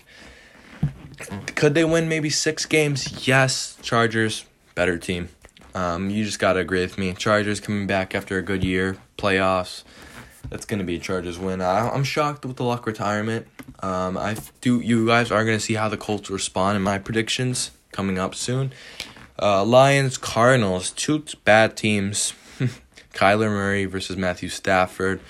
Could 1.57 1.75
they 1.75 1.85
win 1.85 2.09
maybe 2.09 2.31
six 2.31 2.67
games? 2.67 3.27
Yes. 3.27 3.77
Chargers, 3.83 4.45
better 4.77 4.97
team. 4.97 5.31
Um, 5.75 6.11
you 6.11 6.25
just 6.25 6.39
gotta 6.39 6.61
agree 6.61 6.81
with 6.81 6.99
me. 6.99 7.13
Chargers 7.15 7.61
coming 7.61 7.87
back 7.87 8.15
after 8.15 8.39
a 8.39 8.43
good 8.43 8.63
year, 8.63 8.97
playoffs. 9.19 9.83
That's 10.51 10.67
gonna 10.67 10.85
be 10.85 10.97
a 10.97 10.99
Chargers 10.99 11.39
win. 11.39 11.61
I, 11.61 11.89
I'm 11.89 12.05
shocked 12.05 12.45
with 12.45 12.57
the 12.57 12.65
Luck 12.65 12.87
retirement. 12.87 13.47
Um, 13.81 14.17
I 14.17 14.37
do. 14.61 14.81
You 14.81 15.07
guys 15.07 15.31
are 15.31 15.45
gonna 15.45 15.61
see 15.61 15.75
how 15.75 15.89
the 15.89 15.97
Colts 15.97 16.31
respond 16.31 16.77
in 16.77 16.83
my 16.83 16.99
predictions 16.99 17.71
coming 17.93 18.19
up 18.19 18.35
soon. 18.35 18.73
Uh, 19.41 19.65
Lions, 19.65 20.17
Cardinals, 20.17 20.91
two 20.91 21.25
bad 21.45 21.77
teams. 21.77 22.35
Kyler 23.15 23.49
Murray 23.49 23.85
versus 23.85 24.17
Matthew 24.17 24.49
Stafford. 24.49 25.21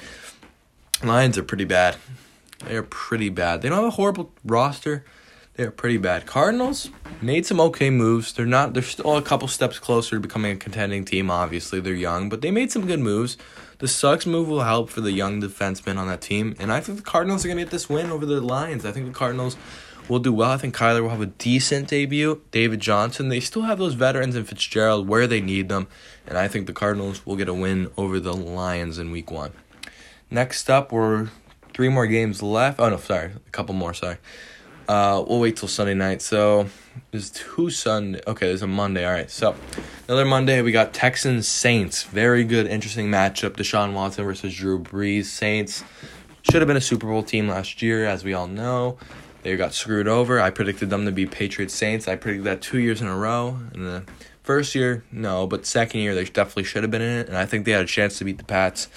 Lions 1.03 1.39
are 1.39 1.43
pretty 1.43 1.65
bad. 1.65 1.97
They 2.65 2.77
are 2.77 2.83
pretty 2.83 3.29
bad. 3.29 3.63
They 3.63 3.69
don't 3.69 3.79
have 3.79 3.87
a 3.87 3.91
horrible 3.91 4.33
roster. 4.45 5.05
They 5.55 5.63
are 5.63 5.71
pretty 5.71 5.99
bad. 5.99 6.27
Cardinals 6.27 6.91
made 7.23 7.47
some 7.47 7.61
okay 7.61 7.89
moves. 7.89 8.33
They're 8.33 8.45
not. 8.45 8.75
They're 8.75 8.83
still 8.83 9.17
a 9.17 9.23
couple 9.23 9.47
steps 9.47 9.79
closer 9.79 10.17
to 10.17 10.21
becoming 10.21 10.53
a 10.53 10.57
contending 10.57 11.05
team. 11.05 11.31
Obviously, 11.31 11.79
they're 11.79 11.95
young, 11.95 12.29
but 12.29 12.41
they 12.41 12.51
made 12.51 12.73
some 12.73 12.87
good 12.87 12.99
moves. 12.99 13.37
The 13.79 13.87
Suggs 13.87 14.27
move 14.27 14.49
will 14.49 14.63
help 14.63 14.91
for 14.91 15.01
the 15.01 15.13
young 15.13 15.41
defensemen 15.41 15.97
on 15.97 16.09
that 16.09 16.21
team, 16.21 16.57
and 16.59 16.73
I 16.73 16.81
think 16.81 16.99
the 16.99 17.05
Cardinals 17.05 17.45
are 17.45 17.49
gonna 17.49 17.63
get 17.63 17.71
this 17.71 17.89
win 17.89 18.11
over 18.11 18.27
the 18.27 18.41
Lions. 18.41 18.85
I 18.85 18.91
think 18.91 19.07
the 19.07 19.13
Cardinals 19.13 19.57
will 20.09 20.19
do 20.19 20.33
well. 20.33 20.51
I 20.51 20.57
think 20.57 20.77
Kyler 20.77 21.03
will 21.03 21.11
have 21.11 21.21
a 21.21 21.27
decent 21.27 21.89
debut. 21.89 22.43
David 22.51 22.81
Johnson, 22.81 23.29
they 23.29 23.41
still 23.41 23.63
have 23.63 23.79
those 23.79 23.95
veterans 23.95 24.35
in 24.35 24.45
Fitzgerald 24.45 25.09
where 25.09 25.27
they 25.27 25.41
need 25.41 25.69
them, 25.69 25.87
and 26.27 26.37
I 26.37 26.49
think 26.49 26.67
the 26.67 26.73
Cardinals 26.73 27.25
will 27.25 27.37
get 27.37 27.49
a 27.49 27.55
win 27.55 27.91
over 27.97 28.19
the 28.19 28.35
Lions 28.35 28.99
in 28.99 29.13
Week 29.13 29.31
One. 29.31 29.53
Next 30.31 30.69
up, 30.69 30.91
we're 30.91 31.29
three 31.73 31.89
more 31.89 32.07
games 32.07 32.43
left. 32.43 32.81
Oh 32.81 32.89
no, 32.89 32.97
sorry, 32.97 33.33
a 33.47 33.51
couple 33.51 33.75
more. 33.75 33.95
Sorry. 33.95 34.17
Uh, 34.89 35.25
we'll 35.27 35.41
wait 35.41 35.57
till 35.57 35.69
Sunday 35.69 35.95
night. 35.95 36.21
So 36.23 36.69
there's 37.11 37.31
two 37.31 37.71
Sunday. 37.71 38.21
Okay, 38.27 38.49
there's 38.49 38.63
a 38.63 38.67
Monday. 38.67 39.07
All 39.07 39.13
right. 39.13 39.31
So 39.31 39.55
another 40.09 40.25
Monday, 40.25 40.63
we 40.63 40.73
got 40.73 40.93
Texans 40.93 41.49
Saints. 41.49 42.03
Very 42.05 42.45
good, 42.45 42.67
interesting 42.67 43.09
matchup. 43.09 43.51
Deshaun 43.51 43.95
Watson 43.95 44.25
versus 44.25 44.55
Drew 44.55 44.79
Brees. 44.79 45.27
Saints 45.27 45.85
should 46.43 46.61
have 46.61 46.69
been 46.69 46.77
a 46.77 46.83
Super 46.83 47.07
Bowl 47.07 47.23
team 47.23 47.49
last 47.49 47.81
year, 47.83 48.05
as 48.05 48.25
we 48.25 48.35
all 48.35 48.47
know. 48.47 48.99
They 49.43 49.57
got 49.57 49.75
screwed 49.75 50.09
over. 50.09 50.41
I 50.41 50.51
predicted 50.51 50.91
them 50.91 51.05
to 51.05 51.13
be 51.13 51.27
Patriots 51.27 51.75
Saints. 51.75 52.09
I 52.09 52.17
predicted 52.17 52.45
that 52.45 52.63
two 52.63 52.79
years 52.79 53.01
in 53.01 53.07
a 53.07 53.17
row. 53.17 53.59
In 53.75 53.85
the 53.85 54.05
first 54.43 54.75
year, 54.75 55.05
no, 55.11 55.47
but 55.47 55.67
second 55.67 56.01
year 56.01 56.15
they 56.15 56.25
definitely 56.25 56.65
should 56.65 56.83
have 56.83 56.91
been 56.91 57.03
in 57.03 57.19
it, 57.21 57.29
and 57.29 57.37
I 57.37 57.47
think 57.47 57.65
they 57.65 57.73
had 57.73 57.83
a 57.83 57.87
chance 57.87 58.19
to 58.19 58.25
beat 58.25 58.39
the 58.39 58.45
Pats. 58.45 58.89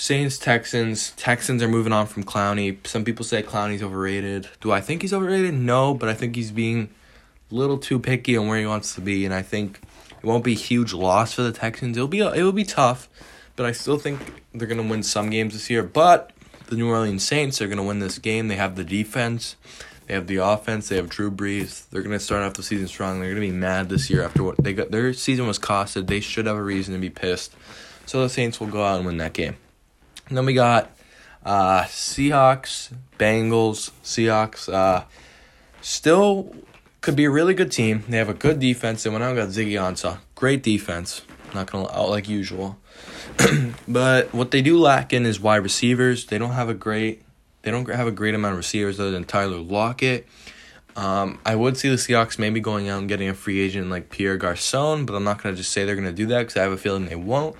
Saints, 0.00 0.38
Texans. 0.38 1.10
Texans 1.10 1.62
are 1.62 1.68
moving 1.68 1.92
on 1.92 2.06
from 2.06 2.24
Clowney. 2.24 2.86
Some 2.86 3.04
people 3.04 3.22
say 3.22 3.42
Clowney's 3.42 3.82
overrated. 3.82 4.48
Do 4.62 4.72
I 4.72 4.80
think 4.80 5.02
he's 5.02 5.12
overrated? 5.12 5.52
No, 5.52 5.92
but 5.92 6.08
I 6.08 6.14
think 6.14 6.36
he's 6.36 6.50
being 6.50 6.88
a 7.52 7.54
little 7.54 7.76
too 7.76 7.98
picky 7.98 8.34
on 8.34 8.48
where 8.48 8.58
he 8.58 8.64
wants 8.64 8.94
to 8.94 9.02
be, 9.02 9.26
and 9.26 9.34
I 9.34 9.42
think 9.42 9.78
it 10.10 10.24
won't 10.24 10.42
be 10.42 10.52
a 10.52 10.56
huge 10.56 10.94
loss 10.94 11.34
for 11.34 11.42
the 11.42 11.52
Texans. 11.52 11.98
It'll 11.98 12.08
be 12.08 12.20
it 12.20 12.42
will 12.42 12.50
be 12.50 12.64
tough, 12.64 13.10
but 13.56 13.66
I 13.66 13.72
still 13.72 13.98
think 13.98 14.42
they're 14.54 14.66
gonna 14.66 14.88
win 14.88 15.02
some 15.02 15.28
games 15.28 15.52
this 15.52 15.68
year. 15.68 15.82
But 15.82 16.32
the 16.68 16.76
New 16.76 16.88
Orleans 16.88 17.22
Saints 17.22 17.60
are 17.60 17.68
gonna 17.68 17.84
win 17.84 17.98
this 17.98 18.18
game. 18.18 18.48
They 18.48 18.56
have 18.56 18.76
the 18.76 18.84
defense. 18.84 19.56
They 20.06 20.14
have 20.14 20.28
the 20.28 20.36
offense. 20.36 20.88
They 20.88 20.96
have 20.96 21.10
Drew 21.10 21.30
Brees. 21.30 21.90
They're 21.90 22.02
gonna 22.02 22.20
start 22.20 22.42
off 22.42 22.54
the 22.54 22.62
season 22.62 22.88
strong. 22.88 23.20
They're 23.20 23.28
gonna 23.28 23.42
be 23.42 23.50
mad 23.50 23.90
this 23.90 24.08
year 24.08 24.22
after 24.22 24.42
what 24.44 24.56
they 24.64 24.72
got. 24.72 24.92
Their 24.92 25.12
season 25.12 25.46
was 25.46 25.58
costed. 25.58 26.06
They 26.06 26.20
should 26.20 26.46
have 26.46 26.56
a 26.56 26.62
reason 26.62 26.94
to 26.94 27.00
be 27.00 27.10
pissed. 27.10 27.54
So 28.06 28.22
the 28.22 28.30
Saints 28.30 28.60
will 28.60 28.68
go 28.68 28.82
out 28.82 28.96
and 28.96 29.04
win 29.04 29.18
that 29.18 29.34
game. 29.34 29.56
And 30.30 30.38
then 30.38 30.46
we 30.46 30.54
got 30.54 30.90
uh, 31.44 31.82
Seahawks, 31.82 32.94
Bengals. 33.18 33.90
Seahawks 34.02 34.72
uh, 34.72 35.04
still 35.82 36.54
could 37.00 37.16
be 37.16 37.24
a 37.24 37.30
really 37.30 37.52
good 37.52 37.72
team. 37.72 38.04
They 38.08 38.16
have 38.16 38.28
a 38.28 38.34
good 38.34 38.60
defense. 38.60 39.02
They 39.02 39.10
went 39.10 39.24
out 39.24 39.36
and 39.36 39.38
got 39.38 39.48
Ziggy 39.48 39.72
Ansah. 39.72 40.20
Great 40.36 40.62
defense. 40.62 41.22
Not 41.52 41.70
gonna 41.70 41.90
out 41.90 42.10
like 42.10 42.28
usual. 42.28 42.78
but 43.88 44.32
what 44.32 44.52
they 44.52 44.62
do 44.62 44.78
lack 44.78 45.12
in 45.12 45.26
is 45.26 45.40
wide 45.40 45.56
receivers. 45.56 46.26
They 46.26 46.38
don't 46.38 46.52
have 46.52 46.68
a 46.68 46.74
great. 46.74 47.22
They 47.62 47.72
don't 47.72 47.88
have 47.90 48.06
a 48.06 48.12
great 48.12 48.34
amount 48.34 48.52
of 48.52 48.58
receivers 48.58 49.00
other 49.00 49.10
than 49.10 49.24
Tyler 49.24 49.58
Lockett. 49.58 50.26
Um, 50.96 51.38
I 51.44 51.56
would 51.56 51.76
see 51.76 51.88
the 51.88 51.96
Seahawks 51.96 52.38
maybe 52.38 52.60
going 52.60 52.88
out 52.88 53.00
and 53.00 53.08
getting 53.08 53.28
a 53.28 53.34
free 53.34 53.60
agent 53.60 53.90
like 53.90 54.10
Pierre 54.10 54.36
Garcon, 54.36 55.06
but 55.06 55.14
I'm 55.14 55.24
not 55.24 55.42
going 55.42 55.54
to 55.54 55.58
just 55.58 55.72
say 55.72 55.84
they're 55.84 55.94
going 55.94 56.06
to 56.06 56.12
do 56.12 56.26
that 56.26 56.40
because 56.40 56.56
I 56.56 56.62
have 56.62 56.72
a 56.72 56.76
feeling 56.76 57.06
they 57.06 57.16
won't. 57.16 57.56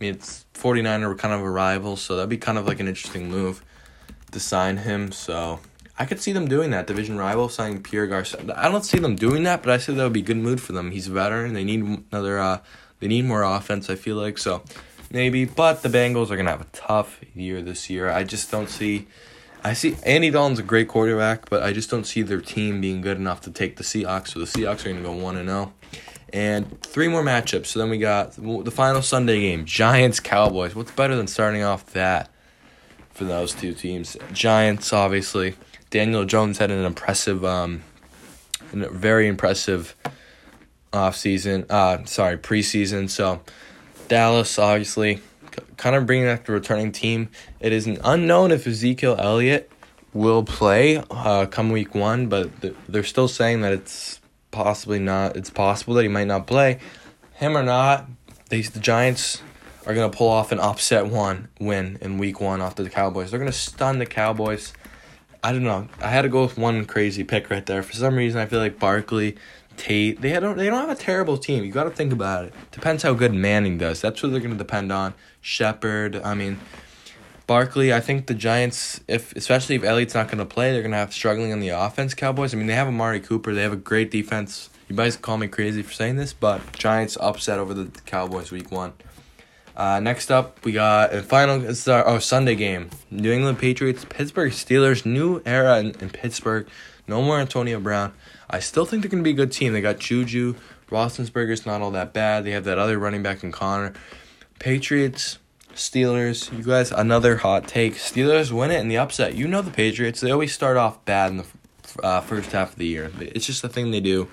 I 0.00 0.04
mean, 0.04 0.14
it's 0.14 0.46
49er 0.54 1.18
kind 1.18 1.34
of 1.34 1.40
a 1.40 1.50
rival, 1.50 1.96
so 1.96 2.14
that'd 2.16 2.28
be 2.30 2.36
kind 2.38 2.56
of 2.56 2.66
like 2.66 2.78
an 2.78 2.86
interesting 2.86 3.28
move 3.28 3.64
to 4.30 4.38
sign 4.38 4.76
him. 4.76 5.10
So 5.10 5.58
I 5.98 6.04
could 6.04 6.20
see 6.20 6.32
them 6.32 6.46
doing 6.46 6.70
that. 6.70 6.86
Division 6.86 7.18
rival 7.18 7.48
signing 7.48 7.82
Pierre 7.82 8.06
Garcon. 8.06 8.52
I 8.52 8.68
don't 8.68 8.84
see 8.84 8.98
them 8.98 9.16
doing 9.16 9.42
that, 9.42 9.62
but 9.62 9.72
I 9.72 9.78
said 9.78 9.96
that 9.96 10.04
would 10.04 10.12
be 10.12 10.22
good 10.22 10.36
mood 10.36 10.60
for 10.60 10.72
them. 10.72 10.92
He's 10.92 11.08
a 11.08 11.12
veteran. 11.12 11.52
They 11.54 11.64
need 11.64 12.04
another. 12.12 12.38
Uh, 12.38 12.60
they 13.00 13.08
need 13.08 13.24
more 13.24 13.42
offense. 13.42 13.90
I 13.90 13.96
feel 13.96 14.16
like 14.16 14.38
so. 14.38 14.62
maybe. 15.10 15.44
But 15.44 15.82
the 15.82 15.88
Bengals 15.88 16.30
are 16.30 16.36
gonna 16.36 16.50
have 16.50 16.60
a 16.60 16.66
tough 16.72 17.20
year 17.34 17.60
this 17.60 17.90
year. 17.90 18.08
I 18.08 18.22
just 18.22 18.50
don't 18.50 18.68
see. 18.68 19.08
I 19.64 19.72
see 19.72 19.96
Andy 20.04 20.30
Dalton's 20.30 20.60
a 20.60 20.62
great 20.62 20.86
quarterback, 20.86 21.50
but 21.50 21.64
I 21.64 21.72
just 21.72 21.90
don't 21.90 22.04
see 22.04 22.22
their 22.22 22.40
team 22.40 22.80
being 22.80 23.00
good 23.00 23.16
enough 23.16 23.40
to 23.42 23.50
take 23.50 23.76
the 23.76 23.82
Seahawks. 23.82 24.28
So 24.28 24.38
the 24.38 24.46
Seahawks 24.46 24.86
are 24.86 24.90
gonna 24.90 25.02
go 25.02 25.12
one 25.12 25.36
and 25.36 25.48
zero. 25.48 25.72
And 26.32 26.80
three 26.82 27.08
more 27.08 27.22
matchups. 27.22 27.66
So 27.66 27.78
then 27.78 27.90
we 27.90 27.98
got 27.98 28.32
the 28.32 28.70
final 28.70 29.02
Sunday 29.02 29.40
game: 29.40 29.64
Giants 29.64 30.20
Cowboys. 30.20 30.74
What's 30.74 30.90
better 30.90 31.16
than 31.16 31.26
starting 31.26 31.62
off 31.62 31.86
that 31.92 32.30
for 33.12 33.24
those 33.24 33.54
two 33.54 33.72
teams? 33.72 34.16
Giants, 34.32 34.92
obviously. 34.92 35.54
Daniel 35.90 36.26
Jones 36.26 36.58
had 36.58 36.70
an 36.70 36.84
impressive, 36.84 37.44
um, 37.44 37.82
very 38.72 39.26
impressive 39.26 39.96
off 40.92 41.16
season. 41.16 41.64
Uh, 41.70 42.04
sorry, 42.04 42.36
preseason. 42.36 43.08
So 43.08 43.40
Dallas, 44.08 44.58
obviously, 44.58 45.20
kind 45.76 45.96
of 45.96 46.06
bringing 46.06 46.26
back 46.26 46.44
the 46.44 46.52
returning 46.52 46.92
team. 46.92 47.30
It 47.60 47.72
is 47.72 47.86
an 47.86 47.98
unknown 48.04 48.52
if 48.52 48.66
Ezekiel 48.66 49.16
Elliott 49.18 49.70
will 50.12 50.42
play 50.42 51.02
uh, 51.10 51.46
come 51.46 51.70
week 51.70 51.94
one, 51.94 52.28
but 52.28 52.50
they're 52.88 53.04
still 53.04 53.28
saying 53.28 53.60
that 53.62 53.72
it's 53.72 54.20
possibly 54.50 54.98
not. 54.98 55.36
It's 55.36 55.50
possible 55.50 55.94
that 55.94 56.02
he 56.02 56.08
might 56.08 56.26
not 56.26 56.46
play. 56.46 56.78
Him 57.34 57.56
or 57.56 57.62
not, 57.62 58.08
these 58.50 58.70
the 58.70 58.80
Giants 58.80 59.42
are 59.86 59.94
gonna 59.94 60.10
pull 60.10 60.28
off 60.28 60.52
an 60.52 60.60
upset 60.60 61.06
one 61.06 61.48
win 61.60 61.98
in 62.00 62.18
week 62.18 62.40
one 62.40 62.60
after 62.60 62.82
the 62.82 62.90
Cowboys. 62.90 63.30
They're 63.30 63.38
gonna 63.38 63.52
stun 63.52 63.98
the 63.98 64.06
Cowboys. 64.06 64.72
I 65.42 65.52
don't 65.52 65.64
know. 65.64 65.88
I 66.00 66.08
had 66.08 66.22
to 66.22 66.28
go 66.28 66.42
with 66.42 66.58
one 66.58 66.84
crazy 66.84 67.22
pick 67.22 67.48
right 67.48 67.64
there. 67.64 67.82
For 67.82 67.92
some 67.92 68.16
reason, 68.16 68.40
I 68.40 68.46
feel 68.46 68.58
like 68.58 68.78
Barkley, 68.78 69.36
Tate, 69.76 70.20
they 70.20 70.32
don't 70.38 70.56
they 70.58 70.66
don't 70.66 70.80
have 70.80 70.90
a 70.90 71.00
terrible 71.00 71.38
team. 71.38 71.64
You 71.64 71.70
got 71.70 71.84
to 71.84 71.90
think 71.90 72.12
about 72.12 72.46
it. 72.46 72.54
Depends 72.72 73.04
how 73.04 73.14
good 73.14 73.32
Manning 73.32 73.78
does. 73.78 74.00
That's 74.00 74.22
what 74.22 74.32
they're 74.32 74.40
going 74.40 74.52
to 74.52 74.58
depend 74.58 74.90
on. 74.90 75.14
Shepard. 75.40 76.16
I 76.16 76.34
mean, 76.34 76.58
Barkley. 77.48 77.92
I 77.92 77.98
think 77.98 78.26
the 78.26 78.34
Giants, 78.34 79.00
if 79.08 79.34
especially 79.34 79.74
if 79.74 79.82
Elliott's 79.82 80.14
not 80.14 80.26
going 80.26 80.38
to 80.38 80.44
play, 80.44 80.70
they're 80.70 80.82
going 80.82 80.92
to 80.92 80.98
have 80.98 81.12
struggling 81.12 81.50
on 81.50 81.58
the 81.58 81.70
offense. 81.70 82.14
Cowboys. 82.14 82.54
I 82.54 82.58
mean, 82.58 82.68
they 82.68 82.74
have 82.74 82.86
Amari 82.86 83.18
Cooper. 83.18 83.52
They 83.54 83.62
have 83.62 83.72
a 83.72 83.76
great 83.76 84.12
defense. 84.12 84.70
You 84.88 84.94
guys 84.94 85.16
call 85.16 85.38
me 85.38 85.48
crazy 85.48 85.82
for 85.82 85.92
saying 85.92 86.16
this, 86.16 86.32
but 86.32 86.60
Giants 86.72 87.16
upset 87.20 87.58
over 87.58 87.74
the 87.74 88.00
Cowboys 88.02 88.52
week 88.52 88.70
one. 88.70 88.92
Uh, 89.76 89.98
next 89.98 90.30
up, 90.30 90.64
we 90.64 90.72
got 90.72 91.14
a 91.14 91.22
final. 91.22 91.64
It's 91.64 91.88
our 91.88 92.06
oh, 92.06 92.18
Sunday 92.18 92.54
game. 92.54 92.90
New 93.10 93.32
England 93.32 93.58
Patriots, 93.58 94.04
Pittsburgh 94.08 94.52
Steelers. 94.52 95.06
New 95.06 95.42
era 95.46 95.78
in, 95.78 95.92
in 96.00 96.10
Pittsburgh. 96.10 96.68
No 97.06 97.22
more 97.22 97.40
Antonio 97.40 97.80
Brown. 97.80 98.12
I 98.50 98.60
still 98.60 98.84
think 98.84 99.02
they're 99.02 99.10
gonna 99.10 99.22
be 99.22 99.30
a 99.30 99.34
good 99.34 99.52
team. 99.52 99.72
They 99.72 99.80
got 99.80 99.98
Juju. 99.98 100.54
Roethlisberger's 100.90 101.64
not 101.64 101.80
all 101.80 101.92
that 101.92 102.12
bad. 102.12 102.44
They 102.44 102.50
have 102.50 102.64
that 102.64 102.78
other 102.78 102.98
running 102.98 103.22
back 103.22 103.42
in 103.42 103.52
Connor. 103.52 103.94
Patriots, 104.58 105.38
Steelers. 105.74 106.56
You 106.56 106.64
guys, 106.64 106.90
another 106.90 107.36
hot 107.36 107.68
take. 107.68 107.94
Steelers 107.94 108.50
win 108.50 108.70
it 108.70 108.80
in 108.80 108.88
the 108.88 108.98
upset. 108.98 109.34
You 109.34 109.48
know 109.48 109.62
the 109.62 109.70
Patriots. 109.70 110.20
They 110.20 110.30
always 110.30 110.52
start 110.52 110.76
off 110.76 111.04
bad 111.04 111.30
in 111.30 111.36
the 111.38 111.46
uh, 112.02 112.20
first 112.20 112.52
half 112.52 112.72
of 112.72 112.78
the 112.78 112.86
year. 112.86 113.10
It's 113.20 113.46
just 113.46 113.64
a 113.64 113.68
thing 113.68 113.90
they 113.90 114.00
do. 114.00 114.28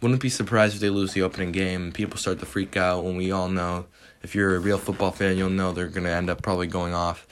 Wouldn't 0.00 0.20
be 0.20 0.28
surprised 0.28 0.74
if 0.74 0.80
they 0.80 0.90
lose 0.90 1.12
the 1.12 1.22
opening 1.22 1.52
game 1.52 1.82
and 1.82 1.94
people 1.94 2.18
start 2.18 2.38
to 2.40 2.46
freak 2.46 2.76
out 2.76 3.04
when 3.04 3.16
we 3.16 3.32
all 3.32 3.48
know 3.48 3.86
if 4.22 4.34
you're 4.34 4.56
a 4.56 4.60
real 4.60 4.78
football 4.78 5.10
fan, 5.10 5.36
you'll 5.36 5.50
know 5.50 5.72
they're 5.72 5.88
going 5.88 6.04
to 6.04 6.10
end 6.10 6.30
up 6.30 6.42
probably 6.42 6.66
going 6.66 6.94
off. 6.94 7.26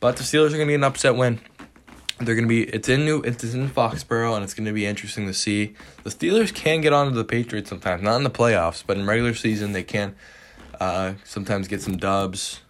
But 0.00 0.16
the 0.16 0.22
Steelers 0.22 0.48
are 0.48 0.56
going 0.56 0.68
to 0.68 0.72
get 0.72 0.74
an 0.76 0.84
upset 0.84 1.16
win. 1.16 1.40
They're 2.20 2.34
going 2.34 2.46
to 2.46 2.48
be 2.48 2.64
it's 2.64 2.88
in 2.88 3.04
New 3.04 3.20
it's 3.22 3.44
in 3.44 3.68
Foxborough 3.68 4.34
and 4.34 4.42
it's 4.42 4.54
going 4.54 4.66
to 4.66 4.72
be 4.72 4.86
interesting 4.86 5.26
to 5.26 5.34
see. 5.34 5.74
The 6.02 6.10
Steelers 6.10 6.52
can 6.52 6.80
get 6.80 6.92
onto 6.92 7.14
the 7.14 7.24
Patriots 7.24 7.68
sometimes, 7.68 8.02
not 8.02 8.16
in 8.16 8.24
the 8.24 8.30
playoffs, 8.30 8.82
but 8.84 8.96
in 8.96 9.06
regular 9.06 9.34
season 9.34 9.72
they 9.72 9.84
can 9.84 10.16
uh, 10.80 11.14
sometimes 11.22 11.68
get 11.68 11.80
some 11.80 11.96
dubs. 11.96 12.60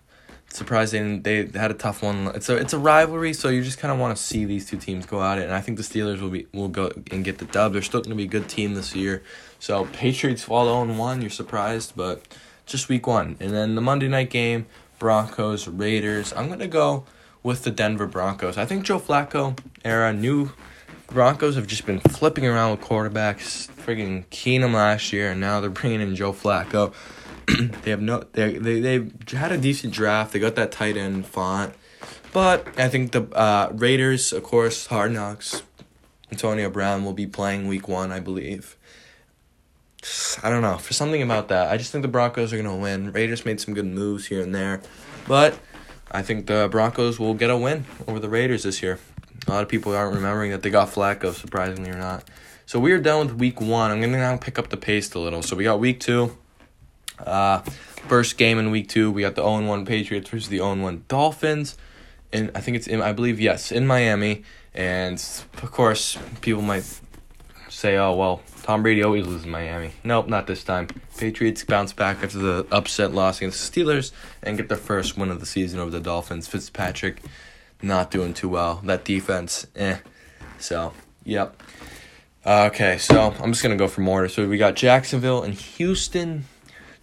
Surprising 0.51 1.23
they 1.23 1.47
had 1.55 1.71
a 1.71 1.75
tough 1.75 2.03
one. 2.03 2.29
It's 2.35 2.49
a 2.49 2.57
it's 2.57 2.73
a 2.73 2.79
rivalry, 2.79 3.35
so 3.35 3.49
you 3.49 3.63
just 3.63 3.79
kind 3.79 3.93
of 3.93 3.99
want 3.99 4.17
to 4.17 4.23
see 4.23 4.45
these 4.45 4.69
two 4.69 4.79
teams 4.79 5.05
go 5.05 5.23
at 5.23 5.39
it. 5.39 5.45
And 5.45 5.53
I 5.53 5.61
think 5.61 5.77
the 5.77 5.85
Steelers 5.85 6.21
will 6.21 6.31
be 6.31 6.47
will 6.53 6.69
go 6.69 6.91
and 7.11 7.25
get 7.25 7.39
the 7.39 7.45
dub. 7.45 7.75
They're 7.75 7.83
still 7.83 8.01
going 8.01 8.11
to 8.11 8.17
be 8.17 8.25
a 8.25 8.29
good 8.29 8.49
team 8.49 8.75
this 8.75 8.95
year. 8.95 9.23
So 9.59 9.87
Patriots 9.93 10.43
fall 10.43 10.65
0 10.87 10.97
1. 10.97 11.21
You're 11.21 11.31
surprised, 11.31 11.93
but 11.97 12.23
just 12.65 12.89
week 12.89 13.07
one. 13.07 13.37
And 13.41 13.51
then 13.51 13.75
the 13.75 13.81
Monday 13.81 14.09
night 14.09 14.31
game, 14.31 14.67
Broncos, 14.99 15.69
Raiders. 15.69 16.33
I'm 16.33 16.47
going 16.49 16.59
to 16.61 16.67
go 16.69 17.05
with 17.43 17.65
the 17.65 17.71
Denver 17.71 18.07
Broncos. 18.07 18.57
I 18.59 18.65
think 18.65 18.85
Joe 18.85 18.99
Flacco 18.99 19.59
era, 19.85 20.13
new 20.13 20.53
Broncos 21.09 21.57
have 21.57 21.67
just 21.67 21.87
been 21.87 22.01
flipping 22.01 22.47
around 22.47 22.73
with 22.73 22.81
quarterbacks. 22.81 23.69
Friggin' 23.71 24.27
Keenum 24.27 24.75
last 24.75 25.13
year, 25.13 25.31
and 25.31 25.41
now 25.41 25.61
they're 25.61 25.71
bringing 25.71 26.03
in 26.03 26.15
Joe 26.15 26.33
Flacco. 26.33 26.93
they 27.83 27.91
have 27.91 28.03
no, 28.03 28.25
they 28.33 28.59
they 28.59 28.81
they 28.81 29.37
had 29.37 29.53
a 29.53 29.59
decent 29.59 29.93
draft. 29.93 30.33
They 30.33 30.39
got 30.39 30.55
that 30.57 30.71
tight 30.73 30.97
end 30.97 31.25
Fant, 31.25 31.73
but 32.33 32.67
I 32.79 32.89
think 32.89 33.13
the 33.13 33.23
uh, 33.35 33.71
Raiders, 33.73 34.33
of 34.33 34.43
course, 34.43 34.87
Hard 34.87 35.13
Knocks. 35.13 35.63
Antonio 36.31 36.69
Brown 36.69 37.07
will 37.07 37.15
be 37.15 37.27
playing 37.27 37.69
Week 37.69 37.89
One, 37.89 38.13
I 38.13 38.21
believe. 38.21 38.77
I 40.43 40.51
don't 40.51 40.61
know. 40.61 40.77
For 40.77 40.93
something 40.93 41.23
about 41.23 41.49
that, 41.49 41.73
I 41.73 41.79
just 41.79 41.91
think 41.91 42.03
the 42.03 42.09
Broncos 42.09 42.53
are 42.53 42.57
gonna 42.57 42.77
win. 42.77 43.13
Raiders 43.13 43.47
made 43.47 43.61
some 43.61 43.73
good 43.73 43.87
moves 43.87 44.27
here 44.27 44.43
and 44.43 44.55
there, 44.55 44.83
but 45.27 45.59
I 46.11 46.23
think 46.23 46.47
the 46.47 46.69
Broncos 46.71 47.19
will 47.19 47.35
get 47.35 47.51
a 47.51 47.57
win 47.57 47.87
over 48.07 48.21
the 48.21 48.29
Raiders 48.29 48.65
this 48.65 48.83
year. 48.83 48.99
A 49.47 49.51
lot 49.51 49.63
of 49.63 49.69
people 49.69 49.95
aren't 49.95 50.15
remembering 50.15 50.51
that 50.51 50.63
they 50.63 50.71
got 50.71 50.89
Flacco, 50.89 51.33
surprisingly 51.33 51.91
or 51.91 51.97
not. 51.97 52.29
So 52.67 52.79
we 52.79 52.93
are 52.93 53.01
done 53.01 53.27
with 53.27 53.37
week 53.37 53.63
one. 53.63 53.91
I'm 53.91 54.01
gonna 54.03 54.19
now 54.19 54.37
pick 54.37 54.59
up 54.59 54.69
the 54.69 54.77
pace 54.77 55.15
a 55.15 55.19
little. 55.19 55.43
So 55.43 55.57
we 55.57 55.65
got 55.65 55.81
week 55.81 56.01
two. 56.01 56.37
Uh, 57.25 57.61
first 58.09 58.37
game 58.39 58.59
in 58.59 58.71
week 58.71 58.89
two, 58.89 59.11
we 59.11 59.23
got 59.23 59.35
the 59.35 59.43
0 59.43 59.67
1 59.67 59.85
Patriots 59.85 60.29
versus 60.31 60.49
the 60.49 60.59
0 60.59 60.77
1 60.77 61.05
Dolphins. 61.09 61.77
And 62.33 62.51
I 62.55 62.61
think 62.61 62.77
it's 62.77 62.87
in, 62.87 63.01
I 63.01 63.13
believe, 63.13 63.41
yes, 63.41 63.73
in 63.73 63.87
Miami. 63.87 64.45
And 64.75 65.19
of 65.63 65.71
course, 65.71 66.19
people 66.41 66.63
might 66.63 66.85
say, 67.69 67.97
oh, 67.97 68.15
well, 68.15 68.43
Tom 68.63 68.83
Brady 68.83 69.03
always 69.03 69.27
loses 69.27 69.47
Miami. 69.47 69.93
Nope, 70.05 70.29
not 70.29 70.47
this 70.47 70.63
time. 70.63 70.89
Patriots 71.17 71.65
bounce 71.65 71.93
back 71.93 72.23
after 72.23 72.39
the 72.39 72.67
upset 72.71 73.13
loss 73.13 73.39
against 73.39 73.73
the 73.73 73.81
Steelers 73.81 74.13
and 74.43 74.57
get 74.57 74.69
their 74.69 74.77
first 74.77 75.17
win 75.17 75.31
of 75.31 75.41
the 75.41 75.47
season 75.47 75.81
over 75.81 75.91
the 75.91 76.01
Dolphins. 76.01 76.47
Fitzpatrick 76.47 77.23
not 77.81 78.11
doing 78.11 78.35
too 78.35 78.49
well. 78.49 78.81
That 78.85 79.05
defense, 79.05 79.67
eh. 79.77 79.99
So, 80.59 80.93
yep. 81.25 81.63
Okay, 82.47 82.99
so 82.99 83.35
I'm 83.41 83.53
just 83.53 83.63
going 83.63 83.77
to 83.77 83.83
go 83.83 83.89
from 83.89 84.09
order. 84.09 84.29
So 84.29 84.49
we 84.49 84.59
got 84.59 84.75
Jacksonville 84.75 85.43
and 85.43 85.55
Houston. 85.55 86.45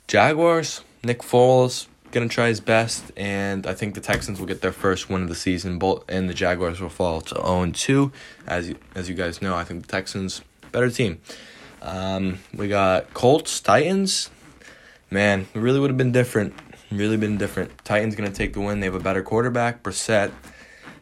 Jaguars, 0.07 0.81
Nick 1.03 1.19
Foles 1.19 1.87
to 2.23 2.27
try 2.29 2.47
his 2.47 2.61
best, 2.61 3.11
and 3.17 3.67
I 3.67 3.73
think 3.73 3.93
the 3.93 4.01
Texans 4.01 4.39
will 4.39 4.47
get 4.47 4.61
their 4.61 4.71
first 4.71 5.09
win 5.09 5.23
of 5.23 5.29
the 5.29 5.35
season, 5.35 5.77
both, 5.77 6.05
and 6.07 6.29
the 6.29 6.33
Jaguars 6.33 6.79
will 6.79 6.89
fall 6.89 7.19
to 7.21 7.35
0 7.35 7.71
2. 7.73 8.11
As 8.47 8.69
you, 8.69 8.75
as 8.95 9.09
you 9.09 9.15
guys 9.15 9.41
know, 9.41 9.55
I 9.55 9.65
think 9.65 9.81
the 9.81 9.91
Texans, 9.91 10.41
better 10.71 10.89
team. 10.89 11.19
Um, 11.81 12.39
we 12.53 12.67
got 12.69 13.13
Colts, 13.13 13.59
Titans. 13.59 14.29
Man, 15.11 15.47
it 15.53 15.59
really 15.59 15.79
would 15.79 15.89
have 15.89 15.97
been 15.97 16.13
different. 16.13 16.53
Really 16.89 17.17
been 17.17 17.37
different. 17.37 17.71
Titans 17.83 18.15
gonna 18.15 18.31
take 18.31 18.53
the 18.53 18.61
win. 18.61 18.79
They 18.79 18.85
have 18.85 18.95
a 18.95 18.99
better 18.99 19.21
quarterback. 19.21 19.83
Brissett, 19.83 20.31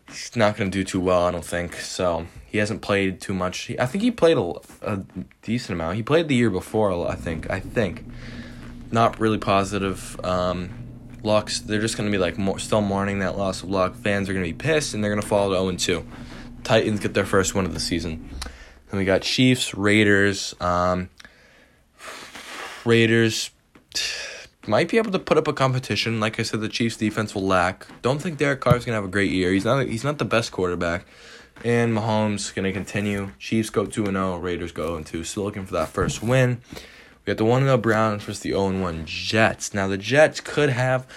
he's 0.07 0.35
not 0.35 0.57
gonna 0.57 0.71
do 0.71 0.83
too 0.83 0.99
well. 0.99 1.25
I 1.25 1.31
don't 1.31 1.45
think 1.45 1.75
so. 1.75 2.25
He 2.47 2.57
hasn't 2.57 2.81
played 2.81 3.21
too 3.21 3.33
much. 3.33 3.71
I 3.79 3.85
think 3.85 4.03
he 4.03 4.11
played 4.11 4.37
a, 4.37 4.53
a 4.81 5.03
decent 5.41 5.73
amount. 5.73 5.95
He 5.95 6.03
played 6.03 6.27
the 6.27 6.35
year 6.35 6.49
before. 6.49 7.07
I 7.07 7.15
think. 7.15 7.49
I 7.49 7.59
think. 7.59 8.03
Not 8.93 9.19
really 9.19 9.39
positive. 9.39 10.23
Um, 10.23 10.69
Lux, 11.23 11.61
they're 11.61 11.81
just 11.81 11.97
gonna 11.97 12.11
be 12.11 12.19
like 12.19 12.37
more, 12.37 12.59
still 12.59 12.81
mourning 12.81 13.19
that 13.19 13.35
loss 13.35 13.63
of 13.63 13.71
luck. 13.71 13.95
Fans 13.95 14.29
are 14.29 14.33
gonna 14.33 14.45
be 14.45 14.53
pissed, 14.53 14.93
and 14.93 15.03
they're 15.03 15.19
fall 15.19 15.49
to 15.49 15.55
zero 15.55 15.65
oh 15.65 15.69
and 15.69 15.79
two. 15.79 16.05
Titans 16.63 16.99
get 16.99 17.15
their 17.15 17.25
first 17.25 17.55
win 17.55 17.65
of 17.65 17.73
the 17.73 17.79
season. 17.79 18.29
And 18.91 18.99
we 18.99 19.03
got 19.03 19.23
Chiefs, 19.23 19.73
Raiders. 19.73 20.53
Um, 20.61 21.09
Raiders 22.85 23.49
might 24.67 24.89
be 24.89 24.97
able 24.97 25.11
to 25.11 25.19
put 25.19 25.39
up 25.39 25.47
a 25.47 25.53
competition. 25.53 26.19
Like 26.19 26.39
I 26.39 26.43
said, 26.43 26.61
the 26.61 26.69
Chiefs 26.69 26.95
defense 26.95 27.33
will 27.33 27.47
lack. 27.47 27.87
Don't 28.03 28.21
think 28.21 28.37
Derek 28.37 28.61
Carr's 28.61 28.85
gonna 28.85 28.97
have 28.97 29.05
a 29.05 29.07
great 29.07 29.31
year. 29.31 29.51
He's 29.51 29.65
not. 29.65 29.87
He's 29.87 30.03
not 30.03 30.19
the 30.19 30.25
best 30.25 30.51
quarterback. 30.51 31.07
And 31.63 31.97
Mahomes 31.97 32.53
gonna 32.53 32.71
continue. 32.71 33.31
Chiefs 33.39 33.71
go 33.71 33.87
two 33.87 34.05
and 34.05 34.13
zero. 34.13 34.37
Raiders 34.37 34.71
go 34.71 34.97
and 34.97 35.03
two. 35.03 35.23
Still 35.23 35.45
looking 35.45 35.65
for 35.65 35.73
that 35.73 35.89
first 35.89 36.21
win. 36.21 36.61
We 37.25 37.31
got 37.31 37.37
the 37.37 37.45
one 37.45 37.61
and 37.61 37.67
zero 37.67 37.77
Browns 37.77 38.23
versus 38.23 38.41
the 38.41 38.49
zero 38.49 38.67
and 38.67 38.81
one 38.81 39.05
Jets. 39.05 39.73
Now 39.73 39.87
the 39.87 39.97
Jets 39.97 40.39
could 40.39 40.69
have. 40.69 41.07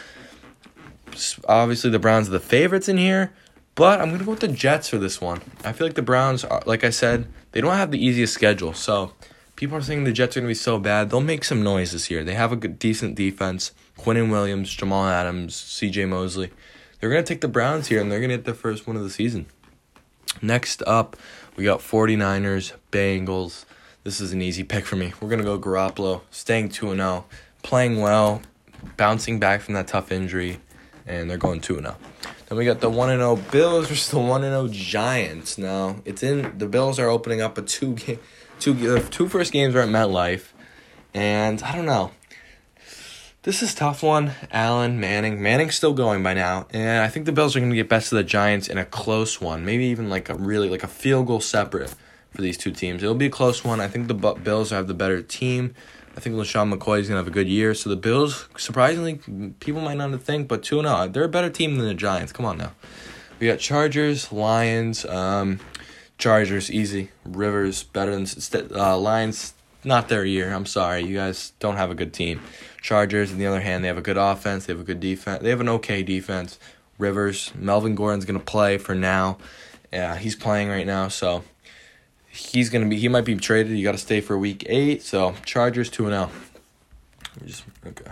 Obviously, 1.48 1.90
the 1.90 1.98
Browns 1.98 2.28
are 2.28 2.32
the 2.32 2.40
favorites 2.40 2.88
in 2.88 2.98
here. 2.98 3.32
But 3.76 4.00
I'm 4.00 4.10
gonna 4.10 4.24
go 4.24 4.30
with 4.30 4.40
the 4.40 4.48
Jets 4.48 4.88
for 4.88 4.96
this 4.96 5.20
one. 5.20 5.42
I 5.62 5.72
feel 5.72 5.86
like 5.86 5.96
the 5.96 6.02
Browns, 6.02 6.44
are, 6.44 6.62
like 6.64 6.82
I 6.82 6.90
said, 6.90 7.28
they 7.52 7.60
don't 7.60 7.76
have 7.76 7.90
the 7.90 8.04
easiest 8.04 8.32
schedule. 8.32 8.72
So 8.72 9.12
people 9.54 9.76
are 9.76 9.82
saying 9.82 10.04
the 10.04 10.12
Jets 10.12 10.36
are 10.36 10.40
gonna 10.40 10.48
be 10.48 10.54
so 10.54 10.78
bad. 10.78 11.10
They'll 11.10 11.20
make 11.20 11.44
some 11.44 11.62
noise 11.62 11.92
this 11.92 12.10
year. 12.10 12.24
They 12.24 12.34
have 12.34 12.52
a 12.52 12.56
good, 12.56 12.78
decent 12.78 13.16
defense. 13.16 13.72
Quinnen 13.98 14.30
Williams, 14.30 14.74
Jamal 14.74 15.06
Adams, 15.06 15.54
C.J. 15.54 16.06
Mosley. 16.06 16.52
They're 17.00 17.10
gonna 17.10 17.22
take 17.22 17.42
the 17.42 17.48
Browns 17.48 17.88
here, 17.88 18.00
and 18.00 18.10
they're 18.10 18.20
gonna 18.20 18.36
get 18.36 18.46
their 18.46 18.54
first 18.54 18.86
win 18.86 18.96
of 18.96 19.02
the 19.02 19.10
season. 19.10 19.44
Next 20.40 20.82
up, 20.86 21.14
we 21.54 21.64
got 21.64 21.80
49ers, 21.80 22.72
Bengals. 22.90 23.66
This 24.06 24.20
is 24.20 24.32
an 24.32 24.40
easy 24.40 24.62
pick 24.62 24.86
for 24.86 24.94
me. 24.94 25.12
We're 25.20 25.28
gonna 25.28 25.42
go 25.42 25.58
Garoppolo, 25.58 26.20
staying 26.30 26.68
two 26.68 26.92
and 26.92 27.00
zero, 27.00 27.24
playing 27.64 28.00
well. 28.00 28.40
bouncing 28.96 29.40
back 29.40 29.62
from 29.62 29.74
that 29.74 29.88
tough 29.88 30.12
injury, 30.12 30.60
and 31.08 31.28
they're 31.28 31.36
going 31.36 31.60
2 31.60 31.80
0. 31.80 31.96
Then 32.46 32.56
we 32.56 32.64
got 32.64 32.78
the 32.78 32.88
1 32.88 33.08
0 33.08 33.34
Bills 33.50 33.88
versus 33.88 34.08
the 34.08 34.20
1 34.20 34.42
0 34.42 34.68
Giants. 34.68 35.58
Now, 35.58 35.96
it's 36.04 36.22
in 36.22 36.56
the 36.56 36.68
Bills 36.68 37.00
are 37.00 37.08
opening 37.08 37.40
up 37.40 37.58
a 37.58 37.62
two 37.62 37.94
game. 37.94 38.20
Two, 38.60 38.74
the 38.74 39.00
two 39.00 39.26
first 39.26 39.52
games 39.52 39.74
are 39.74 39.80
at 39.80 39.88
MetLife, 39.88 40.52
and 41.12 41.60
I 41.64 41.74
don't 41.74 41.86
know. 41.86 42.12
This 43.42 43.60
is 43.60 43.74
tough 43.74 44.04
one. 44.04 44.34
Allen, 44.52 45.00
Manning. 45.00 45.42
Manning's 45.42 45.74
still 45.74 45.94
going 45.94 46.22
by 46.22 46.34
now, 46.34 46.68
and 46.70 47.02
I 47.02 47.08
think 47.08 47.26
the 47.26 47.32
Bills 47.32 47.56
are 47.56 47.58
going 47.58 47.70
to 47.70 47.76
get 47.76 47.88
best 47.88 48.12
of 48.12 48.18
the 48.18 48.22
Giants 48.22 48.68
in 48.68 48.78
a 48.78 48.84
close 48.84 49.40
one. 49.40 49.64
Maybe 49.64 49.86
even 49.86 50.08
like 50.08 50.28
a 50.28 50.34
really 50.36 50.68
like 50.68 50.84
a 50.84 50.88
field 50.88 51.26
goal 51.26 51.40
separate 51.40 51.92
for 52.36 52.42
these 52.42 52.58
two 52.58 52.70
teams. 52.70 53.02
It'll 53.02 53.14
be 53.14 53.26
a 53.26 53.30
close 53.30 53.64
one. 53.64 53.80
I 53.80 53.88
think 53.88 54.06
the 54.06 54.14
Bills 54.14 54.70
have 54.70 54.86
the 54.86 54.94
better 54.94 55.22
team. 55.22 55.74
I 56.16 56.20
think 56.20 56.36
LeSean 56.36 56.72
McCoy 56.72 57.00
is 57.00 57.08
going 57.08 57.16
to 57.16 57.24
have 57.24 57.26
a 57.26 57.30
good 57.30 57.48
year. 57.48 57.74
So 57.74 57.90
the 57.90 57.96
Bills, 57.96 58.48
surprisingly, 58.56 59.20
people 59.60 59.80
might 59.80 59.96
not 59.96 60.22
think, 60.22 60.46
but 60.46 60.62
2 60.62 60.82
0. 60.82 61.08
They're 61.08 61.24
a 61.24 61.28
better 61.28 61.50
team 61.50 61.76
than 61.76 61.86
the 61.86 61.94
Giants. 61.94 62.32
Come 62.32 62.46
on 62.46 62.58
now. 62.58 62.72
We 63.38 63.48
got 63.48 63.58
Chargers, 63.58 64.32
Lions, 64.32 65.04
um, 65.04 65.60
Chargers, 66.18 66.70
easy. 66.70 67.10
Rivers, 67.24 67.82
better 67.82 68.14
than 68.14 68.26
uh, 68.74 68.96
Lions, 68.96 69.54
not 69.84 70.08
their 70.08 70.24
year. 70.24 70.52
I'm 70.52 70.64
sorry. 70.64 71.02
You 71.02 71.16
guys 71.16 71.52
don't 71.58 71.76
have 71.76 71.90
a 71.90 71.94
good 71.94 72.14
team. 72.14 72.40
Chargers, 72.80 73.32
on 73.32 73.38
the 73.38 73.46
other 73.46 73.60
hand, 73.60 73.84
they 73.84 73.88
have 73.88 73.98
a 73.98 74.02
good 74.02 74.16
offense. 74.16 74.66
They 74.66 74.72
have 74.72 74.80
a 74.80 74.84
good 74.84 75.00
defense. 75.00 75.42
They 75.42 75.50
have 75.50 75.60
an 75.60 75.68
okay 75.68 76.02
defense. 76.02 76.58
Rivers, 76.98 77.52
Melvin 77.54 77.94
Gordon's 77.94 78.24
going 78.24 78.38
to 78.38 78.44
play 78.44 78.78
for 78.78 78.94
now. 78.94 79.36
Yeah, 79.92 80.16
he's 80.16 80.34
playing 80.34 80.68
right 80.68 80.86
now. 80.86 81.08
So 81.08 81.44
he's 82.36 82.68
gonna 82.70 82.86
be 82.86 82.96
he 82.96 83.08
might 83.08 83.24
be 83.24 83.34
traded. 83.36 83.76
You 83.76 83.84
got 83.84 83.92
to 83.92 83.98
stay 83.98 84.20
for 84.20 84.36
week 84.38 84.64
eight. 84.68 85.02
So 85.02 85.34
Chargers 85.44 85.90
two 85.90 86.06
and 86.06 86.12
zero. 86.12 86.30
Oh. 86.30 87.46
Just 87.46 87.64
okay. 87.86 88.10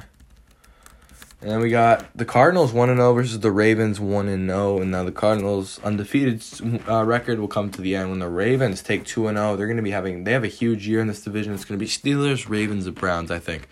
And 1.41 1.51
then 1.51 1.61
we 1.61 1.69
got 1.69 2.07
the 2.17 2.25
Cardinals 2.25 2.73
one 2.73 2.89
and 2.89 2.99
zero 2.99 3.11
oh 3.11 3.15
versus 3.15 3.41
the 3.41 3.53
Ravens 3.53 4.01
one 4.01 4.29
and 4.29 4.49
zero. 4.49 4.81
And 4.81 4.91
now 4.91 5.05
the 5.05 5.13
Cardinals 5.13 5.79
undefeated 5.85 6.43
uh, 6.89 7.05
record 7.05 7.39
will 7.39 7.49
come 7.49 7.71
to 7.71 7.83
the 7.83 7.95
end 7.95 8.11
when 8.11 8.19
the 8.19 8.29
Ravens 8.29 8.83
take 8.83 9.05
two 9.05 9.29
and 9.29 9.37
zero. 9.37 9.57
They're 9.57 9.69
gonna 9.69 9.83
be 9.83 9.91
having 9.91 10.25
they 10.25 10.33
have 10.33 10.45
a 10.45 10.49
huge 10.49 10.89
year 10.89 11.01
in 11.01 11.07
this 11.07 11.23
division. 11.23 11.53
It's 11.53 11.65
gonna 11.65 11.79
be 11.79 11.87
Steelers, 11.87 12.49
Ravens, 12.49 12.87
and 12.87 12.97
Browns. 12.97 13.31
I 13.31 13.39
think. 13.39 13.69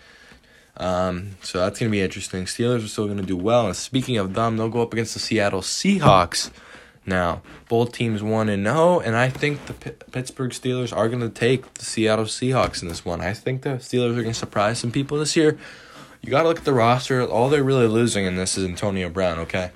Um, 0.77 1.35
so 1.43 1.59
that's 1.59 1.79
gonna 1.79 1.91
be 1.91 2.01
interesting. 2.01 2.45
Steelers 2.45 2.85
are 2.85 2.87
still 2.87 3.07
gonna 3.07 3.23
do 3.23 3.37
well. 3.37 3.65
And 3.65 3.75
speaking 3.75 4.17
of 4.17 4.33
them, 4.33 4.57
they'll 4.57 4.69
go 4.69 4.81
up 4.81 4.93
against 4.93 5.13
the 5.13 5.19
Seattle 5.19 5.61
Seahawks 5.61 6.51
now. 7.05 7.41
Both 7.69 7.93
teams 7.93 8.23
1 8.23 8.49
and 8.49 8.65
0, 8.65 8.99
and 8.99 9.15
I 9.15 9.29
think 9.29 9.65
the 9.65 9.73
P- 9.73 9.91
Pittsburgh 10.11 10.51
Steelers 10.51 10.95
are 10.95 11.07
going 11.07 11.21
to 11.21 11.29
take 11.29 11.73
the 11.75 11.85
Seattle 11.85 12.25
Seahawks 12.25 12.81
in 12.81 12.87
this 12.87 13.03
one. 13.03 13.21
I 13.21 13.33
think 13.33 13.63
the 13.63 13.71
Steelers 13.71 14.11
are 14.11 14.21
going 14.21 14.27
to 14.27 14.33
surprise 14.33 14.79
some 14.79 14.91
people 14.91 15.17
this 15.17 15.35
year. 15.35 15.57
You 16.21 16.29
got 16.29 16.43
to 16.43 16.47
look 16.47 16.59
at 16.59 16.65
the 16.65 16.73
roster. 16.73 17.21
All 17.21 17.49
they're 17.49 17.63
really 17.63 17.87
losing 17.87 18.25
in 18.25 18.35
this 18.35 18.57
is 18.57 18.65
Antonio 18.65 19.09
Brown, 19.09 19.39
okay? 19.39 19.71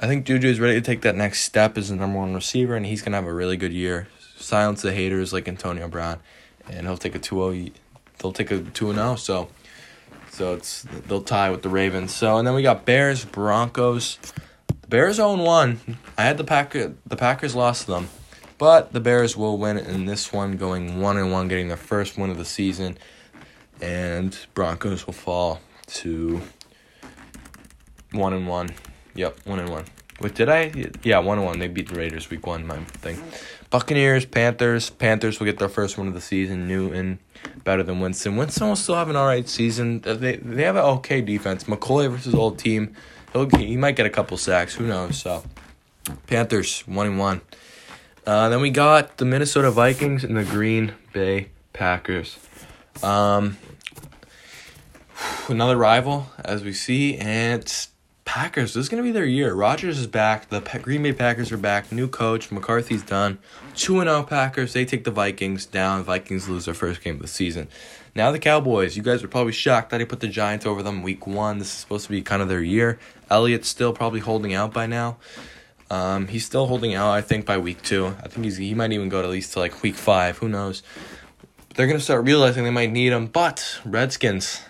I 0.00 0.06
think 0.06 0.26
Juju 0.26 0.48
is 0.48 0.60
ready 0.60 0.74
to 0.74 0.80
take 0.80 1.02
that 1.02 1.14
next 1.14 1.42
step 1.42 1.76
as 1.78 1.88
the 1.88 1.96
number 1.96 2.18
one 2.18 2.34
receiver, 2.34 2.74
and 2.74 2.86
he's 2.86 3.02
going 3.02 3.12
to 3.12 3.16
have 3.16 3.26
a 3.26 3.32
really 3.32 3.56
good 3.56 3.72
year. 3.72 4.08
Silence 4.36 4.82
the 4.82 4.92
haters 4.92 5.32
like 5.32 5.46
Antonio 5.46 5.88
Brown, 5.88 6.20
and 6.68 6.86
he'll 6.86 6.96
take 6.96 7.14
a 7.14 7.18
2 7.18 7.70
They'll 8.18 8.32
take 8.32 8.50
a 8.50 8.60
2 8.60 8.94
0, 8.94 9.16
so. 9.16 9.48
So 10.30 10.54
it's 10.54 10.82
they'll 11.06 11.22
tie 11.22 11.50
with 11.50 11.62
the 11.62 11.68
Ravens. 11.68 12.12
So 12.12 12.38
and 12.38 12.46
then 12.46 12.54
we 12.54 12.62
got 12.62 12.84
Bears, 12.84 13.24
Broncos. 13.24 14.18
Bears 14.88 15.18
own 15.18 15.40
one. 15.40 15.80
I 16.16 16.22
had 16.22 16.36
the 16.36 16.44
Packer. 16.44 16.94
The 17.06 17.16
Packers 17.16 17.54
lost 17.54 17.86
them, 17.86 18.08
but 18.58 18.92
the 18.92 19.00
Bears 19.00 19.36
will 19.36 19.58
win 19.58 19.78
in 19.78 20.06
this 20.06 20.32
one, 20.32 20.56
going 20.56 21.00
one 21.00 21.16
and 21.16 21.32
one, 21.32 21.48
getting 21.48 21.68
their 21.68 21.76
first 21.76 22.18
win 22.18 22.30
of 22.30 22.38
the 22.38 22.44
season, 22.44 22.98
and 23.80 24.36
Broncos 24.54 25.06
will 25.06 25.14
fall 25.14 25.60
to 25.86 26.42
one 28.12 28.32
and 28.32 28.46
one. 28.46 28.70
Yep, 29.14 29.40
one 29.44 29.58
and 29.60 29.70
one. 29.70 29.84
Wait, 30.20 30.34
did 30.34 30.48
I? 30.48 30.72
Yeah, 31.02 31.18
one 31.18 31.38
and 31.38 31.46
one. 31.46 31.58
They 31.58 31.68
beat 31.68 31.88
the 31.88 31.96
Raiders 31.96 32.30
week 32.30 32.46
one. 32.46 32.66
My 32.66 32.78
thing. 32.78 33.22
Buccaneers, 33.70 34.24
Panthers. 34.24 34.90
Panthers 34.90 35.40
will 35.40 35.46
get 35.46 35.58
their 35.58 35.68
first 35.68 35.98
win 35.98 36.06
of 36.06 36.14
the 36.14 36.20
season. 36.20 36.68
Newton 36.68 37.18
better 37.64 37.82
than 37.82 38.00
Winston. 38.00 38.36
Winston 38.36 38.68
will 38.68 38.76
still 38.76 38.94
have 38.94 39.08
an 39.08 39.16
alright 39.16 39.48
season. 39.48 40.00
They 40.00 40.36
they 40.36 40.62
have 40.62 40.76
an 40.76 40.84
okay 40.84 41.20
defense. 41.20 41.64
McCoy 41.64 42.10
versus 42.10 42.34
old 42.34 42.58
team. 42.58 42.94
He'll, 43.34 43.48
he 43.48 43.76
might 43.76 43.96
get 43.96 44.06
a 44.06 44.10
couple 44.10 44.38
sacks. 44.38 44.74
Who 44.76 44.86
knows? 44.86 45.18
So, 45.18 45.44
Panthers 46.26 46.80
one 46.86 47.06
and 47.06 47.18
one. 47.18 47.42
Uh, 48.26 48.48
then 48.48 48.62
we 48.62 48.70
got 48.70 49.18
the 49.18 49.26
Minnesota 49.26 49.70
Vikings 49.70 50.24
and 50.24 50.36
the 50.36 50.44
Green 50.44 50.94
Bay 51.12 51.48
Packers. 51.74 52.38
Um, 53.02 53.58
another 55.48 55.76
rival, 55.76 56.28
as 56.42 56.64
we 56.64 56.72
see, 56.72 57.16
and 57.18 57.70
Packers. 58.24 58.72
This 58.72 58.84
is 58.84 58.88
gonna 58.88 59.02
be 59.02 59.12
their 59.12 59.26
year. 59.26 59.52
Rodgers 59.52 59.98
is 59.98 60.06
back. 60.06 60.48
The 60.48 60.60
Green 60.82 61.02
Bay 61.02 61.12
Packers 61.12 61.52
are 61.52 61.58
back. 61.58 61.92
New 61.92 62.08
coach. 62.08 62.50
McCarthy's 62.50 63.02
done. 63.02 63.38
Two 63.74 64.00
and 64.00 64.08
zero 64.08 64.20
oh 64.20 64.22
Packers. 64.22 64.72
They 64.72 64.84
take 64.84 65.04
the 65.04 65.10
Vikings 65.10 65.66
down. 65.66 66.02
Vikings 66.04 66.48
lose 66.48 66.64
their 66.64 66.74
first 66.74 67.02
game 67.02 67.16
of 67.16 67.22
the 67.22 67.28
season. 67.28 67.68
Now 68.16 68.30
the 68.30 68.38
Cowboys. 68.38 68.96
You 68.96 69.02
guys 69.02 69.24
are 69.24 69.28
probably 69.28 69.52
shocked 69.52 69.90
that 69.90 70.00
he 70.00 70.06
put 70.06 70.20
the 70.20 70.28
Giants 70.28 70.66
over 70.66 70.84
them 70.84 71.02
week 71.02 71.26
one. 71.26 71.58
This 71.58 71.68
is 71.68 71.74
supposed 71.74 72.04
to 72.04 72.10
be 72.10 72.22
kind 72.22 72.40
of 72.40 72.48
their 72.48 72.62
year. 72.62 72.98
Elliott's 73.28 73.68
still 73.68 73.92
probably 73.92 74.20
holding 74.20 74.54
out 74.54 74.72
by 74.72 74.86
now. 74.86 75.16
Um, 75.90 76.28
he's 76.28 76.46
still 76.46 76.66
holding 76.66 76.94
out, 76.94 77.10
I 77.10 77.20
think, 77.20 77.44
by 77.44 77.58
week 77.58 77.82
two. 77.82 78.06
I 78.22 78.28
think 78.28 78.44
he's 78.44 78.56
he 78.56 78.72
might 78.74 78.92
even 78.92 79.08
go 79.08 79.20
to 79.20 79.26
at 79.26 79.32
least 79.32 79.52
to 79.54 79.58
like 79.58 79.82
week 79.82 79.96
five. 79.96 80.38
Who 80.38 80.48
knows? 80.48 80.84
They're 81.74 81.88
gonna 81.88 81.98
start 81.98 82.24
realizing 82.24 82.62
they 82.62 82.70
might 82.70 82.92
need 82.92 83.12
him. 83.12 83.26
But 83.26 83.80
Redskins, 83.84 84.62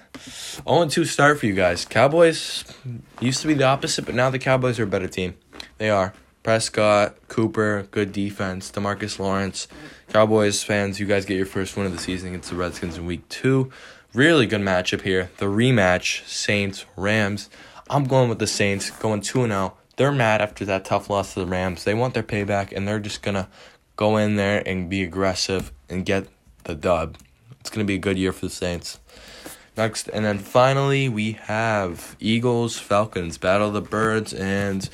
0 0.67 0.89
2 0.89 1.05
start 1.05 1.39
for 1.39 1.45
you 1.45 1.55
guys. 1.55 1.85
Cowboys 1.85 2.65
used 3.21 3.43
to 3.43 3.47
be 3.47 3.55
the 3.55 3.65
opposite, 3.65 4.07
but 4.07 4.15
now 4.15 4.31
the 4.31 4.39
Cowboys 4.39 4.81
are 4.81 4.85
a 4.85 4.87
better 4.87 5.09
team. 5.09 5.35
They 5.77 5.91
are. 5.91 6.15
Prescott, 6.43 7.17
Cooper, 7.29 7.89
good 7.91 8.13
defense. 8.13 8.71
Demarcus 8.71 9.19
Lawrence. 9.19 9.69
Cowboys 10.15 10.63
fans, 10.63 11.01
you 11.01 11.07
guys 11.07 11.25
get 11.25 11.37
your 11.37 11.45
first 11.45 11.77
win 11.77 11.87
of 11.87 11.93
the 11.93 11.99
season 11.99 12.29
against 12.29 12.49
the 12.49 12.55
Redskins 12.55 12.97
in 12.97 13.05
week 13.05 13.29
two. 13.29 13.73
Really 14.13 14.47
good 14.47 14.61
matchup 14.61 15.01
here. 15.01 15.29
The 15.39 15.47
rematch, 15.47 16.25
Saints, 16.25 16.87
Rams. 16.95 17.51
I'm 17.91 18.05
going 18.05 18.29
with 18.29 18.39
the 18.39 18.47
Saints, 18.47 18.91
going 18.91 19.23
2 19.23 19.49
0. 19.49 19.77
They're 19.97 20.13
mad 20.13 20.41
after 20.41 20.65
that 20.67 20.85
tough 20.85 21.11
loss 21.11 21.35
to 21.35 21.41
the 21.41 21.47
Rams. 21.47 21.83
They 21.83 21.95
want 21.95 22.15
their 22.15 22.23
payback, 22.23 22.71
and 22.71 22.87
they're 22.87 23.01
just 23.01 23.23
going 23.23 23.35
to 23.35 23.49
go 23.97 24.17
in 24.17 24.37
there 24.37 24.63
and 24.65 24.89
be 24.89 25.03
aggressive 25.03 25.73
and 25.89 26.07
get 26.07 26.29
the 26.63 26.77
dub. 26.77 27.17
It's 27.59 27.69
going 27.69 27.85
to 27.85 27.89
be 27.89 27.97
a 27.97 27.99
good 27.99 28.17
year 28.17 28.33
for 28.33 28.47
the 28.47 28.53
Saints. 28.53 29.01
Next, 29.77 30.07
and 30.07 30.25
then 30.25 30.39
finally, 30.39 31.09
we 31.09 31.33
have 31.33 32.15
Eagles, 32.21 32.79
Falcons, 32.79 33.37
Battle 33.37 33.67
of 33.67 33.75
the 33.75 33.81
Birds, 33.81 34.33
and 34.33 34.89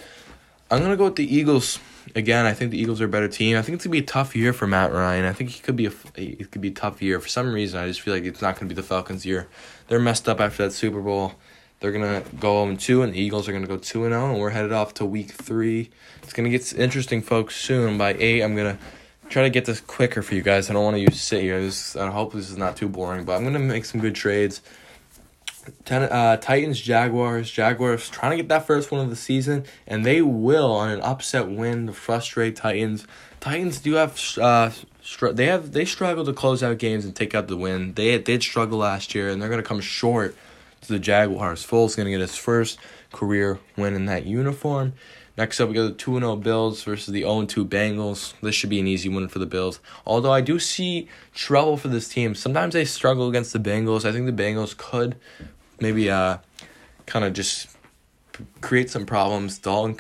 I'm 0.70 0.78
going 0.78 0.92
to 0.92 0.96
go 0.96 1.04
with 1.04 1.16
the 1.16 1.36
Eagles. 1.36 1.78
Again, 2.14 2.46
I 2.46 2.54
think 2.54 2.70
the 2.70 2.78
Eagles 2.78 3.00
are 3.00 3.04
a 3.04 3.08
better 3.08 3.28
team. 3.28 3.56
I 3.56 3.62
think 3.62 3.76
it's 3.76 3.84
gonna 3.84 3.92
be 3.92 3.98
a 3.98 4.02
tough 4.02 4.34
year 4.34 4.52
for 4.52 4.66
Matt 4.66 4.92
Ryan. 4.92 5.24
I 5.24 5.32
think 5.32 5.50
he 5.50 5.60
could 5.60 5.76
be 5.76 5.86
a 5.86 5.92
it 6.16 6.50
could 6.50 6.60
be 6.60 6.68
a 6.68 6.72
tough 6.72 7.00
year 7.02 7.20
for 7.20 7.28
some 7.28 7.52
reason. 7.52 7.80
I 7.80 7.86
just 7.86 8.00
feel 8.00 8.14
like 8.14 8.24
it's 8.24 8.42
not 8.42 8.56
gonna 8.56 8.68
be 8.68 8.74
the 8.74 8.82
Falcons' 8.82 9.24
year. 9.24 9.48
They're 9.88 10.00
messed 10.00 10.28
up 10.28 10.40
after 10.40 10.64
that 10.64 10.72
Super 10.72 11.00
Bowl. 11.00 11.34
They're 11.80 11.92
gonna 11.92 12.22
go 12.38 12.64
0 12.64 12.76
2, 12.76 13.02
and 13.02 13.14
the 13.14 13.20
Eagles 13.20 13.48
are 13.48 13.52
gonna 13.52 13.66
go 13.66 13.78
2 13.78 14.04
and 14.04 14.12
0, 14.12 14.32
and 14.32 14.40
we're 14.40 14.50
headed 14.50 14.72
off 14.72 14.92
to 14.94 15.06
week 15.06 15.30
three. 15.30 15.90
It's 16.22 16.32
gonna 16.32 16.50
get 16.50 16.72
interesting, 16.74 17.22
folks. 17.22 17.56
Soon 17.56 17.96
by 17.96 18.14
eight, 18.14 18.42
I'm 18.42 18.54
gonna 18.54 18.78
try 19.30 19.44
to 19.44 19.50
get 19.50 19.64
this 19.64 19.80
quicker 19.80 20.22
for 20.22 20.34
you 20.34 20.42
guys. 20.42 20.68
I 20.68 20.74
don't 20.74 20.84
want 20.84 20.96
to 20.96 21.16
sit 21.16 21.42
here. 21.42 21.60
This, 21.60 21.96
I 21.96 22.10
hope 22.10 22.32
this 22.32 22.50
is 22.50 22.58
not 22.58 22.76
too 22.76 22.88
boring, 22.88 23.24
but 23.24 23.36
I'm 23.36 23.44
gonna 23.44 23.58
make 23.58 23.84
some 23.84 24.00
good 24.00 24.14
trades. 24.14 24.60
Ten, 25.84 26.02
uh, 26.04 26.36
Titans, 26.36 26.80
Jaguars. 26.80 27.50
Jaguars 27.50 28.08
trying 28.08 28.32
to 28.32 28.36
get 28.36 28.48
that 28.48 28.66
first 28.66 28.90
one 28.90 29.00
of 29.00 29.10
the 29.10 29.16
season, 29.16 29.64
and 29.86 30.04
they 30.04 30.22
will 30.22 30.72
on 30.72 30.90
an 30.90 31.00
upset 31.00 31.48
win 31.48 31.86
to 31.86 31.92
frustrate 31.92 32.56
Titans. 32.56 33.06
Titans 33.40 33.80
do 33.80 33.94
have 33.94 34.18
uh, 34.40 34.70
str- 35.02 35.28
they 35.28 35.46
have 35.46 35.72
they 35.72 35.84
struggle 35.84 36.24
to 36.24 36.32
close 36.32 36.62
out 36.62 36.78
games 36.78 37.04
and 37.04 37.14
take 37.14 37.34
out 37.34 37.48
the 37.48 37.56
win. 37.56 37.94
They 37.94 38.16
did 38.18 38.42
struggle 38.42 38.78
last 38.78 39.14
year, 39.14 39.28
and 39.28 39.40
they're 39.40 39.50
gonna 39.50 39.62
come 39.62 39.80
short 39.80 40.36
to 40.82 40.88
the 40.88 40.98
Jaguars. 40.98 41.66
Foles 41.66 41.96
to 41.96 42.04
get 42.04 42.20
his 42.20 42.36
first 42.36 42.78
career 43.12 43.58
win 43.76 43.94
in 43.94 44.06
that 44.06 44.26
uniform. 44.26 44.94
Next 45.36 45.60
up, 45.60 45.68
we 45.68 45.74
got 45.74 45.84
the 45.84 45.92
2 45.92 46.18
0 46.18 46.36
Bills 46.36 46.82
versus 46.82 47.06
the 47.06 47.22
0 47.22 47.46
2 47.46 47.64
Bengals. 47.64 48.34
This 48.42 48.54
should 48.54 48.68
be 48.68 48.80
an 48.80 48.86
easy 48.86 49.08
win 49.08 49.28
for 49.28 49.38
the 49.38 49.46
Bills. 49.46 49.80
Although 50.04 50.32
I 50.32 50.40
do 50.40 50.58
see 50.58 51.08
trouble 51.34 51.76
for 51.76 51.88
this 51.88 52.08
team. 52.08 52.34
Sometimes 52.34 52.74
they 52.74 52.84
struggle 52.84 53.28
against 53.28 53.52
the 53.52 53.58
Bengals. 53.58 54.04
I 54.04 54.12
think 54.12 54.26
the 54.26 54.42
Bengals 54.42 54.76
could 54.76 55.16
maybe 55.80 56.10
uh, 56.10 56.38
kind 57.06 57.24
of 57.24 57.32
just 57.32 57.68
create 58.60 58.90
some 58.90 59.06
problems. 59.06 59.58
Dalton 59.58 59.98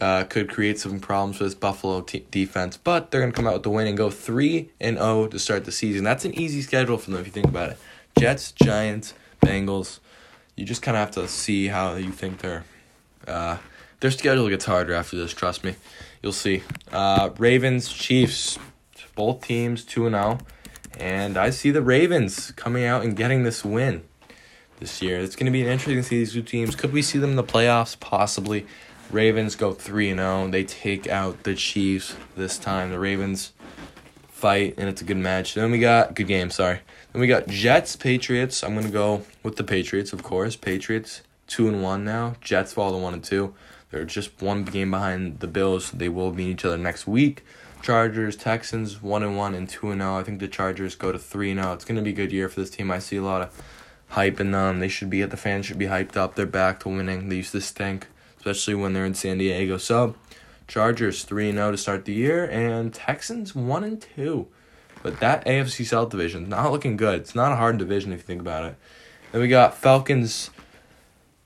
uh, 0.00 0.24
could 0.24 0.48
create 0.48 0.78
some 0.78 1.00
problems 1.00 1.40
with 1.40 1.60
Buffalo 1.60 2.00
t- 2.02 2.26
defense, 2.30 2.76
but 2.76 3.10
they're 3.10 3.20
going 3.20 3.32
to 3.32 3.36
come 3.36 3.46
out 3.46 3.54
with 3.54 3.62
the 3.62 3.70
win 3.70 3.86
and 3.86 3.96
go 3.96 4.10
3 4.10 4.70
and 4.80 4.98
0 4.98 5.28
to 5.28 5.38
start 5.38 5.64
the 5.64 5.72
season. 5.72 6.04
That's 6.04 6.24
an 6.24 6.34
easy 6.34 6.62
schedule 6.62 6.98
for 6.98 7.10
them 7.10 7.20
if 7.20 7.26
you 7.26 7.32
think 7.32 7.48
about 7.48 7.70
it. 7.70 7.78
Jets, 8.18 8.52
Giants, 8.52 9.14
Bengals, 9.42 10.00
you 10.56 10.64
just 10.64 10.82
kind 10.82 10.96
of 10.96 11.00
have 11.00 11.10
to 11.12 11.28
see 11.28 11.68
how 11.68 11.96
you 11.96 12.12
think 12.12 12.38
their 12.38 12.64
uh, 13.26 13.58
their 14.00 14.10
schedule 14.10 14.48
gets 14.48 14.64
harder 14.64 14.94
after 14.94 15.16
this. 15.16 15.32
Trust 15.32 15.64
me, 15.64 15.74
you'll 16.22 16.32
see. 16.32 16.62
Uh, 16.90 17.30
Ravens, 17.38 17.92
Chiefs, 17.92 18.58
both 19.14 19.46
teams 19.46 19.84
two 19.84 20.06
and 20.06 20.14
zero, 20.14 20.38
oh, 20.40 20.46
and 20.98 21.36
I 21.36 21.50
see 21.50 21.70
the 21.70 21.82
Ravens 21.82 22.52
coming 22.52 22.84
out 22.84 23.04
and 23.04 23.16
getting 23.16 23.42
this 23.42 23.64
win. 23.64 24.02
This 24.78 25.02
year. 25.02 25.18
It's 25.18 25.36
going 25.36 25.46
to 25.46 25.52
be 25.52 25.62
an 25.62 25.68
interesting 25.68 25.96
to 25.96 26.02
see 26.02 26.18
these 26.18 26.32
two 26.32 26.42
teams. 26.42 26.76
Could 26.76 26.92
we 26.92 27.02
see 27.02 27.18
them 27.18 27.30
in 27.30 27.36
the 27.36 27.44
playoffs? 27.44 27.98
Possibly. 27.98 28.66
Ravens 29.10 29.54
go 29.54 29.72
3 29.72 30.14
0. 30.14 30.48
They 30.48 30.64
take 30.64 31.08
out 31.08 31.44
the 31.44 31.54
Chiefs 31.54 32.16
this 32.36 32.58
time. 32.58 32.90
The 32.90 32.98
Ravens 32.98 33.52
fight, 34.28 34.74
and 34.76 34.88
it's 34.88 35.00
a 35.00 35.04
good 35.04 35.16
match. 35.16 35.54
Then 35.54 35.70
we 35.70 35.78
got, 35.78 36.14
good 36.14 36.26
game, 36.26 36.50
sorry. 36.50 36.80
Then 37.12 37.20
we 37.20 37.26
got 37.26 37.46
Jets, 37.46 37.96
Patriots. 37.96 38.62
I'm 38.62 38.74
going 38.74 38.86
to 38.86 38.92
go 38.92 39.22
with 39.42 39.56
the 39.56 39.64
Patriots, 39.64 40.12
of 40.12 40.22
course. 40.22 40.56
Patriots, 40.56 41.22
2 41.46 41.68
and 41.68 41.82
1 41.82 42.04
now. 42.04 42.34
Jets 42.40 42.72
fall 42.72 42.92
to 42.92 42.98
1 42.98 43.14
and 43.14 43.24
2. 43.24 43.54
They're 43.90 44.04
just 44.04 44.42
one 44.42 44.64
game 44.64 44.90
behind 44.90 45.40
the 45.40 45.46
Bills. 45.46 45.90
They 45.92 46.08
will 46.08 46.34
meet 46.34 46.48
each 46.48 46.64
other 46.64 46.76
next 46.76 47.06
week. 47.06 47.44
Chargers, 47.82 48.36
Texans, 48.36 49.00
1 49.00 49.22
and 49.22 49.36
1 49.36 49.54
and 49.54 49.68
2 49.68 49.90
and 49.90 50.00
0. 50.00 50.18
I 50.18 50.22
think 50.22 50.40
the 50.40 50.48
Chargers 50.48 50.96
go 50.96 51.12
to 51.12 51.18
3 51.18 51.52
and 51.52 51.60
0. 51.60 51.72
It's 51.72 51.84
going 51.84 51.96
to 51.96 52.02
be 52.02 52.10
a 52.10 52.12
good 52.12 52.32
year 52.32 52.48
for 52.48 52.60
this 52.60 52.70
team. 52.70 52.90
I 52.90 52.98
see 52.98 53.16
a 53.16 53.22
lot 53.22 53.42
of 53.42 53.62
hype 54.08 54.40
in 54.40 54.52
them. 54.52 54.80
They 54.80 54.88
should 54.88 55.10
be 55.10 55.22
at 55.22 55.30
the 55.30 55.36
fans 55.36 55.66
should 55.66 55.78
be 55.78 55.86
hyped 55.86 56.16
up. 56.16 56.34
They're 56.34 56.46
back 56.46 56.80
to 56.80 56.88
winning. 56.88 57.28
They 57.28 57.36
used 57.36 57.52
to 57.52 57.60
stink 57.60 58.06
especially 58.46 58.74
when 58.76 58.92
they're 58.92 59.04
in 59.04 59.14
San 59.14 59.38
Diego. 59.38 59.76
So, 59.76 60.14
Chargers 60.68 61.24
3 61.24 61.52
0 61.52 61.72
to 61.72 61.76
start 61.76 62.04
the 62.04 62.12
year, 62.12 62.44
and 62.44 62.94
Texans 62.94 63.54
1 63.56 63.84
and 63.84 64.06
2. 64.14 64.46
But 65.02 65.18
that 65.20 65.44
AFC 65.44 65.84
South 65.84 66.10
division 66.10 66.48
not 66.48 66.70
looking 66.70 66.96
good. 66.96 67.20
It's 67.20 67.34
not 67.34 67.52
a 67.52 67.56
hard 67.56 67.78
division 67.78 68.12
if 68.12 68.20
you 68.20 68.24
think 68.24 68.40
about 68.40 68.64
it. 68.64 68.76
Then 69.32 69.40
we 69.40 69.48
got 69.48 69.76
Falcons, 69.76 70.50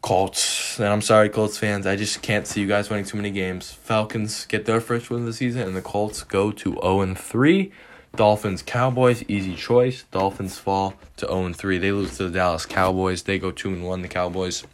Colts. 0.02 0.78
And 0.78 0.88
I'm 0.88 1.02
sorry, 1.02 1.30
Colts 1.30 1.56
fans. 1.56 1.86
I 1.86 1.96
just 1.96 2.20
can't 2.20 2.46
see 2.46 2.60
you 2.60 2.66
guys 2.66 2.90
winning 2.90 3.06
too 3.06 3.16
many 3.16 3.30
games. 3.30 3.72
Falcons 3.72 4.44
get 4.46 4.66
their 4.66 4.80
first 4.80 5.10
win 5.10 5.20
of 5.20 5.26
the 5.26 5.32
season, 5.32 5.62
and 5.62 5.76
the 5.76 5.82
Colts 5.82 6.22
go 6.22 6.52
to 6.52 6.72
0 6.72 7.00
and 7.00 7.18
3. 7.18 7.72
Dolphins, 8.16 8.62
Cowboys, 8.62 9.24
easy 9.28 9.54
choice. 9.54 10.04
Dolphins 10.10 10.58
fall 10.58 10.94
to 11.16 11.26
0 11.26 11.46
and 11.46 11.56
3. 11.56 11.78
They 11.78 11.92
lose 11.92 12.16
to 12.16 12.24
the 12.24 12.30
Dallas 12.30 12.66
Cowboys. 12.66 13.22
They 13.22 13.38
go 13.38 13.50
2 13.50 13.68
and 13.68 13.86
1, 13.86 14.02
the 14.02 14.08
Cowboys. 14.08 14.64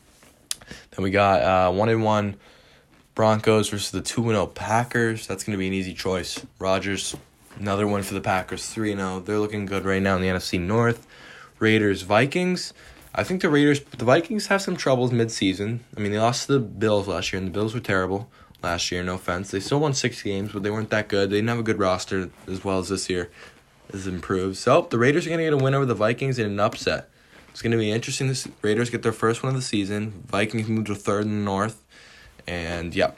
Then 0.91 1.03
we 1.03 1.11
got 1.11 1.43
uh, 1.43 1.73
one 1.73 1.89
and 1.89 2.03
one 2.03 2.37
Broncos 3.15 3.69
versus 3.69 3.91
the 3.91 4.01
two 4.01 4.23
and 4.23 4.33
zero 4.33 4.43
oh 4.43 4.47
Packers. 4.47 5.27
That's 5.27 5.45
gonna 5.45 5.59
be 5.59 5.67
an 5.67 5.73
easy 5.73 5.95
choice. 5.95 6.45
Rodgers, 6.59 7.17
another 7.59 7.87
one 7.87 8.03
for 8.03 8.15
the 8.15 8.21
Packers, 8.21 8.69
three 8.69 8.93
and 8.93 9.01
zero. 9.01 9.21
They're 9.21 9.39
looking 9.39 9.67
good 9.67 9.85
right 9.85 10.03
now 10.03 10.17
in 10.17 10.23
the 10.23 10.29
NFC 10.29 10.61
North. 10.61 11.07
Raiders, 11.59 12.03
Vikings. 12.03 12.75
I 13.15 13.25
think 13.25 13.41
the 13.41 13.49
Raiders, 13.49 13.81
the 13.81 14.05
Vikings 14.05 14.49
have 14.49 14.61
some 14.61 14.77
troubles 14.77 15.11
mid-season. 15.11 15.83
I 15.97 16.01
mean, 16.01 16.13
they 16.13 16.19
lost 16.19 16.47
to 16.47 16.53
the 16.53 16.61
Bills 16.61 17.09
last 17.09 17.33
year, 17.33 17.39
and 17.39 17.49
the 17.49 17.53
Bills 17.53 17.73
were 17.73 17.81
terrible 17.81 18.29
last 18.67 18.91
year. 18.91 19.03
No 19.03 19.15
offense, 19.15 19.51
they 19.51 19.61
still 19.61 19.81
won 19.81 19.95
six 19.95 20.23
games, 20.23 20.53
but 20.53 20.63
they 20.63 20.71
weren't 20.71 20.91
that 20.91 21.09
good. 21.09 21.31
They 21.31 21.37
didn't 21.37 21.49
have 21.49 21.59
a 21.59 21.63
good 21.63 21.79
roster 21.79 22.31
as 22.47 22.65
well 22.65 22.79
as 22.81 22.89
this 22.89 23.09
year 23.09 23.31
has 23.93 24.07
improved. 24.07 24.57
So 24.57 24.87
the 24.91 24.99
Raiders 24.99 25.27
are 25.27 25.31
gonna 25.31 25.45
get 25.45 25.53
a 25.53 25.57
win 25.57 25.75
over 25.75 25.87
the 25.87 25.95
Vikings 25.95 26.39
in 26.39 26.47
an 26.47 26.61
upset. 26.61 27.09
It's 27.51 27.63
to 27.63 27.77
be 27.77 27.91
interesting. 27.91 28.29
The 28.29 28.51
Raiders 28.61 28.91
get 28.91 29.03
their 29.03 29.13
first 29.13 29.43
one 29.43 29.49
of 29.49 29.57
the 29.57 29.63
season. 29.65 30.25
Vikings 30.27 30.69
move 30.69 30.85
to 30.87 30.95
third 30.95 31.25
in 31.25 31.39
the 31.39 31.45
North. 31.45 31.83
And, 32.47 32.95
yeah. 32.95 33.13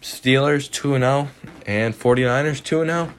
Steelers 0.00 0.68
2 0.68 0.98
0 0.98 1.28
and 1.66 1.94
49ers 1.94 2.64
2 2.64 2.84
0. 2.84 3.12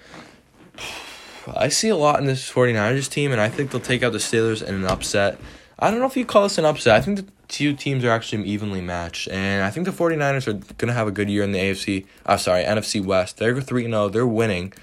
I 1.56 1.70
see 1.70 1.88
a 1.88 1.96
lot 1.96 2.20
in 2.20 2.26
this 2.26 2.52
49ers 2.52 3.10
team, 3.10 3.32
and 3.32 3.40
I 3.40 3.48
think 3.48 3.72
they'll 3.72 3.80
take 3.80 4.04
out 4.04 4.12
the 4.12 4.18
Steelers 4.18 4.62
in 4.62 4.76
an 4.76 4.86
upset. 4.86 5.40
I 5.80 5.90
don't 5.90 6.00
know 6.00 6.06
if 6.06 6.18
you 6.18 6.26
call 6.26 6.44
this 6.44 6.58
an 6.58 6.66
upset. 6.66 6.98
I 6.98 7.02
think 7.02 7.18
the 7.18 7.26
two 7.52 7.74
teams 7.74 8.04
are 8.04 8.10
actually 8.10 8.44
evenly 8.46 8.82
matched, 8.82 9.28
and 9.28 9.64
I 9.64 9.70
think 9.70 9.86
the 9.86 9.92
49ers 9.92 10.48
are 10.48 10.54
going 10.54 10.88
to 10.88 10.94
have 10.94 11.08
a 11.08 11.12
good 11.12 11.30
year 11.30 11.44
in 11.44 11.52
the 11.52 11.60
AFC. 11.60 12.08
Uh, 12.26 12.38
sorry, 12.38 12.64
NFC 12.64 13.04
West. 13.04 13.38
They're 13.38 13.62
3 13.62 13.84
0, 13.84 14.10
they're 14.10 14.26
winning. 14.26 14.74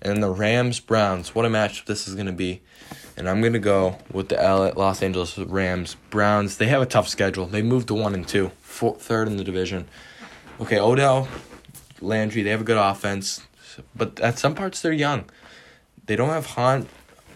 And 0.00 0.22
the 0.22 0.30
Rams 0.30 0.80
Browns, 0.80 1.34
what 1.34 1.46
a 1.46 1.50
match 1.50 1.86
this 1.86 2.06
is 2.06 2.14
going 2.14 2.26
to 2.26 2.32
be 2.32 2.60
and 3.16 3.28
I'm 3.28 3.40
gonna 3.40 3.58
go 3.58 3.98
with 4.12 4.28
the 4.28 4.72
Los 4.76 5.02
Angeles 5.02 5.38
Rams. 5.38 5.96
Browns. 6.10 6.56
They 6.56 6.66
have 6.66 6.82
a 6.82 6.86
tough 6.86 7.08
schedule. 7.08 7.46
They 7.46 7.62
moved 7.62 7.88
to 7.88 7.94
one 7.94 8.14
and 8.14 8.26
two, 8.26 8.50
four, 8.60 8.96
third 8.96 9.28
in 9.28 9.36
the 9.36 9.44
division. 9.44 9.86
Okay, 10.60 10.78
Odell, 10.78 11.28
Landry. 12.00 12.42
They 12.42 12.50
have 12.50 12.62
a 12.62 12.64
good 12.64 12.76
offense, 12.76 13.42
but 13.94 14.20
at 14.20 14.38
some 14.38 14.54
parts 14.54 14.80
they're 14.80 14.92
young. 14.92 15.24
They 16.06 16.16
don't 16.16 16.30
have 16.30 16.46
Hunt. 16.46 16.88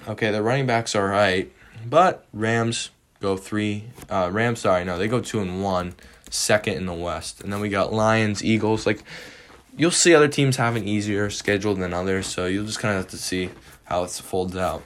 Okay, 0.07 0.31
the 0.31 0.43
running 0.43 0.67
backs 0.67 0.95
are 0.95 1.07
right, 1.07 1.53
but 1.87 2.27
Rams 2.33 2.91
go 3.20 3.37
three. 3.37 3.85
Uh, 4.09 4.31
Rams, 4.33 4.61
sorry, 4.61 4.85
no, 4.85 4.98
they 4.98 5.09
go 5.09 5.20
two 5.20 5.40
and 5.40 5.62
one, 5.62 5.94
second 6.31 6.74
in 6.74 6.87
the 6.87 6.94
West, 6.94 7.42
and 7.42 7.52
then 7.52 7.61
we 7.61 7.68
got 7.68 7.92
Lions, 7.92 8.44
Eagles. 8.44 8.87
Like, 8.87 9.02
you'll 9.76 9.90
see 9.90 10.14
other 10.14 10.28
teams 10.28 10.57
have 10.57 10.76
an 10.76 10.87
easier 10.87 11.31
schedule 11.31 11.74
than 11.74 11.92
others, 11.92 12.26
so 12.26 12.46
you'll 12.46 12.66
just 12.66 12.81
kind 12.81 12.96
of 12.96 13.04
have 13.04 13.11
to 13.11 13.18
see 13.18 13.50
how 13.85 14.04
it 14.04 14.11
folds 14.11 14.57
out. 14.57 14.83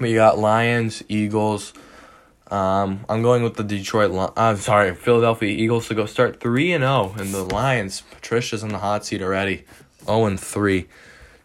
We 0.00 0.14
got 0.14 0.38
Lions, 0.38 1.02
Eagles. 1.08 1.72
Um, 2.50 3.04
I'm 3.08 3.22
going 3.22 3.42
with 3.42 3.54
the 3.54 3.64
Detroit. 3.64 4.10
I'm 4.36 4.54
uh, 4.54 4.56
sorry, 4.56 4.94
Philadelphia 4.94 5.48
Eagles 5.48 5.88
to 5.88 5.94
go 5.94 6.06
start 6.06 6.40
three 6.40 6.72
and 6.72 6.82
zero, 6.82 7.12
oh, 7.14 7.20
and 7.20 7.32
the 7.32 7.42
Lions. 7.42 8.02
Patricia's 8.10 8.62
in 8.62 8.68
the 8.68 8.78
hot 8.78 9.06
seat 9.06 9.22
already, 9.22 9.64
zero 10.04 10.18
oh 10.18 10.26
and 10.26 10.38
three. 10.38 10.86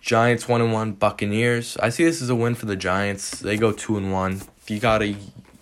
Giants 0.01 0.47
one 0.47 0.61
and 0.61 0.73
one. 0.73 0.93
Buccaneers. 0.93 1.77
I 1.77 1.89
see 1.89 2.03
this 2.03 2.21
as 2.21 2.29
a 2.29 2.35
win 2.35 2.55
for 2.55 2.65
the 2.65 2.75
Giants. 2.75 3.39
They 3.39 3.57
go 3.57 3.71
two 3.71 3.97
and 3.97 4.11
one. 4.11 4.41
You 4.67 4.79
got 4.79 5.01
a. 5.01 5.15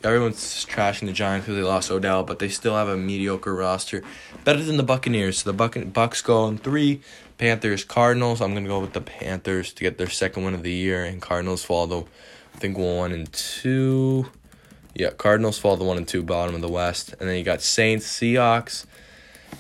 Everyone's 0.04 0.66
trashing 0.66 1.08
the 1.08 1.14
Giants 1.14 1.46
because 1.48 1.60
they 1.60 1.68
lost 1.68 1.90
Odell, 1.90 2.24
but 2.24 2.40
they 2.40 2.50
still 2.50 2.76
have 2.76 2.88
a 2.88 2.96
mediocre 2.96 3.56
roster, 3.56 4.04
better 4.44 4.64
than 4.64 4.78
the 4.78 4.84
Buccaneers. 4.84 5.40
So 5.40 5.52
the 5.52 5.58
Buc- 5.58 5.92
Bucks 5.92 6.22
go 6.22 6.44
on 6.44 6.58
three. 6.58 7.02
Panthers, 7.38 7.84
Cardinals. 7.84 8.42
I'm 8.42 8.54
gonna 8.54 8.68
go 8.68 8.80
with 8.80 8.94
the 8.94 9.02
Panthers 9.02 9.72
to 9.74 9.84
get 9.84 9.98
their 9.98 10.10
second 10.10 10.44
win 10.44 10.54
of 10.56 10.64
the 10.64 10.72
year, 10.72 11.04
and 11.04 11.22
Cardinals 11.22 11.64
fall 11.64 11.88
to 11.88 12.08
I 12.56 12.58
think 12.60 12.78
one 12.78 13.12
and 13.12 13.32
two. 13.32 14.32
Yeah, 14.96 15.12
Cardinals 15.12 15.60
fall 15.60 15.78
to 15.78 15.84
one 15.84 15.98
and 15.98 16.08
two, 16.08 16.24
bottom 16.24 16.56
of 16.56 16.62
the 16.62 16.68
West, 16.68 17.14
and 17.20 17.30
then 17.30 17.38
you 17.38 17.44
got 17.44 17.62
Saints, 17.62 18.08
Seahawks. 18.08 18.86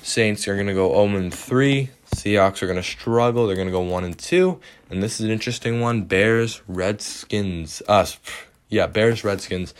Saints 0.01 0.47
are 0.47 0.57
gonna 0.57 0.73
go 0.73 0.89
0 0.89 1.17
and 1.17 1.33
three. 1.33 1.91
Seahawks 2.15 2.63
are 2.63 2.67
gonna 2.67 2.81
struggle. 2.81 3.45
They're 3.45 3.55
gonna 3.55 3.69
go 3.69 3.81
one 3.81 4.03
and 4.03 4.17
two. 4.17 4.59
And 4.89 5.03
this 5.03 5.19
is 5.19 5.25
an 5.25 5.31
interesting 5.31 5.79
one: 5.79 6.03
Bears, 6.03 6.61
Redskins. 6.67 7.83
Us, 7.87 8.15
uh, 8.15 8.29
yeah, 8.69 8.87
Bears, 8.87 9.23
Redskins. 9.23 9.75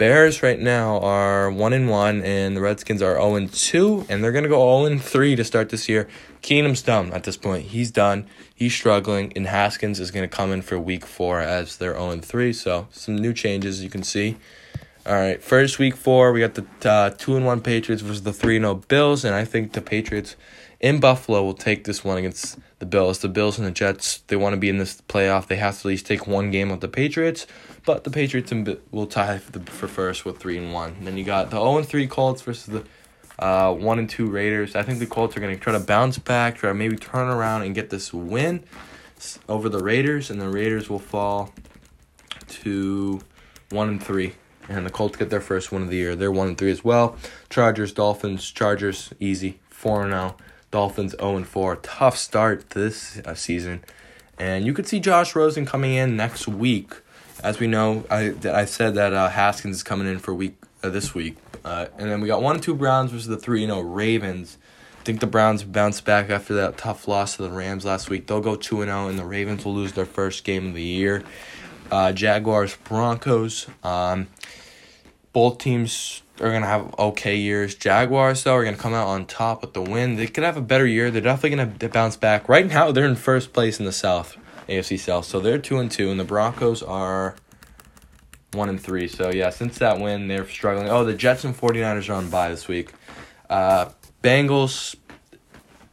Bears 0.00 0.42
right 0.42 0.58
now 0.58 0.98
are 1.00 1.50
one 1.50 1.74
and 1.74 1.86
one, 1.86 2.22
and 2.22 2.56
the 2.56 2.62
Redskins 2.62 3.02
are 3.02 3.16
zero 3.16 3.22
oh 3.22 3.34
and 3.34 3.52
two, 3.52 4.06
and 4.08 4.24
they're 4.24 4.32
gonna 4.32 4.48
go 4.48 4.56
zero 4.56 4.90
and 4.90 5.02
three 5.02 5.36
to 5.36 5.44
start 5.44 5.68
this 5.68 5.90
year. 5.90 6.08
Keenum's 6.40 6.80
done 6.80 7.12
at 7.12 7.24
this 7.24 7.36
point. 7.36 7.66
He's 7.66 7.90
done. 7.90 8.24
He's 8.54 8.72
struggling, 8.72 9.30
and 9.36 9.46
Haskins 9.46 10.00
is 10.00 10.10
gonna 10.10 10.26
come 10.26 10.52
in 10.52 10.62
for 10.62 10.78
week 10.78 11.04
four 11.04 11.40
as 11.40 11.76
they're 11.76 11.92
zero 11.92 12.06
oh 12.06 12.10
and 12.12 12.24
three. 12.24 12.54
So 12.54 12.88
some 12.90 13.14
new 13.14 13.34
changes 13.34 13.84
you 13.84 13.90
can 13.90 14.02
see. 14.02 14.38
All 15.04 15.12
right, 15.12 15.42
first 15.42 15.78
week 15.78 15.96
four, 15.96 16.32
we 16.32 16.40
got 16.40 16.54
the 16.54 16.66
uh, 16.88 17.10
two 17.10 17.36
and 17.36 17.44
one 17.44 17.60
Patriots 17.60 18.00
versus 18.00 18.22
the 18.22 18.32
three 18.32 18.56
and 18.56 18.64
zero 18.64 18.76
Bills, 18.76 19.22
and 19.22 19.34
I 19.34 19.44
think 19.44 19.72
the 19.72 19.82
Patriots 19.82 20.34
in 20.80 20.98
Buffalo 20.98 21.44
will 21.44 21.52
take 21.52 21.84
this 21.84 22.02
one 22.02 22.16
against 22.16 22.58
the 22.80 22.86
Bills. 22.86 23.20
The 23.20 23.28
Bills 23.28 23.58
and 23.58 23.66
the 23.66 23.70
Jets, 23.70 24.18
they 24.26 24.36
want 24.36 24.54
to 24.54 24.56
be 24.56 24.68
in 24.68 24.78
this 24.78 25.00
playoff. 25.02 25.46
They 25.46 25.56
have 25.56 25.74
to 25.74 25.80
at 25.80 25.84
least 25.84 26.06
take 26.06 26.26
one 26.26 26.50
game 26.50 26.70
with 26.70 26.80
the 26.80 26.88
Patriots. 26.88 27.46
But 27.86 28.04
the 28.04 28.10
Patriots 28.10 28.52
will 28.90 29.06
tie 29.06 29.38
for, 29.38 29.52
the, 29.52 29.60
for 29.70 29.86
first 29.86 30.24
with 30.24 30.38
three 30.38 30.58
and 30.58 30.72
one. 30.72 30.94
And 30.98 31.06
then 31.06 31.16
you 31.16 31.24
got 31.24 31.50
the 31.50 31.56
zero 31.56 31.70
oh 31.70 31.78
and 31.78 31.86
three 31.86 32.06
Colts 32.06 32.42
versus 32.42 32.66
the 32.66 32.84
uh, 33.38 33.72
one 33.72 33.98
and 33.98 34.10
two 34.10 34.26
Raiders. 34.26 34.74
I 34.74 34.82
think 34.82 34.98
the 34.98 35.06
Colts 35.06 35.36
are 35.36 35.40
going 35.40 35.54
to 35.54 35.60
try 35.60 35.72
to 35.72 35.80
bounce 35.80 36.18
back, 36.18 36.56
try 36.56 36.70
to 36.70 36.74
maybe 36.74 36.96
turn 36.96 37.28
around 37.28 37.62
and 37.62 37.74
get 37.74 37.90
this 37.90 38.12
win 38.12 38.64
over 39.48 39.68
the 39.68 39.82
Raiders, 39.82 40.30
and 40.30 40.40
the 40.40 40.48
Raiders 40.48 40.90
will 40.90 40.98
fall 40.98 41.52
to 42.48 43.20
one 43.70 43.88
and 43.88 44.02
three. 44.02 44.34
And 44.68 44.86
the 44.86 44.90
Colts 44.90 45.16
get 45.16 45.30
their 45.30 45.40
first 45.40 45.72
win 45.72 45.82
of 45.82 45.90
the 45.90 45.96
year. 45.96 46.14
They're 46.14 46.30
one 46.30 46.48
and 46.48 46.58
three 46.58 46.70
as 46.70 46.84
well. 46.84 47.16
Chargers, 47.48 47.92
Dolphins, 47.92 48.50
Chargers 48.50 49.12
easy 49.18 49.58
four 49.68 50.02
and 50.02 50.12
zero. 50.12 50.36
Dolphins 50.70 51.12
zero 51.18 51.36
and 51.36 51.46
four. 51.46 51.76
Tough 51.76 52.16
start 52.16 52.70
this 52.70 53.18
uh, 53.24 53.34
season, 53.34 53.82
and 54.38 54.64
you 54.64 54.72
could 54.72 54.86
see 54.86 55.00
Josh 55.00 55.34
Rosen 55.34 55.66
coming 55.66 55.94
in 55.94 56.16
next 56.16 56.46
week 56.48 56.94
as 57.42 57.58
we 57.58 57.66
know, 57.66 58.04
I 58.10 58.34
I 58.44 58.64
said 58.64 58.94
that 58.94 59.12
uh, 59.12 59.28
Haskins 59.28 59.76
is 59.76 59.82
coming 59.82 60.06
in 60.06 60.18
for 60.18 60.34
week 60.34 60.56
uh, 60.82 60.90
this 60.90 61.14
week, 61.14 61.36
uh, 61.64 61.86
and 61.98 62.10
then 62.10 62.20
we 62.20 62.28
got 62.28 62.42
one 62.42 62.56
and 62.56 62.62
two 62.62 62.74
Browns 62.74 63.10
versus 63.10 63.26
the 63.26 63.36
three 63.36 63.62
you 63.62 63.66
know 63.66 63.80
Ravens. 63.80 64.58
I 64.98 65.02
think 65.02 65.20
the 65.20 65.26
Browns 65.26 65.64
bounce 65.64 66.00
back 66.02 66.28
after 66.28 66.54
that 66.54 66.76
tough 66.76 67.08
loss 67.08 67.36
to 67.36 67.42
the 67.42 67.50
Rams 67.50 67.86
last 67.86 68.10
week. 68.10 68.26
They'll 68.26 68.42
go 68.42 68.56
two 68.56 68.82
and 68.82 68.88
zero, 68.88 69.04
oh, 69.04 69.08
and 69.08 69.18
the 69.18 69.24
Ravens 69.24 69.64
will 69.64 69.74
lose 69.74 69.92
their 69.92 70.06
first 70.06 70.44
game 70.44 70.68
of 70.68 70.74
the 70.74 70.82
year. 70.82 71.24
Uh, 71.90 72.12
Jaguars 72.12 72.76
Broncos. 72.84 73.66
Um, 73.82 74.28
both 75.32 75.58
teams 75.58 76.22
are 76.40 76.50
gonna 76.50 76.66
have 76.66 76.94
okay 76.98 77.36
years. 77.36 77.74
Jaguars 77.74 78.42
though 78.44 78.54
are 78.54 78.64
gonna 78.64 78.76
come 78.76 78.94
out 78.94 79.08
on 79.08 79.26
top 79.26 79.62
with 79.62 79.74
the 79.74 79.82
win. 79.82 80.16
They 80.16 80.26
could 80.26 80.44
have 80.44 80.56
a 80.56 80.62
better 80.62 80.86
year. 80.86 81.10
They're 81.10 81.20
definitely 81.20 81.50
gonna 81.56 81.88
bounce 81.90 82.16
back. 82.16 82.48
Right 82.48 82.66
now, 82.66 82.92
they're 82.92 83.06
in 83.06 83.16
first 83.16 83.52
place 83.52 83.78
in 83.78 83.84
the 83.84 83.92
South. 83.92 84.36
AFC 84.68 84.98
South. 84.98 85.24
So 85.24 85.40
they're 85.40 85.58
two 85.58 85.78
and 85.78 85.90
two, 85.90 86.10
and 86.10 86.18
the 86.18 86.24
Broncos 86.24 86.82
are 86.82 87.34
one 88.52 88.68
and 88.68 88.80
three. 88.80 89.08
So 89.08 89.30
yeah, 89.30 89.50
since 89.50 89.78
that 89.78 90.00
win, 90.00 90.28
they're 90.28 90.46
struggling. 90.46 90.88
Oh, 90.88 91.04
the 91.04 91.14
Jets 91.14 91.44
and 91.44 91.56
49ers 91.56 92.08
are 92.08 92.14
on 92.14 92.30
bye 92.30 92.48
this 92.48 92.68
week. 92.68 92.92
Uh, 93.48 93.90
Bengals, 94.22 94.96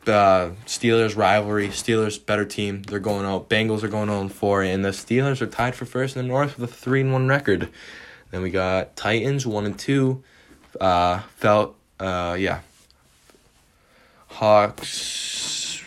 uh, 0.06 0.52
Steelers 0.66 1.18
rivalry. 1.18 1.70
Steelers 1.70 2.24
better 2.24 2.46
team. 2.46 2.84
They're 2.84 3.00
going 3.00 3.26
out. 3.26 3.50
Bengals 3.50 3.84
are 3.84 3.88
going 3.88 4.10
on 4.10 4.30
four, 4.30 4.62
and 4.62 4.86
the 4.86 4.90
Steelers 4.90 5.42
are 5.42 5.48
tied 5.48 5.76
for 5.76 5.86
first 5.86 6.16
in 6.16 6.22
the 6.22 6.28
North 6.28 6.60
with 6.60 6.72
a 6.72 6.74
three 6.74 7.02
and 7.02 7.12
one 7.12 7.28
record. 7.28 7.70
Then 8.32 8.42
we 8.42 8.50
got 8.50 8.96
Titans 8.96 9.48
one 9.48 9.66
and 9.66 9.78
two. 9.78 10.24
Uh, 10.80 11.20
felt 11.38 11.76
uh 12.00 12.36
yeah. 12.40 12.62
Hawks. 14.28 15.82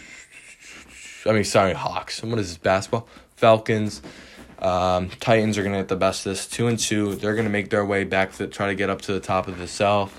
I 1.27 1.33
mean, 1.33 1.45
sorry, 1.45 1.73
Hawks. 1.73 2.23
What 2.23 2.39
is 2.39 2.49
this 2.49 2.59
basketball? 2.59 3.07
Falcons. 3.37 4.03
Um, 4.59 5.09
Titans 5.21 5.57
are 5.57 5.63
gonna 5.63 5.79
get 5.79 5.89
the 5.89 5.97
best 5.97 6.27
of 6.27 6.33
this 6.33 6.47
two 6.47 6.67
and 6.67 6.79
two. 6.79 7.15
They're 7.15 7.35
gonna 7.35 7.49
make 7.49 7.71
their 7.71 7.85
way 7.85 8.05
back 8.05 8.33
to 8.35 8.47
try 8.47 8.69
to 8.69 8.75
get 8.75 8.91
up 8.91 9.03
to 9.03 9.13
the 9.13 9.21
top 9.21 9.49
of 9.49 9.59
the 9.59 9.69
South. 9.69 10.19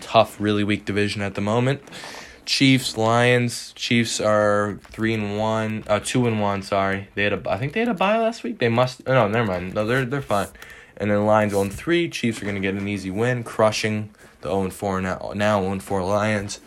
Tough, 0.00 0.40
really 0.40 0.64
weak 0.64 0.84
division 0.84 1.22
at 1.22 1.34
the 1.34 1.40
moment. 1.40 1.82
Chiefs, 2.44 2.96
Lions. 2.96 3.72
Chiefs 3.74 4.20
are 4.20 4.78
three 4.90 5.14
and 5.14 5.38
one, 5.38 5.84
uh, 5.86 6.00
two 6.02 6.26
and 6.26 6.40
one. 6.40 6.62
Sorry, 6.62 7.08
they 7.14 7.22
had 7.22 7.32
a. 7.32 7.42
I 7.48 7.56
think 7.58 7.74
they 7.74 7.80
had 7.80 7.88
a 7.88 7.94
bye 7.94 8.18
last 8.18 8.42
week. 8.42 8.58
They 8.58 8.68
must. 8.68 9.02
Oh, 9.06 9.12
no, 9.14 9.28
never 9.28 9.46
mind. 9.46 9.74
No, 9.74 9.86
they're 9.86 10.04
they're 10.04 10.20
fine. 10.20 10.48
And 11.00 11.10
then 11.10 11.26
Lions 11.26 11.54
on 11.54 11.70
three. 11.70 12.08
Chiefs 12.08 12.40
are 12.40 12.44
gonna 12.44 12.60
get 12.60 12.74
an 12.74 12.86
easy 12.86 13.10
win, 13.10 13.42
crushing 13.42 14.10
the 14.42 14.50
0 14.50 14.70
4 14.70 15.00
now 15.00 15.32
now 15.34 15.62
0 15.62 15.80
4 15.80 16.04
Lions. 16.04 16.60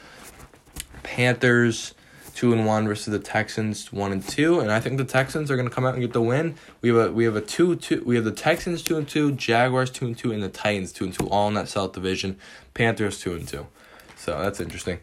Panthers 1.03 1.93
two 2.35 2.51
and 2.51 2.65
one 2.65 2.87
versus 2.87 3.05
the 3.05 3.19
Texans 3.19 3.91
one 3.93 4.11
and 4.11 4.27
two, 4.27 4.59
and 4.59 4.71
I 4.71 4.79
think 4.79 4.97
the 4.97 5.05
Texans 5.05 5.51
are 5.51 5.55
gonna 5.55 5.69
come 5.69 5.85
out 5.85 5.93
and 5.93 6.01
get 6.01 6.13
the 6.13 6.21
win. 6.21 6.55
We 6.81 6.89
have 6.89 6.97
a 6.97 7.11
we 7.11 7.25
have 7.25 7.35
a 7.35 7.41
two 7.41 7.75
two 7.75 8.03
we 8.05 8.15
have 8.15 8.25
the 8.25 8.31
Texans 8.31 8.81
two 8.81 8.97
and 8.97 9.07
two, 9.07 9.31
Jaguars 9.33 9.89
two 9.91 10.05
and 10.07 10.17
two, 10.17 10.31
and 10.31 10.41
the 10.41 10.49
Titans 10.49 10.91
two 10.91 11.05
and 11.05 11.13
two, 11.13 11.27
all 11.27 11.47
in 11.47 11.53
that 11.53 11.69
South 11.69 11.93
Division. 11.93 12.37
Panthers 12.73 13.19
two 13.19 13.33
and 13.33 13.47
two, 13.47 13.67
so 14.15 14.41
that's 14.41 14.59
interesting. 14.59 14.99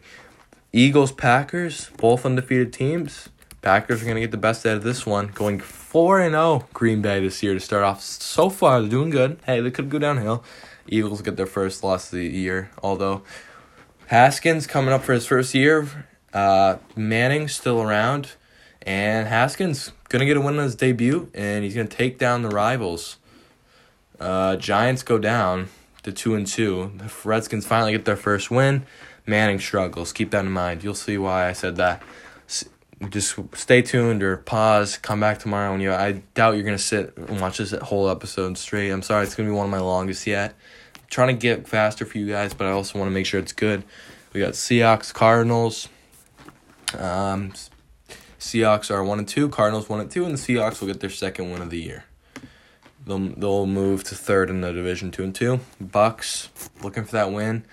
Eagles 0.73 1.11
Packers 1.11 1.89
both 1.97 2.25
undefeated 2.25 2.73
teams. 2.73 3.29
Packers 3.61 4.01
are 4.01 4.05
gonna 4.05 4.19
get 4.19 4.31
the 4.31 4.37
best 4.37 4.65
out 4.65 4.77
of 4.77 4.83
this 4.83 5.05
one, 5.05 5.27
going 5.27 5.59
four 5.91 6.21
and 6.21 6.31
zero 6.31 6.41
oh, 6.41 6.65
Green 6.73 7.01
Bay 7.01 7.19
this 7.19 7.43
year 7.43 7.53
to 7.53 7.59
start 7.59 7.83
off. 7.83 8.01
So 8.01 8.49
far, 8.49 8.79
they're 8.79 8.89
doing 8.89 9.09
good. 9.09 9.37
Hey, 9.45 9.59
they 9.59 9.71
could 9.71 9.89
go 9.89 9.99
downhill. 9.99 10.41
Eagles 10.87 11.21
get 11.21 11.35
their 11.35 11.45
first 11.45 11.83
loss 11.83 12.05
of 12.05 12.19
the 12.19 12.25
year, 12.25 12.71
although 12.81 13.23
Haskins 14.07 14.67
coming 14.67 14.93
up 14.93 15.03
for 15.03 15.11
his 15.11 15.27
first 15.27 15.53
year 15.53 16.07
uh, 16.33 16.77
Manning 16.95 17.49
still 17.49 17.81
around, 17.81 18.31
and 18.83 19.27
Haskins 19.27 19.91
gonna 20.07 20.25
get 20.25 20.37
a 20.37 20.41
win 20.41 20.57
on 20.57 20.63
his 20.63 20.75
debut, 20.75 21.29
and 21.33 21.65
he's 21.65 21.75
gonna 21.75 21.89
take 21.89 22.17
down 22.17 22.41
the 22.41 22.49
rivals. 22.49 23.17
Uh, 24.17 24.55
Giants 24.55 25.03
go 25.03 25.17
down 25.17 25.67
to 26.03 26.13
two 26.13 26.35
and 26.35 26.47
two. 26.47 26.93
The 26.95 27.11
Redskins 27.25 27.65
finally 27.65 27.91
get 27.91 28.05
their 28.05 28.15
first 28.15 28.49
win. 28.49 28.85
Manning 29.25 29.59
struggles. 29.59 30.13
Keep 30.13 30.31
that 30.31 30.45
in 30.45 30.51
mind. 30.51 30.85
You'll 30.85 30.95
see 30.95 31.17
why 31.17 31.49
I 31.49 31.51
said 31.51 31.75
that. 31.75 32.01
Just 33.09 33.35
stay 33.55 33.81
tuned 33.81 34.21
or 34.21 34.37
pause. 34.37 34.97
Come 34.97 35.19
back 35.19 35.39
tomorrow 35.39 35.71
when 35.71 35.81
you. 35.81 35.91
I 35.91 36.21
doubt 36.33 36.55
you're 36.55 36.63
gonna 36.63 36.77
sit 36.77 37.17
and 37.17 37.41
watch 37.41 37.57
this 37.57 37.71
whole 37.71 38.09
episode 38.09 38.57
straight. 38.57 38.91
I'm 38.91 39.01
sorry. 39.01 39.25
It's 39.25 39.35
gonna 39.35 39.49
be 39.49 39.55
one 39.55 39.65
of 39.65 39.71
my 39.71 39.79
longest 39.79 40.27
yet. 40.27 40.53
I'm 40.95 41.01
trying 41.09 41.29
to 41.29 41.33
get 41.33 41.67
faster 41.67 42.05
for 42.05 42.17
you 42.17 42.27
guys, 42.27 42.53
but 42.53 42.67
I 42.67 42.71
also 42.71 42.99
want 42.99 43.09
to 43.09 43.13
make 43.13 43.25
sure 43.25 43.39
it's 43.39 43.53
good. 43.53 43.83
We 44.33 44.39
got 44.39 44.53
Seahawks, 44.53 45.13
Cardinals. 45.13 45.89
Um, 46.97 47.53
Seahawks 48.39 48.91
are 48.91 49.03
one 49.03 49.19
and 49.19 49.27
two. 49.27 49.49
Cardinals 49.49 49.89
one 49.89 49.99
and 49.99 50.11
two, 50.11 50.25
and 50.25 50.33
the 50.33 50.37
Seahawks 50.37 50.79
will 50.79 50.87
get 50.87 50.99
their 50.99 51.09
second 51.09 51.51
win 51.51 51.61
of 51.61 51.69
the 51.69 51.81
year. 51.81 52.05
They'll 53.05 53.19
they'll 53.19 53.65
move 53.65 54.03
to 54.05 54.15
third 54.15 54.49
in 54.49 54.61
the 54.61 54.71
division, 54.71 55.11
two 55.11 55.23
and 55.23 55.33
two. 55.33 55.59
Bucks 55.79 56.49
looking 56.83 57.05
for 57.05 57.13
that 57.13 57.31
win 57.31 57.65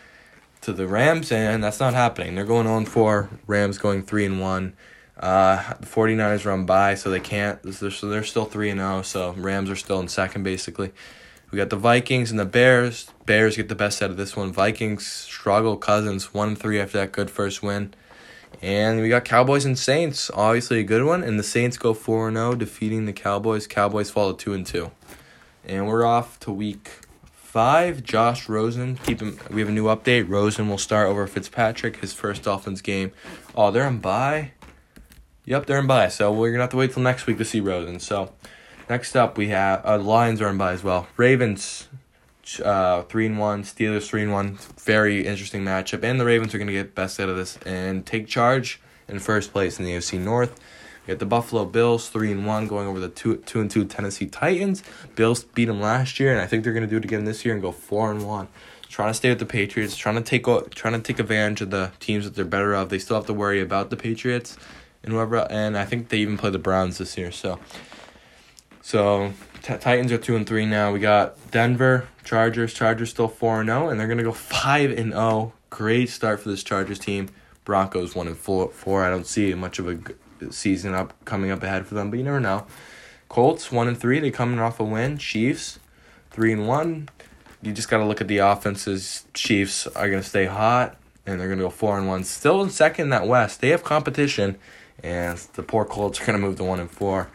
to 0.63 0.73
the 0.73 0.87
Rams, 0.87 1.31
and 1.31 1.63
that's 1.63 1.81
not 1.81 1.95
happening. 1.95 2.35
They're 2.35 2.45
going 2.45 2.67
on 2.67 2.87
for 2.87 3.29
Rams 3.47 3.79
going 3.79 4.03
three 4.03 4.25
and 4.25 4.41
one. 4.41 4.75
Uh, 5.19 5.75
the 5.81 5.87
49ers 5.87 6.45
run 6.45 6.65
by, 6.65 6.95
so 6.95 7.11
they 7.11 7.21
can't. 7.21 7.75
So 7.75 8.09
they're 8.09 8.23
still 8.23 8.45
three 8.45 8.71
and 8.71 8.81
zero. 8.81 9.03
So 9.03 9.33
Rams 9.33 9.71
are 9.71 9.77
still 9.77 10.01
in 10.01 10.09
second, 10.09 10.45
basically. 10.45 10.93
We 11.51 11.57
got 11.57 11.71
the 11.71 11.77
Vikings 11.77 12.31
and 12.31 12.39
the 12.39 12.45
Bears. 12.45 13.11
Bears 13.25 13.57
get 13.57 13.69
the 13.69 13.75
best 13.75 14.03
out 14.03 14.11
of 14.11 14.17
this 14.17 14.37
one. 14.37 14.53
Vikings 14.53 15.07
struggle. 15.07 15.77
Cousins 15.77 16.35
1 16.35 16.57
3 16.57 16.81
after 16.81 16.99
that 16.99 17.13
good 17.13 17.31
first 17.31 17.63
win. 17.63 17.95
And 18.61 19.01
we 19.01 19.09
got 19.09 19.25
Cowboys 19.25 19.65
and 19.65 19.79
Saints, 19.79 20.31
obviously 20.35 20.81
a 20.81 20.83
good 20.83 21.05
one. 21.05 21.23
And 21.23 21.39
the 21.39 21.45
Saints 21.45 21.77
go 21.77 21.95
4 21.95 22.33
0, 22.33 22.55
defeating 22.55 23.07
the 23.07 23.13
Cowboys. 23.13 23.67
Cowboys 23.67 24.11
fall 24.11 24.33
to 24.33 24.45
2 24.45 24.53
and 24.53 24.67
2. 24.67 24.91
And 25.65 25.87
we're 25.87 26.05
off 26.05 26.39
to 26.41 26.53
week 26.53 26.91
five. 27.35 28.03
Josh 28.03 28.49
Rosen, 28.49 28.97
keep 28.97 29.21
him. 29.21 29.39
We 29.51 29.61
have 29.61 29.69
a 29.69 29.73
new 29.73 29.85
update. 29.85 30.29
Rosen 30.29 30.69
will 30.69 30.79
start 30.79 31.09
over 31.09 31.27
Fitzpatrick, 31.27 31.97
his 31.97 32.13
first 32.13 32.43
Dolphins 32.43 32.83
game. 32.83 33.13
Oh, 33.55 33.71
they're 33.71 33.87
on 33.87 33.99
bye. 33.99 34.53
Yep, 35.49 35.65
they're 35.65 35.79
in 35.79 35.87
bye. 35.87 36.09
So 36.09 36.31
we're 36.31 36.51
gonna 36.51 36.65
have 36.65 36.71
to 36.73 36.77
wait 36.77 36.93
till 36.93 37.03
next 37.03 37.27
week 37.27 37.39
to 37.39 37.45
see 37.45 37.61
Rosen. 37.61 38.01
So 38.01 38.35
next 38.91 39.17
up 39.17 39.39
we 39.39 39.49
have 39.49 39.81
uh, 39.83 39.97
Lions 39.97 40.43
are 40.43 40.51
in 40.51 40.59
bye 40.59 40.73
as 40.73 40.85
well. 40.85 41.09
Ravens 41.17 41.89
uh, 42.63 43.01
three 43.05 43.25
and 43.25 43.39
one, 43.39 43.63
Steelers 43.63 44.07
three 44.07 44.23
and 44.23 44.31
one. 44.31 44.59
Very 44.79 45.27
interesting 45.27 45.65
matchup, 45.65 46.03
and 46.03 46.21
the 46.21 46.27
Ravens 46.27 46.55
are 46.55 46.59
going 46.59 46.69
to 46.69 46.75
get 46.75 46.95
best 46.95 47.19
out 47.19 47.31
of 47.31 47.37
this 47.37 47.57
and 47.65 48.05
take 48.05 48.27
charge 48.27 48.79
in 49.09 49.21
first 49.21 49.51
place 49.51 49.79
in 49.79 49.87
the 49.87 49.93
AFC 49.93 50.21
North. 50.21 50.61
We 51.07 51.15
got 51.15 51.19
the 51.19 51.25
Buffalo 51.25 51.65
Bills 51.65 52.11
three 52.11 52.31
and 52.31 52.45
one 52.45 52.67
going 52.67 52.87
over 52.87 53.01
the 53.01 53.09
two 53.09 53.39
two 53.39 53.63
and 53.63 53.71
two 53.71 53.87
Tennessee 53.87 54.27
Titans. 54.27 54.83
Bills 55.15 55.45
beat 55.45 55.65
them 55.65 55.81
last 55.81 56.21
year, 56.21 56.31
and 56.31 56.43
I 56.43 56.47
think 56.47 56.63
they're 56.63 56.75
going 56.75 56.85
to 56.85 56.91
do 56.91 56.99
it 56.99 57.07
again 57.07 57.25
this 57.25 57.47
year 57.47 57.55
and 57.55 57.63
go 57.63 57.73
four 57.73 58.11
and 58.11 58.27
one. 58.27 58.49
Trying 58.91 59.11
to 59.11 59.15
stay 59.15 59.31
with 59.31 59.39
the 59.39 59.47
Patriots, 59.47 59.97
trying 59.97 60.17
to 60.17 60.23
take 60.23 60.45
trying 60.75 60.93
to 60.93 61.01
take 61.01 61.19
advantage 61.19 61.63
of 61.63 61.71
the 61.71 61.93
teams 62.01 62.27
that 62.27 62.35
they're 62.35 62.45
better 62.45 62.75
of. 62.75 62.91
They 62.91 62.99
still 62.99 63.17
have 63.17 63.27
to 63.27 63.35
worry 63.35 63.63
about 63.63 63.89
the 63.89 63.97
Patriots 63.97 64.59
and 65.03 65.13
whoever, 65.13 65.47
and 65.51 65.77
I 65.77 65.85
think 65.85 66.09
they 66.09 66.19
even 66.19 66.37
play 66.37 66.51
the 66.51 66.59
Browns 66.59 66.99
this 66.99 67.17
year. 67.17 67.31
So, 67.33 67.59
so 68.83 69.33
T- 69.63 69.77
Titans 69.77 70.13
are 70.13 70.19
two 70.19 70.37
and 70.37 70.47
three 70.47 70.67
now. 70.67 70.93
We 70.93 71.01
got 71.01 71.51
Denver 71.51 72.09
Chargers. 72.25 72.73
Chargers 72.73 73.11
still 73.11 73.29
four 73.29 73.61
and 73.61 73.69
zero, 73.69 73.89
and 73.89 73.99
they're 73.99 74.09
gonna 74.09 74.23
go 74.23 74.33
five 74.33 74.91
and 74.91 75.13
zero. 75.13 75.21
Oh. 75.21 75.53
Great 75.71 76.09
start 76.09 76.41
for 76.41 76.49
this 76.49 76.63
Chargers 76.63 76.99
team. 76.99 77.29
Broncos 77.65 78.15
one 78.15 78.27
and 78.27 78.37
four. 78.37 78.71
Four. 78.71 79.05
I 79.05 79.11
don't 79.11 79.27
see 79.27 79.53
much 79.55 79.79
of 79.79 79.89
a 79.89 79.99
season 80.51 80.95
up 80.95 81.13
coming 81.27 81.51
up 81.51 81.63
ahead 81.63 81.87
for 81.87 81.95
them, 81.95 82.11
but 82.11 82.19
you 82.19 82.25
never 82.25 82.41
know. 82.41 82.67
Colts 83.29 83.71
one 83.71 83.89
and 83.89 83.99
three. 83.99 84.21
They 84.21 84.31
coming 84.31 84.59
off 84.59 84.81
a 84.81 84.85
win. 84.85 85.19
Chiefs 85.19 85.79
three 86.31 86.53
and 86.53 86.67
one. 86.67 87.09
You 87.61 87.73
just 87.73 87.91
gotta 87.91 88.07
look 88.07 88.21
at 88.21 88.29
the 88.29 88.39
offenses. 88.39 89.27
Chiefs 89.35 89.87
are 89.89 90.09
gonna 90.09 90.23
stay 90.23 90.47
hot, 90.47 90.97
and 91.27 91.39
they're 91.39 91.49
gonna 91.49 91.61
go 91.61 91.71
four 91.71 91.99
and 91.99 92.09
one. 92.09 92.25
Still 92.25 92.63
in 92.63 92.71
second 92.71 93.05
in 93.05 93.11
that 93.11 93.27
West. 93.27 93.61
They 93.61 93.69
have 93.69 93.85
competition, 93.85 94.57
and 95.03 95.39
the 95.55 95.63
poor 95.63 95.85
Colts 95.85 96.21
are 96.21 96.27
gonna 96.27 96.39
move 96.39 96.57
to 96.57 96.65
one 96.65 96.81
and 96.81 96.91
four. 96.91 97.31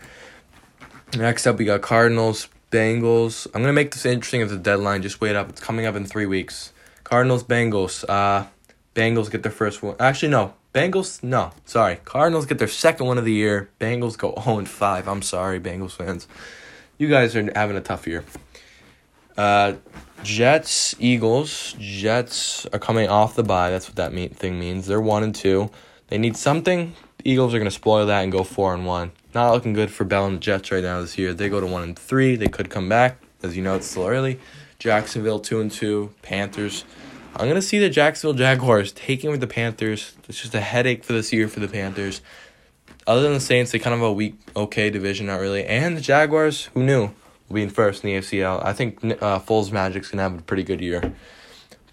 Next 1.16 1.46
up, 1.46 1.58
we 1.58 1.66
got 1.66 1.82
Cardinals, 1.82 2.50
Bengals. 2.72 3.48
I'm 3.54 3.62
gonna 3.62 3.74
make 3.74 3.92
this 3.92 4.06
interesting 4.06 4.42
at 4.42 4.50
the 4.50 4.58
deadline. 4.58 5.02
Just 5.02 5.22
wait 5.22 5.36
up. 5.36 5.50
It's 5.50 5.62
coming 5.62 5.86
up 5.86 5.96
in 5.96 6.06
three 6.06 6.26
weeks. 6.26 6.74
Cardinals, 7.04 7.44
Bengals. 7.44 8.04
Uh, 8.10 8.48
Bengals 8.96 9.30
get 9.30 9.44
their 9.44 9.52
first 9.52 9.84
one. 9.84 9.96
Actually, 10.00 10.30
no. 10.30 10.54
Bengals, 10.74 11.22
no. 11.22 11.52
Sorry. 11.66 11.98
Cardinals 12.04 12.48
get 12.48 12.58
their 12.58 12.68
second 12.68 13.06
one 13.06 13.20
of 13.20 13.26
the 13.26 13.34
year. 13.34 13.70
Bengals 13.80 14.18
go 14.18 14.34
0 14.44 14.58
and 14.60 14.70
5. 14.70 15.08
I'm 15.08 15.22
sorry, 15.22 15.60
Bengals 15.60 15.92
fans. 15.92 16.28
You 16.98 17.08
guys 17.10 17.36
are 17.36 17.52
having 17.56 17.78
a 17.78 17.82
tough 17.82 18.08
year. 18.08 18.24
Uh, 19.38 19.74
Jets, 20.24 20.96
Eagles. 21.00 21.76
Jets 21.80 22.66
are 22.68 22.80
coming 22.80 23.08
off 23.08 23.36
the 23.36 23.44
bye. 23.44 23.70
That's 23.70 23.88
what 23.88 23.98
that 23.98 24.14
mean, 24.14 24.30
thing 24.30 24.60
means. 24.60 24.88
They're 24.88 25.02
1 25.02 25.24
and 25.24 25.36
2. 25.36 25.70
They 26.08 26.18
need 26.18 26.38
something. 26.38 26.96
The 27.24 27.32
Eagles 27.32 27.54
are 27.54 27.58
going 27.58 27.70
to 27.70 27.72
spoil 27.72 28.06
that 28.08 28.22
and 28.22 28.32
go 28.32 28.44
4 28.44 28.74
and 28.74 28.86
1. 28.86 29.12
Not 29.34 29.54
looking 29.54 29.74
good 29.74 29.90
for 29.90 30.04
Bell 30.04 30.26
and 30.26 30.36
the 30.36 30.40
Jets 30.40 30.72
right 30.72 30.84
now 30.84 31.02
this 31.02 31.18
year. 31.18 31.34
They 31.34 31.50
go 31.50 31.60
to 31.60 31.66
one 31.66 31.82
and 31.82 31.98
three. 31.98 32.36
They 32.36 32.48
could 32.48 32.70
come 32.70 32.88
back. 32.88 33.18
As 33.42 33.58
you 33.58 33.64
know, 33.64 33.76
it's 33.76 33.88
still 33.88 34.06
early. 34.06 34.40
Jacksonville 34.78 35.40
two 35.40 35.60
and 35.60 35.72
two. 35.72 36.14
Panthers. 36.22 36.86
I'm 37.36 37.48
gonna 37.48 37.64
see 37.64 37.80
the 37.80 37.90
Jacksonville 37.90 38.38
Jaguars 38.38 38.92
taking 38.92 39.32
with 39.32 39.40
the 39.40 39.48
Panthers. 39.48 40.16
It's 40.30 40.40
just 40.40 40.54
a 40.54 40.62
headache 40.62 41.04
for 41.04 41.14
this 41.14 41.34
year 41.34 41.48
for 41.48 41.60
the 41.60 41.68
Panthers. 41.68 42.22
Other 43.08 43.24
than 43.24 43.34
the 43.34 43.40
Saints, 43.40 43.72
they 43.72 43.80
kind 43.80 43.96
of 43.96 44.04
a 44.04 44.14
weak, 44.14 44.36
okay 44.56 44.92
division, 44.92 45.26
not 45.26 45.40
really. 45.40 45.66
And 45.66 45.98
the 45.98 46.02
Jaguars, 46.02 46.66
who 46.76 46.84
knew, 46.84 47.10
will 47.50 47.56
be 47.56 47.64
in 47.64 47.70
first 47.72 48.04
in 48.04 48.12
the 48.12 48.18
AFCL. 48.18 48.64
I 48.64 48.74
think 48.74 49.04
uh, 49.04 49.40
Foles 49.40 49.72
Magic's 49.72 50.12
gonna 50.12 50.22
have 50.22 50.38
a 50.38 50.42
pretty 50.44 50.64
good 50.64 50.80
year. 50.80 51.14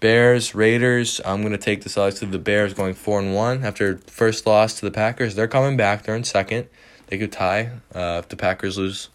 Bears, 0.01 0.55
Raiders. 0.55 1.21
I'm 1.23 1.43
gonna 1.43 1.59
take 1.59 1.83
the 1.83 1.89
sides 1.89 2.19
to 2.19 2.25
the 2.25 2.39
Bears 2.39 2.73
going 2.73 2.95
four 2.95 3.19
and 3.19 3.35
one 3.35 3.63
after 3.63 3.99
first 4.07 4.47
loss 4.47 4.79
to 4.79 4.85
the 4.85 4.91
Packers. 4.91 5.35
They're 5.35 5.47
coming 5.47 5.77
back. 5.77 6.03
They're 6.03 6.15
in 6.15 6.23
second. 6.23 6.67
They 7.07 7.19
could 7.19 7.31
tie 7.31 7.69
uh, 7.93 8.21
if 8.23 8.27
the 8.27 8.35
Packers 8.35 8.79
lose. 8.79 9.09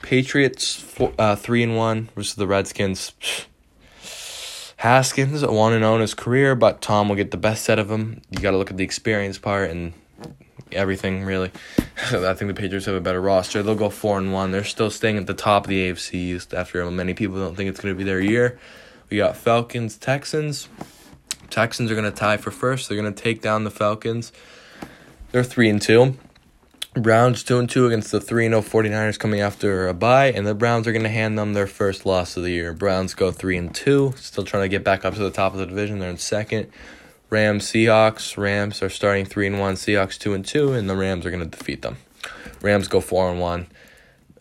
Patriots 0.00 0.74
four, 0.74 1.12
uh, 1.18 1.36
three 1.36 1.62
and 1.62 1.76
one 1.76 2.08
versus 2.16 2.34
the 2.34 2.46
Redskins. 2.46 3.12
Haskins 4.78 5.44
one 5.44 5.74
and 5.74 5.82
zero 5.82 5.96
oh 5.96 6.00
his 6.00 6.14
career, 6.14 6.54
but 6.54 6.80
Tom 6.80 7.10
will 7.10 7.16
get 7.16 7.30
the 7.30 7.36
best 7.36 7.64
set 7.64 7.78
of 7.78 7.90
him. 7.90 8.22
You 8.30 8.40
got 8.40 8.52
to 8.52 8.56
look 8.56 8.70
at 8.70 8.78
the 8.78 8.84
experience 8.84 9.38
part 9.38 9.70
and 9.70 9.92
everything 10.72 11.24
really. 11.24 11.50
I 12.10 12.32
think 12.32 12.48
the 12.48 12.54
Patriots 12.54 12.86
have 12.86 12.94
a 12.94 13.00
better 13.02 13.20
roster. 13.20 13.62
They'll 13.62 13.74
go 13.74 13.90
four 13.90 14.16
and 14.16 14.32
one. 14.32 14.50
They're 14.50 14.64
still 14.64 14.90
staying 14.90 15.18
at 15.18 15.26
the 15.26 15.34
top 15.34 15.64
of 15.64 15.68
the 15.68 15.90
AFC 15.90 16.54
after 16.54 16.90
many 16.90 17.12
people 17.12 17.36
don't 17.36 17.54
think 17.54 17.68
it's 17.68 17.80
going 17.80 17.94
to 17.94 17.98
be 17.98 18.04
their 18.04 18.20
year. 18.20 18.58
We 19.08 19.18
got 19.18 19.36
Falcons, 19.36 19.96
Texans. 19.96 20.68
Texans 21.50 21.90
are 21.90 21.94
going 21.94 22.10
to 22.10 22.16
tie 22.16 22.36
for 22.36 22.50
first. 22.50 22.88
They're 22.88 23.00
going 23.00 23.12
to 23.12 23.22
take 23.22 23.40
down 23.40 23.64
the 23.64 23.70
Falcons. 23.70 24.32
They're 25.30 25.44
three 25.44 25.68
and 25.68 25.80
two. 25.80 26.16
Browns 26.94 27.44
2 27.44 27.58
and 27.58 27.68
2 27.68 27.86
against 27.86 28.10
the 28.10 28.22
3 28.22 28.48
0 28.48 28.62
49ers 28.62 29.18
coming 29.18 29.42
after 29.42 29.86
a 29.86 29.92
bye, 29.92 30.32
and 30.32 30.46
the 30.46 30.54
Browns 30.54 30.86
are 30.86 30.92
going 30.92 31.02
to 31.02 31.10
hand 31.10 31.38
them 31.38 31.52
their 31.52 31.66
first 31.66 32.06
loss 32.06 32.38
of 32.38 32.42
the 32.42 32.50
year. 32.50 32.72
Browns 32.72 33.12
go 33.12 33.30
3 33.30 33.58
and 33.58 33.74
2, 33.74 34.14
still 34.16 34.44
trying 34.44 34.62
to 34.62 34.68
get 34.70 34.82
back 34.82 35.04
up 35.04 35.12
to 35.12 35.20
the 35.20 35.30
top 35.30 35.52
of 35.52 35.58
the 35.58 35.66
division. 35.66 35.98
They're 35.98 36.08
in 36.08 36.16
second. 36.16 36.70
Rams, 37.28 37.66
Seahawks. 37.66 38.38
Rams 38.38 38.82
are 38.82 38.88
starting 38.88 39.26
3 39.26 39.48
and 39.48 39.60
1, 39.60 39.74
Seahawks 39.74 40.18
2 40.18 40.32
and 40.32 40.46
2, 40.46 40.72
and 40.72 40.88
the 40.88 40.96
Rams 40.96 41.26
are 41.26 41.30
going 41.30 41.48
to 41.48 41.58
defeat 41.58 41.82
them. 41.82 41.98
Rams 42.62 42.88
go 42.88 43.02
4 43.02 43.30
and 43.32 43.40
1. 43.40 43.66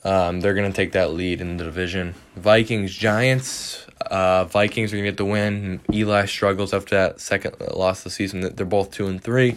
Um, 0.06 0.40
they're 0.40 0.54
going 0.54 0.72
to 0.72 0.76
take 0.76 0.94
that 0.94 1.12
lead 1.12 1.42
in 1.42 1.58
the 1.58 1.66
division. 1.66 2.16
Vikings, 2.38 2.96
Giants. 2.96 3.85
Uh, 4.06 4.46
Vikings 4.46 4.94
are 4.94 4.98
to 4.98 5.04
get 5.04 5.18
the 5.18 5.26
win. 5.26 5.82
Eli 5.92 6.26
struggles 6.26 6.74
after 6.74 6.96
that 6.96 7.20
second 7.20 7.56
loss 7.60 8.00
of 8.00 8.06
the 8.06 8.10
season. 8.12 8.42
They're 8.42 8.66
both 8.66 8.92
2 8.92 9.08
and 9.08 9.22
3. 9.22 9.56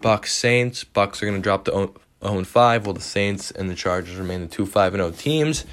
Bucks, 0.00 0.34
Saints. 0.34 0.84
Bucks 0.84 1.22
are 1.22 1.30
to 1.30 1.38
drop 1.38 1.64
the 1.64 1.90
0 2.22 2.44
5, 2.44 2.86
while 2.86 2.94
the 2.94 3.00
Saints 3.00 3.50
and 3.50 3.70
the 3.70 3.74
Chargers 3.74 4.16
remain 4.16 4.40
the 4.40 4.46
2 4.46 4.66
5 4.66 4.94
and 4.94 5.02
0 5.02 5.10
teams. 5.12 5.64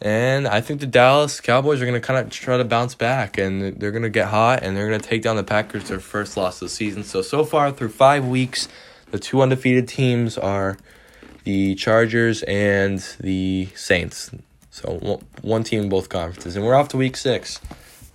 And 0.00 0.48
I 0.48 0.60
think 0.60 0.80
the 0.80 0.86
Dallas 0.86 1.40
Cowboys 1.40 1.80
are 1.80 1.86
to 1.86 2.00
kind 2.00 2.18
of 2.18 2.30
try 2.30 2.56
to 2.56 2.64
bounce 2.64 2.96
back 2.96 3.38
and 3.38 3.76
they're 3.78 3.92
to 3.92 4.10
get 4.10 4.26
hot 4.26 4.64
and 4.64 4.76
they're 4.76 4.90
to 4.90 4.98
take 4.98 5.22
down 5.22 5.36
the 5.36 5.44
Packers, 5.44 5.88
their 5.88 6.00
first 6.00 6.36
loss 6.36 6.56
of 6.56 6.66
the 6.66 6.74
season. 6.74 7.04
So, 7.04 7.22
so 7.22 7.44
far 7.44 7.70
through 7.70 7.90
five 7.90 8.26
weeks, 8.26 8.68
the 9.12 9.20
two 9.20 9.40
undefeated 9.40 9.86
teams 9.86 10.36
are 10.36 10.76
the 11.44 11.76
Chargers 11.76 12.42
and 12.42 12.98
the 13.20 13.68
Saints. 13.76 14.32
So, 14.72 15.20
one 15.42 15.62
team 15.62 15.84
in 15.84 15.88
both 15.88 16.08
conferences. 16.08 16.56
And 16.56 16.64
we're 16.64 16.74
off 16.74 16.88
to 16.88 16.96
week 16.96 17.16
six. 17.16 17.60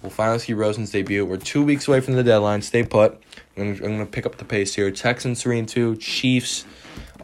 We'll 0.01 0.09
finally 0.09 0.39
see 0.39 0.53
Rosen's 0.53 0.91
debut. 0.91 1.25
We're 1.25 1.37
two 1.37 1.63
weeks 1.63 1.87
away 1.87 2.01
from 2.01 2.15
the 2.15 2.23
deadline. 2.23 2.61
Stay 2.61 2.83
put. 2.83 3.17
I'm, 3.55 3.75
going 3.75 3.99
to 3.99 4.05
pick 4.05 4.25
up 4.25 4.37
the 4.37 4.45
pace 4.45 4.73
here. 4.75 4.91
Texans 4.91 5.41
3 5.41 5.59
and 5.59 5.69
2, 5.69 5.95
Chiefs 5.95 6.65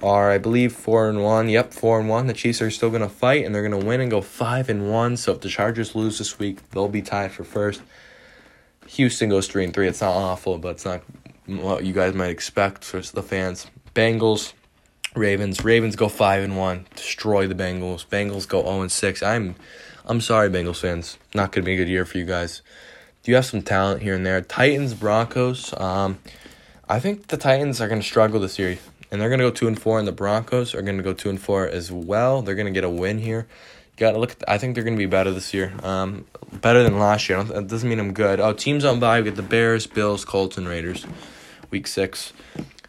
are 0.04 0.32
I 0.32 0.38
believe 0.38 0.74
four 0.74 1.10
and 1.10 1.24
one. 1.24 1.50
Yep, 1.50 1.74
four 1.74 2.00
and 2.00 2.10
one. 2.10 2.28
The 2.28 2.34
Chiefs 2.34 2.62
are 2.62 2.70
still 2.70 2.90
gonna 2.90 3.10
fight 3.10 3.46
and 3.46 3.56
they're 3.56 3.64
gonna 3.64 3.84
win 3.84 4.02
and 4.02 4.12
go 4.12 4.22
five 4.22 4.70
and 4.70 4.92
one. 4.92 5.18
So 5.18 5.32
if 5.32 5.42
the 5.42 5.50
Chargers 5.50 5.96
lose 5.96 6.18
this 6.18 6.38
week, 6.38 6.70
they'll 6.72 6.90
be 6.90 7.02
tied 7.02 7.32
for 7.32 7.44
first. 7.44 7.82
Houston 8.88 9.30
goes 9.30 9.48
three 9.48 9.64
and 9.64 9.74
three. 9.74 9.88
It's 9.88 10.02
not 10.02 10.12
awful, 10.12 10.58
but 10.58 10.70
it's 10.70 10.86
not 10.86 11.04
what 11.46 11.86
you 11.86 11.94
guys 11.94 12.14
might 12.14 12.30
expect 12.30 12.84
for 12.84 13.00
the 13.00 13.24
fans. 13.24 13.68
Bengals, 13.96 14.54
Ravens. 15.16 15.64
Ravens 15.64 15.96
go 15.96 16.10
five 16.10 16.44
and 16.44 16.58
one. 16.58 16.86
Destroy 16.96 17.48
the 17.48 17.56
Bengals. 17.56 18.06
Bengals 18.06 18.48
go 18.48 18.62
zero 18.62 18.82
and 18.82 18.92
six. 18.92 19.22
I'm, 19.22 19.56
I'm 20.06 20.22
sorry, 20.22 20.50
Bengals 20.50 20.82
fans. 20.82 21.18
Not 21.34 21.52
gonna 21.52 21.66
be 21.66 21.74
a 21.74 21.78
good 21.78 21.90
year 21.90 22.06
for 22.06 22.18
you 22.18 22.26
guys. 22.26 22.62
Do 23.24 23.32
you 23.32 23.36
have 23.36 23.46
some 23.46 23.62
talent 23.62 24.02
here 24.02 24.16
and 24.16 24.26
there? 24.26 24.42
Titans, 24.42 24.94
Broncos. 24.94 25.74
Um, 25.80 26.20
I 26.90 27.00
think 27.00 27.28
the 27.28 27.38
Titans 27.38 27.80
are 27.80 27.88
gonna 27.88 28.04
struggle 28.04 28.40
this 28.40 28.60
year 28.60 28.78
and 29.14 29.22
they're 29.22 29.30
gonna 29.30 29.44
go 29.44 29.52
two 29.52 29.68
and 29.68 29.80
four, 29.80 30.00
and 30.00 30.08
the 30.08 30.12
Broncos 30.12 30.74
are 30.74 30.82
gonna 30.82 31.04
go 31.04 31.14
two 31.14 31.30
and 31.30 31.40
four 31.40 31.68
as 31.68 31.92
well. 31.92 32.42
They're 32.42 32.56
gonna 32.56 32.72
get 32.72 32.84
a 32.84 32.90
win 32.90 33.20
here. 33.20 33.48
Got 33.96 34.14
to 34.14 34.18
look. 34.18 34.32
At, 34.32 34.50
I 34.50 34.58
think 34.58 34.74
they're 34.74 34.84
gonna 34.84 34.98
be 34.98 35.06
better 35.06 35.30
this 35.30 35.54
year. 35.54 35.72
Um, 35.84 36.26
better 36.52 36.82
than 36.82 36.98
last 36.98 37.30
year. 37.30 37.44
That 37.44 37.68
doesn't 37.68 37.88
mean 37.88 38.00
I'm 38.00 38.14
good. 38.14 38.40
Oh, 38.40 38.54
teams 38.54 38.84
on 38.84 39.00
bye. 39.00 39.20
We 39.20 39.26
get 39.26 39.36
the 39.36 39.44
Bears, 39.44 39.86
Bills, 39.86 40.26
Colts, 40.26 40.58
and 40.58 40.68
Raiders. 40.68 41.06
Week 41.70 41.86
six. 41.86 42.34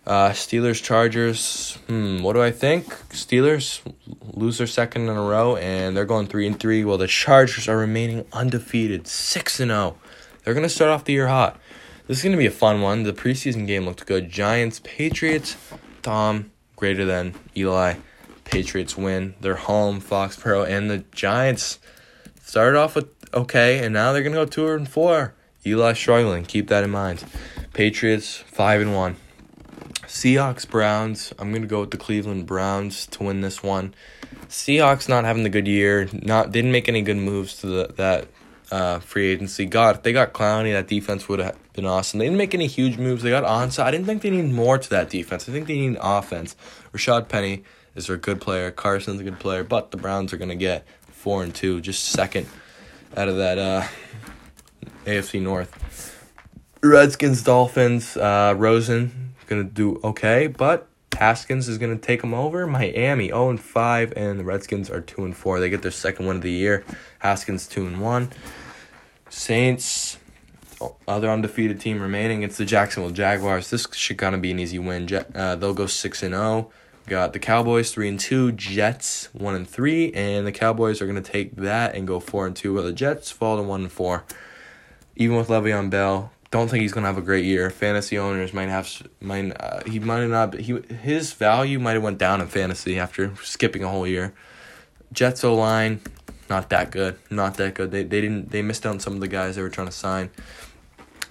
Uh, 0.07 0.31
Steelers, 0.31 0.83
Chargers. 0.83 1.79
Hmm, 1.87 2.23
what 2.23 2.35
do 2.35 2.43
I 2.43 2.51
think? 2.51 2.87
Steelers 3.09 3.81
lose 4.23 4.59
their 4.59 4.67
second 4.67 5.09
in 5.09 5.17
a 5.17 5.23
row, 5.23 5.57
and 5.57 5.97
they're 5.97 6.05
going 6.05 6.27
three 6.27 6.47
and 6.47 6.59
three. 6.61 6.85
While 6.85 6.99
the 6.99 7.07
Chargers 7.07 7.69
are 7.69 7.79
remaining 7.79 8.27
undefeated, 8.33 9.07
six 9.07 9.61
and 9.61 9.71
zero. 9.71 9.97
They're 10.43 10.53
gonna 10.53 10.69
start 10.69 10.91
off 10.91 11.05
the 11.05 11.15
year 11.15 11.29
hot. 11.29 11.59
This 12.07 12.19
is 12.19 12.25
gonna 12.25 12.37
be 12.37 12.45
a 12.45 12.51
fun 12.51 12.83
one. 12.83 13.05
The 13.05 13.15
preseason 13.15 13.67
game 13.67 13.87
looked 13.87 14.05
good. 14.05 14.29
Giants, 14.29 14.81
Patriots. 14.85 15.57
Tom 16.03 16.51
greater 16.77 17.07
than 17.07 17.35
Eli. 17.57 17.95
Patriots 18.45 18.99
win. 18.99 19.35
They're 19.41 19.57
home, 19.57 20.03
Foxborough, 20.03 20.69
and 20.69 20.91
the 20.91 20.99
Giants 21.13 21.79
started 22.43 22.79
off 22.79 22.95
with 22.95 23.09
okay, 23.33 23.83
and 23.83 23.95
now 23.95 24.13
they're 24.13 24.23
gonna 24.23 24.37
go 24.37 24.45
two 24.45 24.69
and 24.69 24.87
four. 24.87 25.35
Eli 25.65 25.95
struggling. 25.95 26.45
Keep 26.45 26.69
that 26.69 26.85
in 26.85 26.91
mind. 26.91 27.25
Patriots 27.73 28.37
five 28.37 28.83
and 28.83 28.95
one. 28.95 29.17
Seahawks 30.15 30.67
Browns. 30.67 31.35
I'm 31.41 31.53
gonna 31.53 31.67
go 31.67 31.81
with 31.81 31.91
the 31.91 31.97
Cleveland 31.97 32.47
Browns 32.47 33.05
to 33.07 33.25
win 33.25 33.41
this 33.41 33.65
one. 33.65 33.95
Seahawks 34.47 35.09
not 35.09 35.25
having 35.25 35.43
the 35.43 35.49
good 35.49 35.67
year. 35.67 36.09
Not 36.13 36.53
didn't 36.53 36.71
make 36.71 36.89
any 36.89 37.03
good 37.03 37.17
moves 37.17 37.59
to 37.59 37.67
the, 37.67 37.93
that 37.97 38.29
uh, 38.71 39.01
free 39.01 39.27
agency. 39.27 39.67
God, 39.67 39.97
if 39.97 40.03
they 40.05 40.13
got 40.13 40.33
Clowney, 40.33 40.73
that 40.73 40.87
defense 40.87 41.29
would 41.29 41.41
have 41.41 41.59
been 41.73 41.85
awesome. 41.85 42.21
They 42.21 42.27
didn't 42.27 42.39
make 42.39 42.55
any 42.55 42.69
huge 42.69 42.97
moves. 42.97 43.25
They 43.25 43.31
got 43.31 43.43
Ansah. 43.43 43.83
I 43.83 43.91
didn't 43.91 44.07
think 44.07 44.23
they 44.23 44.31
need 44.31 44.53
more 44.53 44.79
to 44.79 44.91
that 44.91 45.11
defense. 45.11 45.49
I 45.49 45.53
think 45.53 45.67
they 45.67 45.81
need 45.81 45.99
offense. 46.01 46.55
Rashaad 46.93 47.29
Penny 47.29 47.65
is 47.97 48.09
a 48.09 48.17
good 48.17 48.41
player. 48.41 48.71
Carson's 48.71 49.21
a 49.21 49.25
good 49.25 49.41
player, 49.41 49.65
but 49.65 49.91
the 49.91 49.97
Browns 49.97 50.33
are 50.33 50.37
gonna 50.37 50.55
get 50.55 50.87
four 51.09 51.43
and 51.43 51.53
two, 51.53 51.81
just 51.81 52.05
second 52.05 52.47
out 53.17 53.27
of 53.29 53.39
that 53.39 53.59
uh, 53.59 53.83
AFC 55.07 55.43
North. 55.43 56.23
Redskins, 56.85 57.43
Dolphins, 57.43 58.17
uh, 58.17 58.55
Rosen 58.57 59.24
gonna 59.47 59.65
do 59.65 60.01
okay, 60.03 60.47
but 60.47 60.89
Haskins 61.17 61.69
is 61.69 61.79
going 61.79 61.97
to 61.97 62.01
take 62.01 62.21
them 62.21 62.35
over. 62.35 62.67
Miami 62.67 63.29
0 63.29 63.51
and 63.51 63.61
5 63.61 64.13
and 64.17 64.41
the 64.41 64.45
Redskins 64.45 64.91
are 64.91 65.01
2 65.01 65.25
and 65.25 65.37
4. 65.37 65.61
They 65.61 65.71
get 65.71 65.83
their 65.83 65.91
second 65.91 66.27
win 66.27 66.37
of 66.37 66.43
the 66.43 66.51
year. 66.51 66.85
Haskins 67.21 67.67
2 67.69 67.87
and 67.87 68.01
1. 68.01 68.31
Saints, 69.31 70.19
other 71.09 71.31
undefeated 71.31 71.81
team 71.81 72.01
remaining. 72.01 72.43
It's 72.43 72.57
the 72.57 72.65
Jacksonville 72.65 73.13
Jaguars. 73.13 73.71
This 73.71 73.87
should 73.93 74.19
kind 74.19 74.35
of 74.35 74.43
be 74.43 74.51
an 74.51 74.59
easy 74.59 74.79
win. 74.79 75.09
Uh, 75.35 75.57
they'll 75.57 75.75
go 75.75 75.87
six 75.87 76.23
and 76.23 76.35
zero. 76.35 76.45
Oh. 76.45 76.73
Got 77.07 77.35
the 77.35 77.39
Cowboys 77.39 77.93
three 77.93 78.09
and 78.09 78.19
two, 78.19 78.53
Jets 78.53 79.29
one 79.35 79.55
and 79.55 79.69
three, 79.69 80.11
and 80.13 80.47
the 80.47 80.53
Cowboys 80.53 81.03
are 81.03 81.07
gonna 81.07 81.21
take 81.21 81.57
that 81.57 81.95
and 81.95 82.07
go 82.07 82.19
four 82.19 82.47
and 82.47 82.57
two. 82.57 82.75
While 82.75 82.85
the 82.85 82.93
Jets 82.93 83.31
fall 83.31 83.57
to 83.57 83.63
one 83.63 83.83
and 83.83 83.93
four. 83.93 84.25
Even 85.17 85.37
with 85.37 85.49
Le'Veon 85.49 85.91
Bell, 85.91 86.33
don't 86.55 86.69
think 86.69 86.83
he's 86.83 86.93
gonna 86.93 87.09
have 87.09 87.19
a 87.19 87.23
great 87.23 87.45
year. 87.45 87.69
Fantasy 87.69 88.17
owners 88.17 88.53
might 88.53 88.69
have 88.69 88.89
might 89.21 89.51
uh, 89.61 89.83
he 89.87 89.99
might 89.99 90.25
not 90.29 90.55
he 90.55 90.81
his 91.03 91.33
value 91.33 91.81
might 91.81 91.95
have 91.95 92.03
went 92.05 92.19
down 92.19 92.41
in 92.41 92.47
fantasy 92.47 92.97
after 92.97 93.35
skipping 93.43 93.83
a 93.83 93.89
whole 93.89 94.07
year. 94.07 94.33
Jets 95.13 95.43
O 95.43 95.57
line 95.57 96.01
not 96.49 96.71
that 96.71 96.93
good. 96.93 97.19
Not 97.29 97.57
that 97.57 97.75
good. 97.75 97.91
They 97.91 98.05
they 98.05 98.21
didn't 98.21 98.53
they 98.53 98.63
missed 98.63 98.87
out 98.87 98.91
on 98.91 99.01
some 99.01 99.15
of 99.15 99.21
the 99.21 99.27
guys 99.27 99.57
they 99.57 99.63
were 99.63 99.69
trying 99.69 99.89
to 99.89 99.93
sign. 99.93 100.31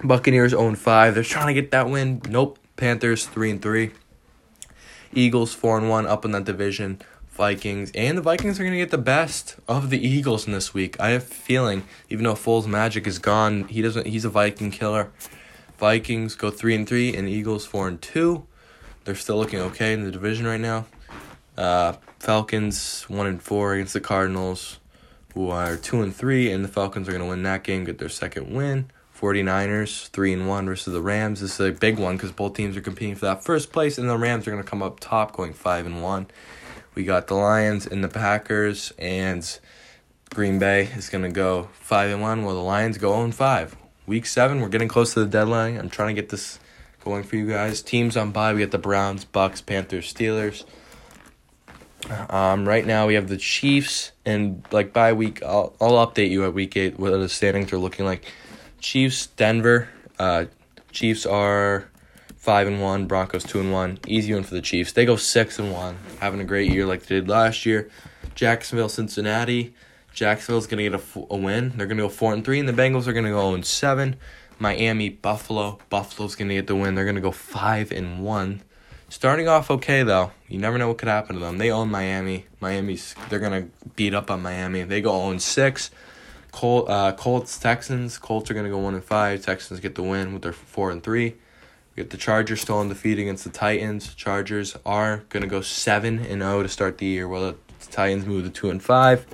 Buccaneers 0.03 0.53
own 0.53 0.75
5. 0.75 1.15
They're 1.15 1.23
trying 1.23 1.47
to 1.47 1.53
get 1.53 1.71
that 1.71 1.89
win. 1.89 2.21
Nope. 2.27 2.59
Panthers 2.75 3.25
3 3.25 3.51
and 3.51 3.61
3. 3.61 3.91
Eagles 5.13 5.53
4 5.53 5.77
and 5.77 5.89
1 5.89 6.05
up 6.05 6.25
in 6.25 6.31
that 6.31 6.43
division. 6.43 7.01
Vikings 7.33 7.91
and 7.95 8.15
the 8.15 8.21
Vikings 8.21 8.59
are 8.59 8.63
going 8.63 8.73
to 8.73 8.79
get 8.79 8.91
the 8.91 8.97
best 8.99 9.55
of 9.67 9.89
the 9.89 10.07
Eagles 10.07 10.45
in 10.45 10.53
this 10.53 10.71
week. 10.71 10.99
I 10.99 11.09
have 11.09 11.23
a 11.23 11.25
feeling 11.25 11.83
even 12.07 12.25
though 12.25 12.35
Foles 12.35 12.67
magic 12.67 13.07
is 13.07 13.17
gone, 13.17 13.67
he 13.67 13.81
doesn't 13.81 14.05
he's 14.05 14.23
a 14.23 14.29
Viking 14.29 14.69
killer. 14.69 15.11
Vikings 15.79 16.35
go 16.35 16.51
3 16.51 16.75
and 16.75 16.87
3 16.87 17.15
and 17.15 17.27
Eagles 17.27 17.65
4 17.65 17.87
and 17.87 18.01
2. 18.01 18.45
They're 19.03 19.15
still 19.15 19.37
looking 19.37 19.59
okay 19.59 19.93
in 19.93 20.03
the 20.03 20.11
division 20.11 20.45
right 20.45 20.59
now. 20.59 20.85
Uh, 21.57 21.93
Falcons 22.19 23.03
1 23.09 23.25
and 23.25 23.41
4 23.41 23.73
against 23.73 23.93
the 23.93 23.99
Cardinals 23.99 24.79
who 25.33 25.49
are 25.49 25.75
2 25.75 26.03
and 26.03 26.15
3 26.15 26.51
and 26.51 26.63
the 26.63 26.69
Falcons 26.69 27.09
are 27.09 27.13
going 27.13 27.23
to 27.23 27.29
win 27.29 27.41
that 27.43 27.63
game, 27.63 27.83
get 27.83 27.97
their 27.97 28.09
second 28.09 28.53
win. 28.53 28.91
49ers 29.19 30.09
3 30.09 30.33
and 30.33 30.47
1 30.47 30.65
versus 30.67 30.93
the 30.93 31.01
Rams. 31.01 31.41
This 31.41 31.59
is 31.59 31.67
a 31.67 31.71
big 31.71 31.97
one 31.97 32.15
cuz 32.19 32.31
both 32.31 32.53
teams 32.53 32.77
are 32.77 32.81
competing 32.81 33.15
for 33.15 33.25
that 33.25 33.43
first 33.43 33.71
place 33.71 33.97
and 33.97 34.07
the 34.07 34.17
Rams 34.19 34.47
are 34.47 34.51
going 34.51 34.63
to 34.63 34.69
come 34.69 34.83
up 34.83 34.99
top 34.99 35.35
going 35.35 35.53
5 35.53 35.87
and 35.87 36.03
1. 36.03 36.27
We 36.95 37.03
got 37.03 37.27
the 37.27 37.35
Lions 37.35 37.87
and 37.87 38.03
the 38.03 38.07
Packers 38.07 38.93
and 38.99 39.59
Green 40.33 40.59
Bay 40.59 40.89
is 40.95 41.09
going 41.09 41.23
to 41.23 41.29
go 41.29 41.69
5 41.73 42.11
and 42.11 42.21
1 42.21 42.43
while 42.43 42.55
the 42.55 42.61
Lions 42.61 42.97
go 42.97 43.11
0 43.13 43.25
and 43.25 43.35
5. 43.35 43.75
Week 44.05 44.25
7, 44.25 44.61
we're 44.61 44.69
getting 44.69 44.87
close 44.87 45.13
to 45.13 45.21
the 45.21 45.25
deadline. 45.25 45.77
I'm 45.77 45.89
trying 45.89 46.15
to 46.15 46.21
get 46.21 46.29
this 46.29 46.59
going 47.03 47.23
for 47.23 47.35
you 47.35 47.47
guys. 47.47 47.81
Teams 47.81 48.15
on 48.17 48.31
bye, 48.31 48.53
we 48.53 48.61
got 48.61 48.71
the 48.71 48.77
Browns, 48.77 49.25
Bucks, 49.25 49.61
Panthers, 49.61 50.13
Steelers. 50.13 50.65
Um, 52.29 52.67
right 52.67 52.85
now 52.85 53.07
we 53.07 53.13
have 53.13 53.29
the 53.29 53.37
Chiefs, 53.37 54.11
and 54.25 54.65
like 54.71 54.91
by 54.91 55.13
week, 55.13 55.41
I'll 55.41 55.73
I'll 55.79 56.05
update 56.05 56.31
you 56.31 56.43
at 56.45 56.53
week 56.53 56.75
eight 56.75 56.99
what 56.99 57.11
the 57.11 57.29
standings 57.29 57.71
are 57.71 57.77
looking 57.77 58.05
like. 58.05 58.25
Chiefs, 58.81 59.27
Denver. 59.27 59.87
Uh, 60.19 60.45
Chiefs 60.91 61.25
are 61.25 61.89
five 62.43 62.67
and 62.67 62.81
one. 62.81 63.05
Broncos 63.05 63.45
two 63.45 63.61
and 63.61 63.71
one. 63.71 63.99
Easy 64.05 64.33
one 64.33 64.43
for 64.43 64.53
the 64.53 64.61
Chiefs. 64.61 64.91
They 64.91 65.05
go 65.05 65.15
six 65.15 65.59
and 65.59 65.71
one, 65.71 65.97
having 66.19 66.41
a 66.41 66.43
great 66.43 66.69
year 66.69 66.85
like 66.85 67.03
they 67.03 67.15
did 67.15 67.29
last 67.29 67.65
year. 67.65 67.89
Jacksonville, 68.35 68.89
Cincinnati. 68.89 69.73
Jacksonville's 70.13 70.67
gonna 70.67 70.83
get 70.83 70.93
a, 70.93 71.01
a 71.29 71.37
win. 71.37 71.71
They're 71.77 71.87
gonna 71.87 72.01
go 72.01 72.09
four 72.09 72.33
and 72.33 72.43
three, 72.43 72.59
and 72.59 72.67
the 72.67 72.73
Bengals 72.73 73.07
are 73.07 73.13
gonna 73.13 73.29
go 73.29 73.53
and 73.53 73.65
seven. 73.65 74.17
Miami, 74.59 75.07
Buffalo. 75.07 75.79
Buffalo's 75.89 76.35
gonna 76.35 76.53
get 76.53 76.67
the 76.67 76.75
win. 76.75 76.95
They're 76.95 77.05
gonna 77.05 77.21
go 77.21 77.31
five 77.31 77.93
and 77.93 78.21
one. 78.25 78.61
Starting 79.07 79.47
off 79.47 79.71
okay 79.71 80.03
though. 80.03 80.31
You 80.49 80.59
never 80.59 80.77
know 80.77 80.89
what 80.89 80.97
could 80.97 81.07
happen 81.07 81.35
to 81.37 81.39
them. 81.39 81.59
They 81.59 81.71
own 81.71 81.89
Miami. 81.89 82.45
Miami's 82.59 83.15
they're 83.29 83.39
gonna 83.39 83.67
beat 83.95 84.13
up 84.13 84.29
on 84.29 84.41
Miami. 84.41 84.83
They 84.83 84.99
go 84.99 85.11
own 85.11 85.39
6. 85.39 85.91
Col- 86.51 86.91
uh, 86.91 87.13
Colts 87.13 87.57
Texans. 87.57 88.17
Colts 88.17 88.51
are 88.51 88.53
gonna 88.53 88.69
go 88.69 88.79
one 88.79 88.95
and 88.95 89.03
five. 89.03 89.41
Texans 89.45 89.79
get 89.79 89.95
the 89.95 90.03
win 90.03 90.33
with 90.33 90.41
their 90.41 90.51
four 90.51 90.91
and 90.91 91.01
three. 91.01 91.35
We 91.95 92.03
got 92.03 92.09
the 92.09 92.17
Chargers 92.17 92.61
still 92.61 92.79
undefeated 92.79 93.19
against 93.19 93.43
the 93.43 93.51
Titans. 93.51 94.15
Chargers 94.15 94.75
are 94.85 95.23
gonna 95.29 95.47
go 95.47 95.61
seven 95.61 96.19
and 96.19 96.41
zero 96.41 96.63
to 96.63 96.69
start 96.69 96.97
the 96.97 97.05
year, 97.05 97.27
while 97.27 97.41
the 97.41 97.55
Titans 97.91 98.25
move 98.25 98.45
to 98.45 98.49
two 98.49 98.69
and 98.69 98.81
five. 98.81 99.27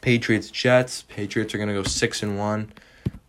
Patriots 0.00 0.50
Jets. 0.50 1.02
Patriots 1.02 1.52
are 1.54 1.58
gonna 1.58 1.74
go 1.74 1.82
six 1.82 2.22
and 2.22 2.38
one 2.38 2.72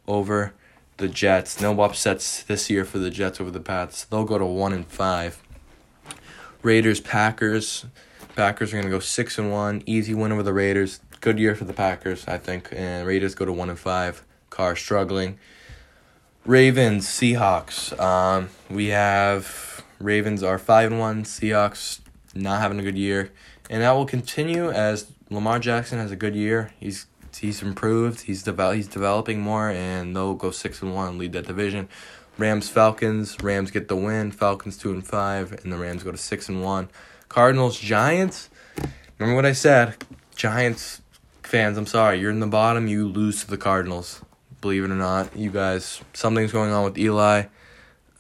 over 0.08 0.54
the 0.98 1.08
Jets. 1.08 1.60
No 1.60 1.80
upsets 1.82 2.44
this 2.44 2.70
year 2.70 2.86
for 2.86 3.00
the 3.00 3.10
Jets 3.10 3.42
over 3.42 3.50
the 3.50 3.60
Pats. 3.60 4.04
They'll 4.06 4.26
go 4.26 4.38
to 4.38 4.46
one 4.46 4.74
and 4.74 4.86
five. 4.86 5.42
Raiders 6.62 7.00
Packers. 7.00 7.86
Packers 8.36 8.74
are 8.74 8.78
gonna 8.78 8.92
go 8.92 9.00
six 9.00 9.40
and 9.40 9.52
one. 9.52 9.82
Easy 9.88 10.14
win 10.14 10.32
over 10.32 10.44
the 10.44 10.54
Raiders. 10.54 11.00
Good 11.20 11.40
year 11.40 11.56
for 11.56 11.66
the 11.66 11.74
Packers, 11.74 12.28
I 12.28 12.38
think. 12.38 12.70
And 12.72 13.08
Raiders 13.08 13.34
go 13.34 13.46
to 13.46 13.54
one 13.54 13.72
and 13.72 13.80
five. 13.80 14.24
Carr 14.52 14.76
struggling. 14.76 15.40
Ravens, 16.48 17.06
Seahawks. 17.06 18.00
Um, 18.00 18.48
we 18.70 18.88
have 18.88 19.84
Ravens 20.00 20.44
are 20.44 20.58
five 20.58 20.90
and 20.90 20.98
one. 20.98 21.26
Seahawks 21.26 22.00
not 22.34 22.62
having 22.62 22.80
a 22.80 22.84
good 22.84 22.98
year, 22.98 23.34
and 23.70 23.82
that 23.82 23.92
will 23.92 24.06
continue 24.06 24.72
as 24.72 25.12
Lamar 25.30 25.60
Jackson 25.60 26.00
has 26.00 26.10
a 26.10 26.16
good 26.16 26.36
year. 26.36 26.72
He's 26.80 27.06
he's 27.38 27.62
improved. 27.62 28.22
He's 28.22 28.44
develop 28.44 28.78
he's 28.78 28.88
developing 28.88 29.42
more, 29.42 29.70
and 29.70 30.16
they'll 30.16 30.36
go 30.36 30.52
six 30.52 30.82
and 30.82 30.96
one, 30.96 31.18
lead 31.18 31.34
that 31.34 31.48
division. 31.48 31.90
Rams, 32.38 32.70
Falcons. 32.70 33.36
Rams 33.44 33.70
get 33.70 33.90
the 33.90 33.98
win. 33.98 34.32
Falcons 34.32 34.78
two 34.78 34.92
and 34.92 35.06
five, 35.06 35.52
and 35.52 35.74
the 35.74 35.78
Rams 35.78 36.04
go 36.04 36.12
to 36.12 36.18
six 36.18 36.48
and 36.48 36.64
one. 36.64 36.88
Cardinals, 37.28 37.78
Giants. 37.78 38.50
Remember 39.20 39.36
what 39.36 39.46
I 39.46 39.52
said? 39.52 39.96
Giants 40.34 41.02
fans, 41.44 41.78
I'm 41.78 41.86
sorry, 41.86 42.22
you're 42.22 42.32
in 42.32 42.40
the 42.40 42.48
bottom. 42.48 42.88
You 42.88 43.06
lose 43.06 43.42
to 43.42 43.50
the 43.50 43.58
Cardinals 43.58 44.22
believe 44.62 44.84
it 44.84 44.92
or 44.92 44.96
not. 44.96 45.36
You 45.36 45.52
guys, 45.52 46.02
something's 46.14 46.52
going 46.52 46.72
on 46.72 46.84
with 46.84 46.98
Eli. 46.98 47.46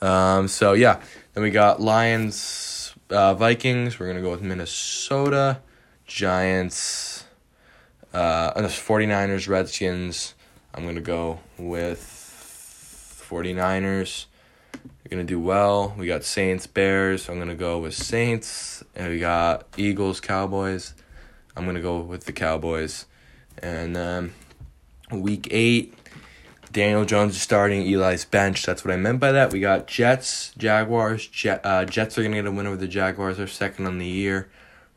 Um, 0.01 0.47
so 0.47 0.73
yeah, 0.73 1.01
then 1.33 1.43
we 1.43 1.51
got 1.51 1.81
Lions, 1.81 2.93
uh, 3.09 3.33
Vikings. 3.33 3.99
We're 3.99 4.07
gonna 4.07 4.21
go 4.21 4.31
with 4.31 4.41
Minnesota, 4.41 5.61
Giants, 6.05 7.25
uh, 8.13 8.53
and 8.55 8.65
the 8.65 8.69
49ers, 8.69 9.47
Redskins. 9.47 10.35
I'm 10.73 10.85
gonna 10.85 11.01
go 11.01 11.39
with 11.57 12.01
49ers. 13.29 14.25
You're 15.03 15.09
gonna 15.09 15.23
do 15.23 15.39
well. 15.39 15.95
We 15.97 16.05
got 16.05 16.23
Saints, 16.23 16.67
Bears. 16.67 17.29
I'm 17.29 17.39
gonna 17.39 17.55
go 17.55 17.79
with 17.79 17.93
Saints, 17.93 18.83
and 18.95 19.09
we 19.09 19.19
got 19.19 19.65
Eagles, 19.77 20.19
Cowboys. 20.19 20.93
I'm 21.55 21.65
gonna 21.65 21.81
go 21.81 21.99
with 21.99 22.25
the 22.25 22.33
Cowboys, 22.33 23.05
and 23.63 23.95
then 23.95 24.33
week 25.11 25.47
eight. 25.49 25.96
Daniel 26.77 27.05
Jones 27.05 27.35
is 27.35 27.41
starting 27.41 27.91
Eli's 27.91 28.23
bench. 28.23 28.63
That's 28.63 28.85
what 28.85 28.93
I 28.93 28.97
meant 28.97 29.19
by 29.19 29.31
that. 29.31 29.51
We 29.51 29.59
got 29.59 29.87
Jets, 29.87 30.53
Jaguars. 30.59 31.27
Uh, 31.43 31.85
Jets 31.85 32.19
are 32.19 32.21
going 32.21 32.33
to 32.33 32.37
get 32.37 32.45
a 32.45 32.51
win 32.51 32.67
over 32.67 32.75
the 32.75 32.87
Jaguars. 32.87 33.37
They're 33.37 33.47
second 33.47 33.87
on 33.87 33.97
the 33.97 34.05
year. 34.05 34.47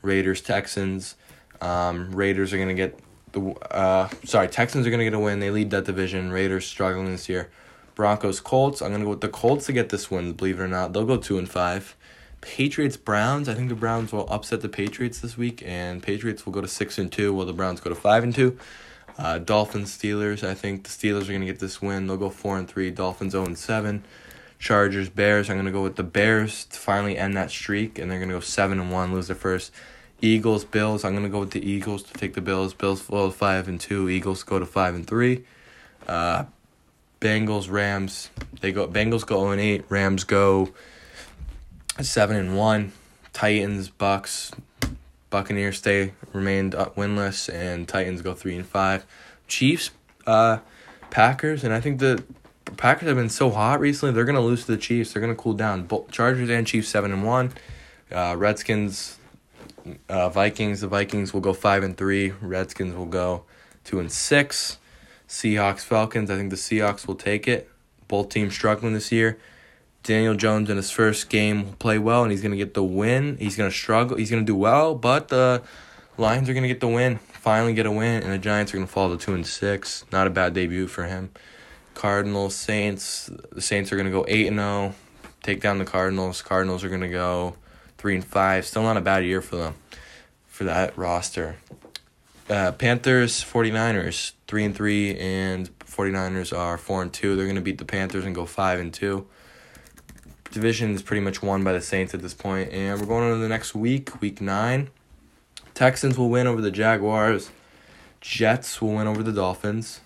Raiders, 0.03 0.43
Texans. 0.43 1.15
Um, 1.63 2.13
Raiders 2.13 2.53
are 2.53 2.59
going 2.59 2.69
to 2.69 2.75
get 2.75 2.99
the. 3.33 3.53
Uh, 3.71 4.11
sorry, 4.27 4.49
Texans 4.49 4.87
are 4.87 4.91
going 4.91 4.99
to 4.99 5.07
get 5.07 5.15
a 5.15 5.19
win. 5.19 5.41
They 5.41 5.51
lead 5.51 5.71
that 5.71 5.87
division. 5.87 6.31
Raiders 6.31 6.67
struggling 6.67 7.13
this 7.13 7.31
year. 7.31 7.51
Broncos, 7.95 8.41
Colts. 8.41 8.83
I'm 8.83 8.91
going 8.91 9.01
to 9.01 9.07
go 9.07 9.11
with 9.13 9.23
the 9.23 9.31
Colts 9.31 9.65
to 9.65 9.73
get 9.73 9.89
this 9.89 10.11
win. 10.11 10.35
Believe 10.35 10.61
it 10.61 10.63
or 10.63 10.69
not, 10.69 10.93
they'll 10.93 11.07
go 11.07 11.17
two 11.17 11.39
and 11.39 11.49
five. 11.49 11.97
Patriots, 12.43 12.99
Browns. 12.99 13.49
I 13.49 13.55
think 13.55 13.71
the 13.71 13.75
Browns 13.75 14.13
will 14.13 14.31
upset 14.31 14.61
the 14.61 14.69
Patriots 14.69 15.21
this 15.21 15.39
week, 15.39 15.63
and 15.65 16.03
Patriots 16.03 16.45
will 16.45 16.53
go 16.53 16.61
to 16.61 16.69
six 16.69 16.99
and 16.99 17.11
two, 17.11 17.33
while 17.33 17.47
the 17.47 17.55
Browns 17.55 17.81
go 17.81 17.89
to 17.89 17.97
five 17.97 18.23
and 18.23 18.35
two. 18.35 18.59
Uh, 19.21 19.37
Dolphins, 19.39 19.97
Steelers. 19.97 20.43
I 20.43 20.55
think 20.55 20.85
the 20.85 20.89
Steelers 20.89 21.29
are 21.29 21.33
gonna 21.33 21.45
get 21.45 21.59
this 21.59 21.83
win. 21.83 22.07
They'll 22.07 22.17
go 22.17 22.31
four 22.31 22.57
and 22.57 22.67
three. 22.67 22.91
Dolphins 22.91 23.33
zero 23.33 23.45
and 23.45 23.59
seven. 23.59 24.03
Chargers, 24.59 25.11
Bears. 25.11 25.51
I'm 25.51 25.57
gonna 25.57 25.71
go 25.71 25.83
with 25.83 25.97
the 25.97 26.03
Bears 26.03 26.65
to 26.65 26.79
finally 26.79 27.19
end 27.19 27.37
that 27.37 27.51
streak, 27.51 27.99
and 27.99 28.11
they're 28.11 28.19
gonna 28.19 28.33
go 28.33 28.41
seven 28.41 28.81
and 28.81 28.91
one, 28.91 29.13
lose 29.13 29.27
their 29.27 29.37
first. 29.37 29.73
Eagles, 30.23 30.65
Bills. 30.65 31.05
I'm 31.05 31.15
gonna 31.15 31.29
go 31.29 31.41
with 31.41 31.51
the 31.51 31.63
Eagles 31.63 32.03
to 32.05 32.15
take 32.15 32.33
the 32.33 32.41
Bills. 32.41 32.73
Bills 32.73 33.03
fall 33.03 33.31
to 33.31 33.37
five 33.37 33.69
and 33.69 33.79
two. 33.79 34.09
Eagles 34.09 34.43
go 34.43 34.59
to 34.59 34.65
five 34.65 34.95
and 34.95 35.07
three. 35.07 35.45
Uh, 36.09 36.45
Bengals, 37.21 37.71
Rams. 37.71 38.31
They 38.63 38.73
go. 38.73 38.89
Bengals 38.89 39.27
go 39.27 39.41
zero 39.41 39.51
and 39.51 39.61
eight. 39.61 39.85
Rams 39.91 40.25
go 40.25 40.71
seven 42.01 42.37
and 42.37 42.57
one. 42.57 42.93
Titans, 43.35 43.91
Bucks. 43.91 44.51
Buccaneers 45.31 45.79
stay 45.79 46.13
remained 46.33 46.73
winless, 46.75 47.53
and 47.53 47.89
Titans 47.89 48.21
go 48.21 48.35
three 48.35 48.57
and 48.57 48.67
five. 48.67 49.07
Chiefs, 49.47 49.91
uh, 50.27 50.59
Packers, 51.11 51.65
and 51.65 51.73
I 51.73 51.81
think 51.81 52.01
the 52.01 52.23
Packers 52.77 53.09
have 53.09 53.17
been 53.17 53.29
so 53.29 53.51
hot 53.51 53.81
recently. 53.81 54.13
They're 54.13 54.25
gonna 54.25 54.41
lose 54.41 54.65
to 54.67 54.73
the 54.73 54.77
Chiefs. 54.79 55.13
They're 55.13 55.21
gonna 55.21 55.35
cool 55.35 55.55
down. 55.55 55.85
Both 55.85 56.11
Chargers 56.11 56.51
and 56.51 56.67
Chiefs 56.67 56.89
seven 56.89 57.13
and 57.13 57.25
one. 57.25 57.53
Uh, 58.13 58.35
Redskins, 58.37 59.19
uh, 60.09 60.29
Vikings. 60.29 60.81
The 60.81 60.89
Vikings 60.89 61.33
will 61.33 61.41
go 61.41 61.53
five 61.53 61.83
and 61.83 61.97
three. 61.97 62.31
Redskins 62.41 62.95
will 62.95 63.07
go 63.07 63.45
two 63.85 64.01
and 64.01 64.11
six. 64.11 64.79
Seahawks, 65.29 65.81
Falcons. 65.81 66.31
I 66.31 66.37
think 66.37 66.51
the 66.51 66.57
Seahawks 66.57 67.07
will 67.07 67.15
take 67.15 67.47
it. 67.47 67.71
Both 68.09 68.31
teams 68.31 68.53
struggling 68.55 68.95
this 68.95 69.13
year. 69.13 69.39
Daniel 70.03 70.35
Jones 70.35 70.71
in 70.71 70.77
his 70.77 70.91
first 70.91 71.29
game 71.29 71.65
will 71.65 71.73
play 71.75 71.99
well 71.99 72.23
and 72.23 72.33
he's 72.33 72.41
going 72.41 72.53
to 72.53 72.57
get 72.57 72.75
the 72.75 72.83
win. 72.83 73.37
He's 73.39 73.57
going 73.57 73.71
to 73.71 73.77
struggle. 73.77 74.17
He's 74.17 74.31
going 74.31 74.43
to 74.43 74.47
do 74.47 74.57
well, 74.57 74.95
but 74.95 75.29
the 75.29 75.63
Lions 76.17 76.49
are 76.49 76.53
going 76.53 76.63
to 76.63 76.69
get 76.69 76.81
the 76.81 76.89
win. 76.89 77.19
Finally 77.19 77.73
get 77.73 77.87
a 77.87 77.91
win, 77.91 78.23
and 78.23 78.33
the 78.33 78.39
Giants 78.39 78.73
are 78.73 78.77
going 78.77 78.87
to 78.87 78.93
fall 78.93 79.17
to 79.17 79.17
2 79.17 79.33
and 79.33 79.47
6. 79.47 80.05
Not 80.13 80.27
a 80.27 80.31
bad 80.31 80.53
debut 80.53 80.87
for 80.87 81.05
him. 81.05 81.31
Cardinals, 81.95 82.55
Saints. 82.55 83.31
The 83.53 83.63
Saints 83.63 83.91
are 83.93 83.97
going 83.97 84.07
to 84.07 84.13
go 84.13 84.27
8 84.29 84.47
and 84.49 84.59
0. 84.59 84.95
Take 85.43 85.63
down 85.63 85.79
the 85.79 85.87
Cardinals. 85.87 86.43
Cardinals 86.43 86.85
are 86.85 86.91
going 86.91 87.01
to 87.01 87.09
go 87.09 87.57
3 87.97 88.17
and 88.17 88.25
5. 88.25 88.67
Still 88.67 88.83
not 88.83 88.99
a 88.99 89.01
bad 89.01 89.25
year 89.25 89.41
for 89.41 89.57
them 89.57 89.75
for 90.47 90.65
that 90.65 90.97
roster. 90.99 91.57
Uh, 92.51 92.73
Panthers, 92.73 93.43
49ers, 93.43 94.33
3 94.47 94.65
and 94.65 94.75
3 94.75 95.19
and 95.19 95.79
49ers 95.79 96.57
are 96.57 96.77
4 96.77 97.03
and 97.03 97.13
2. 97.13 97.37
They're 97.37 97.47
going 97.47 97.57
to 97.57 97.63
beat 97.63 97.79
the 97.79 97.85
Panthers 97.87 98.27
and 98.27 98.35
go 98.35 98.45
5 98.45 98.81
and 98.81 98.93
2 98.93 99.27
division 100.51 100.95
is 100.95 101.03
pretty 101.03 101.21
much 101.21 101.43
won 101.43 101.65
by 101.65 101.73
the 101.73 101.81
Saints 101.81 102.15
at 102.15 102.23
this 102.23 102.35
point, 102.35 102.71
and 102.73 103.01
we're 103.01 103.07
going 103.07 103.25
on 103.25 103.33
to 103.35 103.39
the 103.39 103.49
next 103.49 103.75
week, 103.75 104.21
week 104.21 104.41
nine. 104.41 104.91
Texans 105.75 106.19
will 106.19 106.29
win 106.29 106.47
over 106.47 106.61
the 106.61 106.71
Jaguars. 106.71 107.51
Jets 108.21 108.83
will 108.83 108.95
win 108.95 109.07
over 109.07 109.23
the 109.23 109.33
Dolphins. 109.33 110.01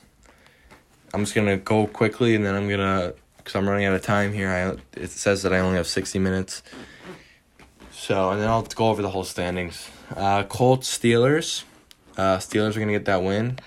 I'm 1.13 1.23
just 1.23 1.35
gonna 1.35 1.57
go 1.57 1.87
quickly, 1.87 2.35
and 2.35 2.45
then 2.45 2.55
I'm 2.55 2.69
gonna, 2.69 3.15
cause 3.45 3.55
I'm 3.55 3.69
running 3.69 3.87
out 3.87 3.95
of 3.95 4.03
time 4.03 4.33
here. 4.33 4.51
I 4.51 5.01
it 5.01 5.11
says 5.11 5.43
that 5.43 5.53
I 5.53 5.59
only 5.59 5.77
have 5.77 5.87
sixty 5.87 6.19
minutes. 6.19 6.63
So 7.91 8.31
and 8.31 8.41
then 8.41 8.49
I'll 8.49 8.63
go 8.63 8.89
over 8.89 9.03
the 9.03 9.11
whole 9.11 9.25
standings. 9.25 9.89
Uh, 10.15 10.45
Colts, 10.45 10.97
Steelers. 10.97 11.65
Uh, 12.17 12.39
Steelers 12.39 12.77
are 12.77 12.81
gonna 12.81 12.93
get 12.93 13.07
that 13.07 13.23
win. 13.23 13.59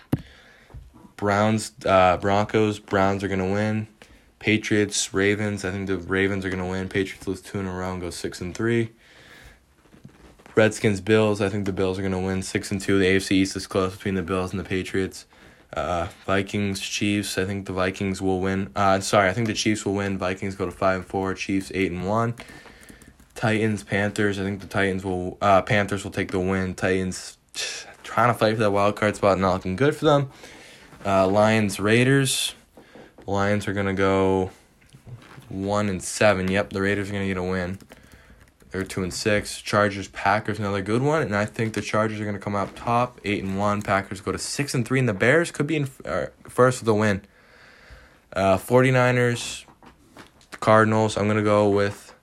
Browns, 1.16 1.72
uh, 1.86 2.18
Broncos, 2.18 2.80
Browns 2.80 3.24
are 3.24 3.28
gonna 3.28 3.52
win. 3.52 3.88
Patriots, 4.48 5.14
Ravens. 5.14 5.66
I 5.66 5.72
think 5.72 5.88
the 5.88 5.98
Ravens 5.98 6.46
are 6.46 6.50
gonna 6.50 6.70
win. 6.70 6.88
Patriots 6.88 7.28
lose 7.28 7.42
two 7.42 7.60
in 7.60 7.68
a 7.68 7.74
row 7.74 7.92
and 7.92 8.00
go 8.00 8.10
six 8.10 8.40
and 8.40 8.56
three. 8.56 8.92
Redskins, 10.56 11.02
Bills. 11.02 11.42
I 11.42 11.50
think 11.50 11.66
the 11.66 11.74
Bills 11.74 12.00
are 12.00 12.02
gonna 12.02 12.22
win 12.22 12.42
six 12.42 12.72
and 12.72 12.80
two. 12.80 12.98
The 12.98 13.08
AFC 13.08 13.32
East 13.32 13.58
is 13.58 13.68
close 13.68 13.98
between 13.98 14.16
the 14.16 14.22
Bills 14.22 14.52
and 14.52 14.60
the 14.62 14.64
Patriots. 14.64 15.26
Uh, 15.74 16.08
Vikings, 16.26 16.80
Chiefs. 16.80 17.38
I 17.38 17.44
think 17.44 17.66
the 17.66 17.74
Vikings 17.74 18.22
will 18.22 18.40
win. 18.40 18.72
Uh, 18.74 19.02
sorry, 19.02 19.28
I 19.28 19.34
think 19.34 19.48
the 19.48 19.54
Chiefs 19.54 19.86
will 19.86 19.96
win. 19.96 20.18
Vikings 20.18 20.56
go 20.56 20.64
to 20.64 20.72
five 20.72 21.00
and 21.00 21.06
four. 21.06 21.34
Chiefs 21.34 21.70
eight 21.76 21.92
and 21.92 22.08
one. 22.08 22.34
Titans, 23.36 23.84
Panthers. 23.84 24.40
I 24.40 24.44
think 24.44 24.62
the 24.62 24.68
Titans 24.68 25.04
will. 25.04 25.38
Uh, 25.42 25.62
Panthers 25.62 26.06
will 26.06 26.12
take 26.12 26.32
the 26.32 26.40
win. 26.40 26.74
Titans 26.74 27.38
trying 28.04 28.30
to 28.30 28.34
fight 28.34 28.54
for 28.54 28.62
that 28.62 28.72
wild 28.72 28.96
card 28.96 29.18
spot, 29.18 29.40
not 29.40 29.56
looking 29.56 29.76
good 29.76 29.94
for 29.94 30.06
them. 30.06 30.30
Uh, 31.06 31.28
Lions, 31.28 31.82
Raiders. 31.82 32.54
Lions 33.28 33.68
are 33.68 33.74
gonna 33.74 33.94
go 33.94 34.52
one 35.50 35.90
and 35.90 36.02
seven. 36.02 36.50
Yep, 36.50 36.72
the 36.72 36.82
Raiders 36.82 37.10
are 37.10 37.14
gonna 37.14 37.28
get 37.28 37.38
a 37.38 37.44
win. 37.44 37.78
They're 38.72 38.84
two 38.84 39.04
and 39.04 39.14
six. 39.14 39.62
Chargers, 39.62 40.08
Packers, 40.08 40.60
another 40.60 40.82
good 40.82 41.02
one, 41.02 41.22
and 41.22 41.36
I 41.36 41.46
think 41.46 41.74
the 41.74 41.82
Chargers 41.82 42.22
are 42.22 42.26
gonna 42.26 42.40
come 42.40 42.56
out 42.56 42.76
top, 42.76 43.20
eight 43.26 43.44
and 43.44 43.60
one. 43.60 43.82
Packers 43.82 44.22
go 44.22 44.32
to 44.32 44.38
six 44.38 44.74
and 44.74 44.88
three, 44.88 45.00
and 45.00 45.10
the 45.10 45.14
Bears 45.14 45.52
could 45.52 45.68
be 45.68 45.76
in 45.76 45.90
uh, 46.06 46.28
first 46.48 46.82
with 46.82 46.88
a 46.88 46.94
win. 46.94 47.22
Uh, 48.32 48.58
49ers, 48.58 49.66
Cardinals. 50.60 51.18
I'm 51.18 51.28
gonna 51.28 51.44
go 51.44 51.70
with 51.70 52.14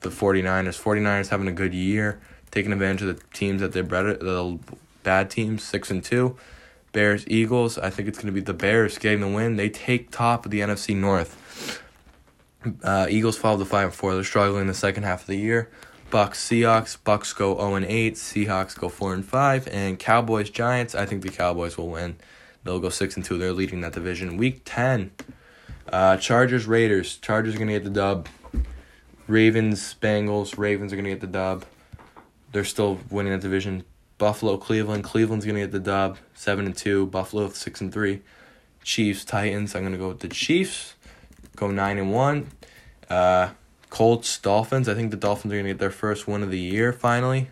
the 0.00 0.10
49ers. 0.10 0.80
49ers 0.80 1.28
having 1.28 1.48
a 1.48 1.52
good 1.52 1.74
year, 1.74 2.20
taking 2.50 2.72
advantage 2.72 3.02
of 3.02 3.16
the 3.16 3.22
teams 3.34 3.60
that 3.60 3.72
they're 3.72 3.82
better, 3.82 4.14
the 4.14 4.58
bad 5.02 5.30
teams, 5.30 5.62
six 5.62 5.90
and 5.90 6.02
two. 6.02 6.36
Bears, 6.94 7.24
Eagles. 7.28 7.76
I 7.76 7.90
think 7.90 8.08
it's 8.08 8.16
going 8.16 8.28
to 8.28 8.32
be 8.32 8.40
the 8.40 8.54
Bears 8.54 8.96
getting 8.96 9.20
the 9.20 9.28
win. 9.28 9.56
They 9.56 9.68
take 9.68 10.10
top 10.10 10.46
of 10.46 10.50
the 10.50 10.60
NFC 10.60 10.96
North. 10.96 11.82
Uh, 12.82 13.06
Eagles 13.10 13.36
fall 13.36 13.58
to 13.58 13.64
five 13.66 13.86
and 13.88 13.94
four. 13.94 14.14
They're 14.14 14.24
struggling 14.24 14.62
in 14.62 14.66
the 14.68 14.74
second 14.74 15.02
half 15.02 15.22
of 15.22 15.26
the 15.26 15.36
year. 15.36 15.70
Bucks, 16.10 16.42
Seahawks. 16.48 16.96
Bucks 17.02 17.32
go 17.34 17.56
zero 17.56 17.74
and 17.74 17.84
eight. 17.84 18.14
Seahawks 18.14 18.78
go 18.78 18.88
four 18.88 19.12
and 19.12 19.26
five. 19.26 19.68
And 19.68 19.98
Cowboys, 19.98 20.48
Giants. 20.48 20.94
I 20.94 21.04
think 21.04 21.22
the 21.22 21.28
Cowboys 21.28 21.76
will 21.76 21.88
win. 21.88 22.16
They'll 22.62 22.80
go 22.80 22.88
six 22.88 23.16
and 23.16 23.24
two. 23.24 23.36
They're 23.36 23.52
leading 23.52 23.82
that 23.82 23.92
division. 23.92 24.38
Week 24.38 24.62
ten. 24.64 25.10
Uh, 25.92 26.16
Chargers, 26.16 26.66
Raiders. 26.66 27.18
Chargers 27.18 27.56
are 27.56 27.58
gonna 27.58 27.72
get 27.72 27.84
the 27.84 27.90
dub. 27.90 28.28
Ravens, 29.26 29.96
Bengals. 30.00 30.56
Ravens 30.56 30.92
are 30.92 30.96
gonna 30.96 31.10
get 31.10 31.20
the 31.20 31.26
dub. 31.26 31.66
They're 32.52 32.64
still 32.64 33.00
winning 33.10 33.32
that 33.32 33.42
division. 33.42 33.84
Buffalo, 34.24 34.56
Cleveland. 34.56 35.04
Cleveland's 35.04 35.44
gonna 35.44 35.60
get 35.60 35.70
the 35.70 35.78
dub. 35.78 36.16
Seven 36.32 36.64
and 36.64 36.74
two. 36.74 37.04
Buffalo 37.04 37.50
six 37.50 37.82
and 37.82 37.92
three. 37.92 38.22
Chiefs, 38.82 39.22
Titans. 39.22 39.74
I'm 39.74 39.82
gonna 39.82 39.98
go 39.98 40.08
with 40.08 40.20
the 40.20 40.28
Chiefs. 40.28 40.94
Go 41.56 41.70
nine 41.70 41.98
and 41.98 42.10
one. 42.10 42.50
Uh, 43.10 43.50
Colts, 43.90 44.38
Dolphins. 44.38 44.88
I 44.88 44.94
think 44.94 45.10
the 45.10 45.18
Dolphins 45.18 45.52
are 45.52 45.58
gonna 45.58 45.68
get 45.68 45.78
their 45.78 45.90
first 45.90 46.26
win 46.26 46.42
of 46.42 46.50
the 46.50 46.58
year 46.58 46.90
finally. 46.90 47.50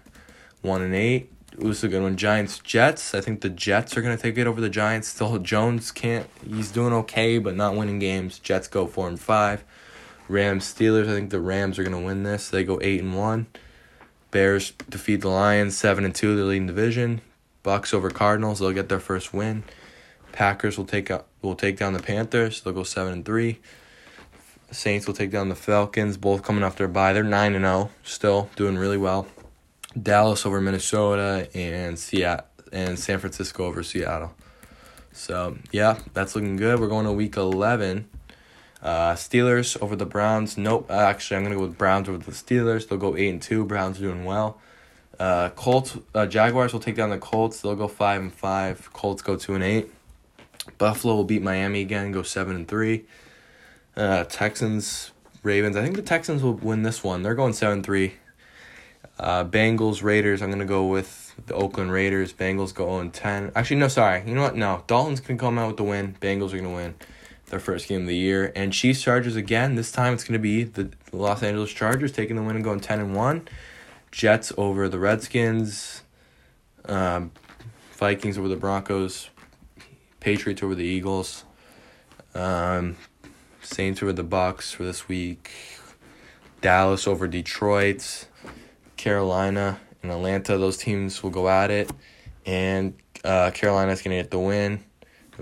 One 0.62 0.80
and 0.80 0.94
eight. 0.94 1.30
It 1.52 1.62
was 1.62 1.84
a 1.84 1.88
good 1.88 2.00
one. 2.00 2.16
Giants, 2.16 2.58
Jets. 2.60 3.14
I 3.14 3.20
think 3.20 3.42
the 3.42 3.50
Jets 3.50 3.94
are 3.98 4.00
gonna 4.00 4.16
take 4.16 4.38
it 4.38 4.46
over 4.46 4.62
the 4.62 4.70
Giants. 4.70 5.08
Still, 5.08 5.36
Jones 5.40 5.92
can't. 5.92 6.26
He's 6.42 6.70
doing 6.70 6.94
okay, 6.94 7.36
but 7.36 7.54
not 7.54 7.76
winning 7.76 7.98
games. 7.98 8.38
Jets 8.38 8.66
go 8.66 8.86
four 8.86 9.08
and 9.08 9.20
five. 9.20 9.62
Rams, 10.26 10.72
Steelers. 10.72 11.06
I 11.06 11.12
think 11.12 11.28
the 11.28 11.40
Rams 11.40 11.78
are 11.78 11.84
gonna 11.84 12.00
win 12.00 12.22
this. 12.22 12.48
They 12.48 12.64
go 12.64 12.80
eight 12.82 13.02
and 13.02 13.14
one. 13.14 13.48
Bears 14.32 14.72
defeat 14.88 15.20
the 15.20 15.28
Lions 15.28 15.76
seven 15.76 16.04
and 16.04 16.12
two. 16.12 16.34
They're 16.34 16.44
leading 16.44 16.66
division. 16.66 17.20
Bucks 17.62 17.94
over 17.94 18.10
Cardinals. 18.10 18.58
They'll 18.58 18.72
get 18.72 18.88
their 18.88 18.98
first 18.98 19.32
win. 19.32 19.62
Packers 20.32 20.76
will 20.76 20.86
take 20.86 21.10
out 21.10 21.26
will 21.42 21.54
take 21.54 21.76
down 21.76 21.92
the 21.92 22.02
Panthers. 22.02 22.60
They'll 22.60 22.72
go 22.72 22.82
seven 22.82 23.12
and 23.12 23.24
three. 23.24 23.60
Saints 24.72 25.06
will 25.06 25.14
take 25.14 25.30
down 25.30 25.50
the 25.50 25.54
Falcons. 25.54 26.16
Both 26.16 26.42
coming 26.42 26.64
off 26.64 26.76
their 26.76 26.88
bye. 26.88 27.12
They're 27.12 27.22
nine 27.22 27.54
and 27.54 27.64
zero. 27.64 27.90
Still 28.02 28.50
doing 28.56 28.76
really 28.76 28.98
well. 28.98 29.28
Dallas 30.00 30.46
over 30.46 30.60
Minnesota 30.60 31.48
and 31.54 31.98
Seattle 31.98 32.46
and 32.72 32.98
San 32.98 33.18
Francisco 33.18 33.66
over 33.66 33.82
Seattle. 33.82 34.34
So 35.12 35.58
yeah, 35.70 35.98
that's 36.14 36.34
looking 36.34 36.56
good. 36.56 36.80
We're 36.80 36.88
going 36.88 37.04
to 37.04 37.12
week 37.12 37.36
eleven. 37.36 38.08
Uh, 38.82 39.14
Steelers 39.14 39.80
over 39.80 39.94
the 39.94 40.06
Browns. 40.06 40.58
Nope. 40.58 40.90
Actually, 40.90 41.36
I'm 41.36 41.42
gonna 41.44 41.54
go 41.54 41.62
with 41.62 41.78
Browns 41.78 42.08
over 42.08 42.18
the 42.18 42.32
Steelers. 42.32 42.88
They'll 42.88 42.98
go 42.98 43.16
eight 43.16 43.28
and 43.28 43.40
two. 43.40 43.64
Browns 43.64 43.98
are 43.98 44.02
doing 44.02 44.24
well. 44.24 44.58
Uh, 45.20 45.50
Colts. 45.50 45.96
Uh, 46.14 46.26
Jaguars 46.26 46.72
will 46.72 46.80
take 46.80 46.96
down 46.96 47.10
the 47.10 47.18
Colts. 47.18 47.60
They'll 47.60 47.76
go 47.76 47.86
five 47.86 48.20
and 48.20 48.32
five. 48.32 48.92
Colts 48.92 49.22
go 49.22 49.36
two 49.36 49.54
and 49.54 49.62
eight. 49.62 49.88
Buffalo 50.78 51.14
will 51.14 51.24
beat 51.24 51.42
Miami 51.42 51.80
again. 51.80 52.10
Go 52.10 52.22
seven 52.22 52.56
and 52.56 52.68
three. 52.68 53.04
Uh, 53.96 54.24
Texans. 54.24 55.12
Ravens. 55.44 55.76
I 55.76 55.82
think 55.82 55.96
the 55.96 56.02
Texans 56.02 56.42
will 56.42 56.54
win 56.54 56.82
this 56.82 57.02
one. 57.02 57.22
They're 57.22 57.34
going 57.34 57.52
seven 57.52 57.82
three. 57.84 58.14
Uh, 59.18 59.44
Bengals 59.44 60.02
Raiders. 60.02 60.42
I'm 60.42 60.50
gonna 60.50 60.64
go 60.64 60.86
with 60.86 61.34
the 61.46 61.54
Oakland 61.54 61.92
Raiders. 61.92 62.32
Bengals 62.32 62.74
go 62.74 62.88
on 62.90 63.10
ten. 63.10 63.52
Actually, 63.54 63.76
no, 63.76 63.88
sorry. 63.88 64.24
You 64.26 64.34
know 64.34 64.42
what? 64.42 64.56
No, 64.56 64.82
Dalton's 64.88 65.20
gonna 65.20 65.38
come 65.38 65.56
out 65.56 65.68
with 65.68 65.76
the 65.76 65.84
win. 65.84 66.16
Bengals 66.20 66.52
are 66.52 66.56
gonna 66.56 66.74
win 66.74 66.94
their 67.52 67.60
first 67.60 67.86
game 67.86 68.00
of 68.00 68.06
the 68.08 68.16
year. 68.16 68.50
And 68.56 68.72
Chiefs 68.72 69.02
Chargers 69.02 69.36
again. 69.36 69.74
This 69.74 69.92
time 69.92 70.14
it's 70.14 70.24
going 70.24 70.32
to 70.32 70.42
be 70.42 70.64
the 70.64 70.90
Los 71.12 71.42
Angeles 71.42 71.70
Chargers 71.70 72.10
taking 72.10 72.34
the 72.34 72.42
win 72.42 72.56
and 72.56 72.64
going 72.64 72.80
10 72.80 72.98
and 72.98 73.14
1. 73.14 73.46
Jets 74.10 74.54
over 74.56 74.88
the 74.88 74.98
Redskins. 74.98 76.02
Um, 76.86 77.30
Vikings 77.92 78.38
over 78.38 78.48
the 78.48 78.56
Broncos. 78.56 79.28
Patriots 80.18 80.62
over 80.62 80.74
the 80.74 80.84
Eagles. 80.84 81.44
Um, 82.34 82.96
Saints 83.60 84.02
over 84.02 84.14
the 84.14 84.22
Bucks 84.22 84.72
for 84.72 84.84
this 84.84 85.06
week. 85.06 85.50
Dallas 86.62 87.06
over 87.06 87.28
Detroit. 87.28 88.28
Carolina 88.96 89.78
and 90.02 90.10
Atlanta. 90.10 90.56
Those 90.56 90.78
teams 90.78 91.22
will 91.22 91.30
go 91.30 91.50
at 91.50 91.70
it. 91.70 91.90
And 92.46 92.94
uh, 93.24 93.50
Carolina's 93.50 94.00
going 94.00 94.16
to 94.16 94.22
get 94.22 94.30
the 94.30 94.38
win. 94.38 94.82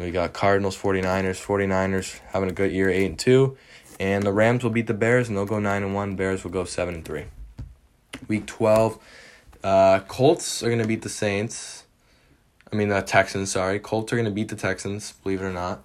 We 0.01 0.11
got 0.11 0.33
Cardinals, 0.33 0.79
49ers, 0.79 1.45
49ers 1.45 2.21
having 2.33 2.49
a 2.49 2.53
good 2.53 2.73
year, 2.73 2.89
8 2.89 3.05
and 3.05 3.19
2. 3.19 3.57
And 3.99 4.23
the 4.23 4.33
Rams 4.33 4.65
will 4.65 4.71
beat 4.71 4.87
the 4.87 4.95
Bears 4.95 5.29
and 5.29 5.37
they'll 5.37 5.45
go 5.45 5.59
9 5.59 5.83
and 5.83 5.95
1. 5.95 6.17
Bears 6.17 6.43
will 6.43 6.51
go 6.51 6.65
7 6.65 6.95
and 6.95 7.05
3. 7.05 7.25
Week 8.27 8.47
12, 8.47 8.99
uh, 9.63 10.01
Colts 10.01 10.63
are 10.63 10.69
going 10.69 10.81
to 10.81 10.89
beat 10.89 11.03
the 11.03 11.11
Saints. 11.11 11.85
I 12.73 12.77
mean, 12.77 12.89
the 12.89 13.03
Texans, 13.03 13.53
sorry. 13.53 13.79
Colts 13.79 14.13
are 14.13 14.17
going 14.17 14.25
to 14.25 14.31
beat 14.31 14.49
the 14.49 14.57
Texans, 14.57 15.13
believe 15.23 15.43
it 15.43 15.45
or 15.45 15.53
not. 15.53 15.83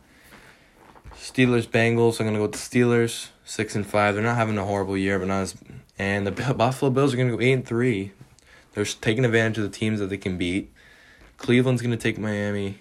Steelers, 1.16 1.68
Bengals. 1.68 2.20
I'm 2.20 2.26
going 2.26 2.36
to 2.36 2.40
go 2.40 2.44
with 2.44 2.54
the 2.54 2.58
Steelers, 2.58 3.30
6 3.44 3.76
and 3.76 3.86
5. 3.86 4.16
They're 4.16 4.24
not 4.24 4.38
having 4.38 4.58
a 4.58 4.64
horrible 4.64 4.98
year, 4.98 5.20
but 5.20 5.28
not 5.28 5.42
as. 5.42 5.56
And 6.00 6.26
the 6.26 6.54
Buffalo 6.54 6.90
Bills 6.90 7.14
are 7.14 7.18
going 7.18 7.30
to 7.32 7.36
go 7.36 7.44
8 7.44 7.52
and 7.52 7.66
3. 7.66 8.12
They're 8.74 8.86
taking 8.86 9.26
advantage 9.26 9.58
of 9.58 9.64
the 9.64 9.78
teams 9.78 10.00
that 10.00 10.08
they 10.08 10.18
can 10.18 10.38
beat. 10.38 10.72
Cleveland's 11.38 11.82
going 11.82 11.92
to 11.92 11.98
take 11.98 12.18
Miami. 12.18 12.80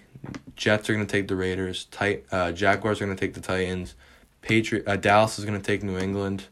Jets 0.55 0.89
are 0.89 0.93
going 0.93 1.05
to 1.05 1.11
take 1.11 1.27
the 1.27 1.35
Raiders. 1.35 1.85
Tit- 1.85 2.25
uh, 2.31 2.51
Jaguars 2.51 3.01
are 3.01 3.05
going 3.05 3.15
to 3.15 3.19
take 3.19 3.33
the 3.33 3.41
Titans. 3.41 3.95
Patriot 4.41 4.87
uh, 4.87 4.95
Dallas 4.95 5.39
is 5.39 5.45
going 5.45 5.59
to 5.59 5.65
take 5.65 5.83
New 5.83 5.97
England. 5.97 6.45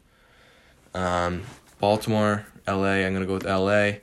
Um, 0.94 1.42
Baltimore, 1.78 2.46
LA. 2.66 3.04
I'm 3.04 3.14
going 3.14 3.20
to 3.20 3.26
go 3.26 3.34
with 3.34 3.44
LA. 3.44 3.98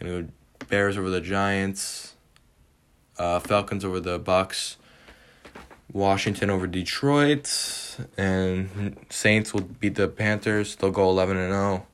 I'm 0.00 0.06
going 0.06 0.16
to 0.16 0.22
go 0.22 0.28
Bears 0.68 0.96
over 0.98 1.10
the 1.10 1.20
Giants. 1.20 2.14
Uh, 3.18 3.38
Falcons 3.38 3.84
over 3.84 4.00
the 4.00 4.18
Bucks. 4.18 4.76
Washington 5.92 6.50
over 6.50 6.66
Detroit. 6.66 7.98
And 8.16 8.96
Saints 9.10 9.54
will 9.54 9.62
beat 9.62 9.94
the 9.94 10.08
Panthers. 10.08 10.76
They'll 10.76 10.90
go 10.90 11.08
11 11.08 11.36
and 11.36 11.52
0. 11.52 11.86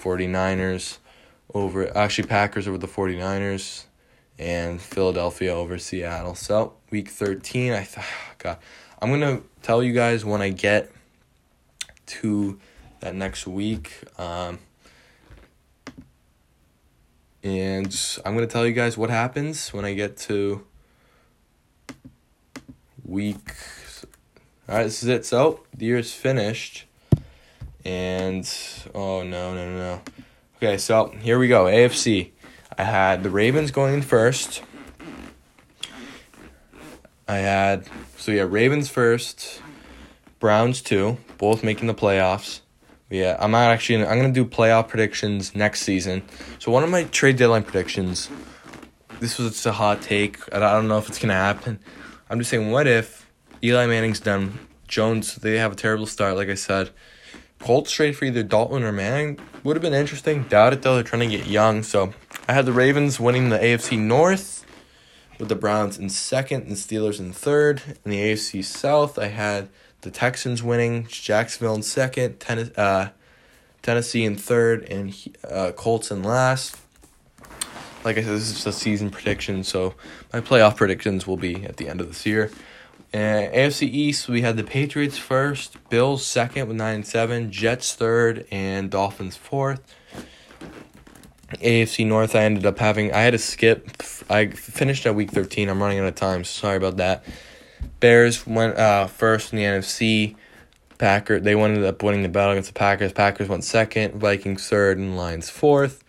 49ers 0.00 0.98
over 1.52 1.96
actually 1.96 2.28
Packers 2.28 2.66
over 2.66 2.78
the 2.78 2.86
49ers 2.86 3.84
and 4.40 4.80
Philadelphia 4.80 5.54
over 5.54 5.78
Seattle. 5.78 6.34
So 6.34 6.72
week 6.90 7.10
thirteen, 7.10 7.74
I 7.74 7.84
thought, 7.84 8.06
God, 8.38 8.56
I'm 9.00 9.10
gonna 9.10 9.42
tell 9.62 9.82
you 9.82 9.92
guys 9.92 10.24
when 10.24 10.40
I 10.40 10.48
get 10.48 10.90
to 12.06 12.58
that 13.00 13.14
next 13.14 13.46
week. 13.46 13.92
Um, 14.18 14.58
and 17.44 17.94
I'm 18.24 18.34
gonna 18.34 18.46
tell 18.46 18.66
you 18.66 18.72
guys 18.72 18.96
what 18.96 19.10
happens 19.10 19.72
when 19.74 19.84
I 19.84 19.92
get 19.92 20.16
to 20.18 20.64
week. 23.04 23.54
All 24.68 24.76
right, 24.76 24.84
this 24.84 25.02
is 25.02 25.08
it. 25.08 25.26
So 25.26 25.60
the 25.76 25.84
year's 25.84 26.14
finished, 26.14 26.86
and 27.84 28.50
oh 28.94 29.22
no 29.22 29.54
no 29.54 29.70
no. 29.76 30.00
Okay, 30.56 30.78
so 30.78 31.08
here 31.20 31.38
we 31.38 31.48
go. 31.48 31.64
AFC. 31.64 32.30
I 32.80 32.84
had 32.84 33.22
the 33.22 33.28
Ravens 33.28 33.70
going 33.70 33.92
in 33.92 34.00
first. 34.00 34.62
I 37.28 37.36
had 37.36 37.86
so 38.16 38.32
yeah, 38.32 38.46
Ravens 38.48 38.88
first, 38.88 39.60
Browns 40.38 40.80
two, 40.80 41.18
both 41.36 41.62
making 41.62 41.88
the 41.88 41.94
playoffs. 41.94 42.60
Yeah, 43.10 43.36
I'm 43.38 43.50
not 43.50 43.70
actually. 43.70 44.06
I'm 44.06 44.16
gonna 44.18 44.32
do 44.32 44.46
playoff 44.46 44.88
predictions 44.88 45.54
next 45.54 45.82
season. 45.82 46.22
So 46.58 46.72
one 46.72 46.82
of 46.82 46.88
my 46.88 47.04
trade 47.04 47.36
deadline 47.36 47.64
predictions. 47.64 48.30
This 49.20 49.36
was 49.36 49.50
just 49.50 49.66
a 49.66 49.72
hot 49.72 50.00
take. 50.00 50.38
I 50.54 50.58
don't 50.58 50.88
know 50.88 50.96
if 50.96 51.06
it's 51.06 51.18
gonna 51.18 51.34
happen. 51.34 51.80
I'm 52.30 52.38
just 52.38 52.48
saying, 52.48 52.70
what 52.70 52.86
if 52.86 53.30
Eli 53.62 53.84
Manning's 53.88 54.20
done? 54.20 54.58
Jones, 54.88 55.34
they 55.34 55.58
have 55.58 55.72
a 55.72 55.76
terrible 55.76 56.06
start, 56.06 56.34
like 56.34 56.48
I 56.48 56.54
said. 56.54 56.88
Colts 57.58 57.92
trade 57.92 58.16
for 58.16 58.24
either 58.24 58.42
Dalton 58.42 58.82
or 58.82 58.90
Manning 58.90 59.38
would 59.64 59.76
have 59.76 59.82
been 59.82 59.92
interesting. 59.92 60.44
Doubt 60.44 60.72
it 60.72 60.80
though. 60.80 60.94
They're 60.94 61.04
trying 61.04 61.28
to 61.28 61.36
get 61.36 61.46
young, 61.46 61.82
so 61.82 62.14
I 62.50 62.52
had 62.52 62.66
the 62.66 62.72
Ravens 62.72 63.20
winning 63.20 63.50
the 63.50 63.60
AFC 63.60 63.96
North 63.96 64.66
with 65.38 65.48
the 65.48 65.54
Browns 65.54 65.96
in 65.96 66.08
second 66.08 66.64
and 66.64 66.72
Steelers 66.72 67.20
in 67.20 67.32
third. 67.32 67.80
In 68.04 68.10
the 68.10 68.18
AFC 68.18 68.64
South, 68.64 69.20
I 69.20 69.28
had 69.28 69.68
the 70.00 70.10
Texans 70.10 70.60
winning, 70.60 71.06
Jacksonville 71.06 71.76
in 71.76 71.84
second, 71.84 72.40
Ten- 72.40 72.72
uh, 72.76 73.10
Tennessee 73.82 74.24
in 74.24 74.34
third, 74.34 74.82
and 74.90 75.14
uh, 75.48 75.70
Colts 75.76 76.10
in 76.10 76.24
last. 76.24 76.76
Like 78.04 78.18
I 78.18 78.22
said, 78.22 78.32
this 78.32 78.48
is 78.48 78.54
just 78.54 78.66
a 78.66 78.72
season 78.72 79.10
prediction, 79.10 79.62
so 79.62 79.94
my 80.32 80.40
playoff 80.40 80.74
predictions 80.74 81.28
will 81.28 81.36
be 81.36 81.64
at 81.64 81.76
the 81.76 81.86
end 81.86 82.00
of 82.00 82.08
this 82.08 82.26
year. 82.26 82.50
And 83.12 83.54
AFC 83.54 83.82
East, 83.82 84.28
we 84.28 84.42
had 84.42 84.56
the 84.56 84.64
Patriots 84.64 85.18
first, 85.18 85.76
Bills 85.88 86.26
second 86.26 86.66
with 86.66 86.76
nine 86.76 86.96
and 86.96 87.06
seven, 87.06 87.52
Jets 87.52 87.94
third, 87.94 88.44
and 88.50 88.90
Dolphins 88.90 89.36
fourth. 89.36 89.82
AFC 91.58 92.06
North, 92.06 92.34
I 92.34 92.44
ended 92.44 92.64
up 92.64 92.78
having. 92.78 93.12
I 93.12 93.20
had 93.20 93.32
to 93.32 93.38
skip. 93.38 94.02
I 94.28 94.48
finished 94.48 95.06
at 95.06 95.14
week 95.14 95.30
thirteen. 95.30 95.68
I'm 95.68 95.82
running 95.82 95.98
out 95.98 96.06
of 96.06 96.14
time. 96.14 96.44
So 96.44 96.60
sorry 96.60 96.76
about 96.76 96.96
that. 96.98 97.24
Bears 97.98 98.46
went 98.46 98.76
uh, 98.76 99.06
first 99.06 99.52
in 99.52 99.58
the 99.58 99.64
NFC. 99.64 100.36
Packers 100.98 101.42
they 101.42 101.58
ended 101.58 101.84
up 101.84 102.02
winning 102.02 102.22
the 102.22 102.28
battle 102.28 102.52
against 102.52 102.72
the 102.72 102.78
Packers. 102.78 103.12
Packers 103.12 103.48
went 103.48 103.64
second. 103.64 104.20
Vikings 104.20 104.68
third, 104.68 104.98
and 104.98 105.16
Lions 105.16 105.50
fourth. 105.50 106.04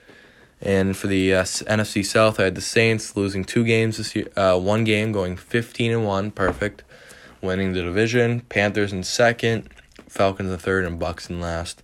And 0.61 0.95
for 0.95 1.07
the 1.07 1.33
uh, 1.33 1.43
NFC 1.43 2.05
South, 2.05 2.39
I 2.39 2.43
had 2.43 2.55
the 2.55 2.61
Saints 2.61 3.15
losing 3.15 3.43
two 3.43 3.63
games 3.63 3.97
this 3.97 4.15
year. 4.15 4.27
Uh, 4.35 4.59
one 4.59 4.83
game 4.83 5.11
going 5.11 5.37
fifteen 5.37 5.91
and 5.91 6.05
one, 6.05 6.29
perfect, 6.29 6.83
winning 7.41 7.73
the 7.73 7.81
division. 7.81 8.41
Panthers 8.41 8.93
in 8.93 9.03
second, 9.03 9.69
Falcons 10.07 10.51
in 10.51 10.57
third, 10.59 10.85
and 10.85 10.99
Bucks 10.99 11.29
in 11.29 11.41
last. 11.41 11.81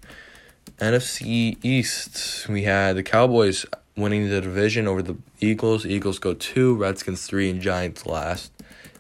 NFC 0.79 1.57
East, 1.63 2.47
we 2.47 2.63
had 2.63 2.95
the 2.95 3.03
Cowboys 3.03 3.65
winning 3.95 4.29
the 4.29 4.41
division 4.41 4.87
over 4.87 5.01
the 5.01 5.17
Eagles. 5.39 5.85
Eagles 5.85 6.19
go 6.19 6.33
two, 6.35 6.75
Redskins 6.75 7.25
three, 7.25 7.49
and 7.49 7.61
Giants 7.61 8.05
last. 8.05 8.51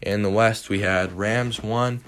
In 0.01 0.23
the 0.23 0.29
West, 0.29 0.69
we 0.69 0.79
had 0.79 1.13
Rams 1.13 1.61
one, 1.61 2.01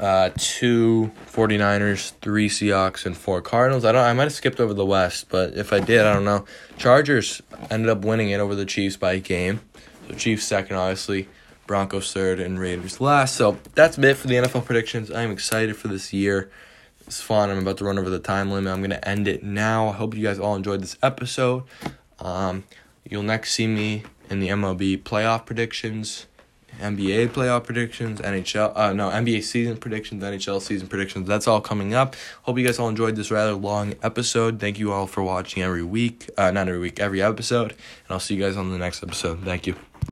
uh, 0.00 0.30
two 0.36 1.12
49ers, 1.32 2.12
three 2.20 2.48
Seahawks, 2.48 3.06
and 3.06 3.16
four 3.16 3.40
Cardinals. 3.40 3.84
I 3.84 3.92
don't. 3.92 4.04
I 4.04 4.12
might 4.14 4.24
have 4.24 4.32
skipped 4.32 4.58
over 4.58 4.74
the 4.74 4.86
West, 4.86 5.28
but 5.28 5.54
if 5.54 5.72
I 5.72 5.78
did, 5.78 6.06
I 6.06 6.12
don't 6.12 6.24
know. 6.24 6.44
Chargers 6.76 7.40
ended 7.70 7.88
up 7.88 8.04
winning 8.04 8.30
it 8.30 8.40
over 8.40 8.56
the 8.56 8.66
Chiefs 8.66 8.96
by 8.96 9.12
a 9.12 9.20
game. 9.20 9.60
So 10.08 10.14
Chiefs 10.14 10.44
second, 10.44 10.76
obviously. 10.76 11.28
Broncos 11.68 12.12
third, 12.12 12.40
and 12.40 12.58
Raiders 12.58 13.00
last. 13.00 13.36
So 13.36 13.56
that's 13.76 13.96
it 13.96 14.16
for 14.16 14.26
the 14.26 14.34
NFL 14.34 14.64
predictions. 14.64 15.08
I'm 15.08 15.30
excited 15.30 15.76
for 15.76 15.86
this 15.86 16.12
year. 16.12 16.50
It's 17.10 17.20
fun. 17.20 17.50
I'm 17.50 17.58
about 17.58 17.76
to 17.78 17.84
run 17.84 17.98
over 17.98 18.08
the 18.08 18.20
time 18.20 18.52
limit. 18.52 18.72
I'm 18.72 18.78
going 18.78 18.90
to 18.90 19.08
end 19.08 19.26
it 19.26 19.42
now. 19.42 19.88
I 19.88 19.94
hope 19.94 20.14
you 20.14 20.22
guys 20.22 20.38
all 20.38 20.54
enjoyed 20.54 20.80
this 20.80 20.96
episode. 21.02 21.64
Um, 22.20 22.62
you'll 23.02 23.24
next 23.24 23.50
see 23.50 23.66
me 23.66 24.04
in 24.28 24.38
the 24.38 24.46
MLB 24.46 25.02
playoff 25.02 25.44
predictions, 25.44 26.26
NBA 26.78 27.30
playoff 27.30 27.64
predictions, 27.64 28.20
NHL, 28.20 28.76
uh, 28.76 28.92
no, 28.92 29.10
NBA 29.10 29.42
season 29.42 29.76
predictions, 29.76 30.22
NHL 30.22 30.62
season 30.62 30.86
predictions. 30.86 31.26
That's 31.26 31.48
all 31.48 31.60
coming 31.60 31.94
up. 31.94 32.14
Hope 32.42 32.56
you 32.58 32.64
guys 32.64 32.78
all 32.78 32.88
enjoyed 32.88 33.16
this 33.16 33.32
rather 33.32 33.54
long 33.54 33.94
episode. 34.04 34.60
Thank 34.60 34.78
you 34.78 34.92
all 34.92 35.08
for 35.08 35.24
watching 35.24 35.64
every 35.64 35.82
week. 35.82 36.30
Uh, 36.38 36.52
not 36.52 36.68
every 36.68 36.78
week, 36.78 37.00
every 37.00 37.20
episode. 37.20 37.72
And 37.72 38.10
I'll 38.10 38.20
see 38.20 38.36
you 38.36 38.40
guys 38.40 38.56
on 38.56 38.70
the 38.70 38.78
next 38.78 39.02
episode. 39.02 39.42
Thank 39.42 39.66
you. 39.66 39.74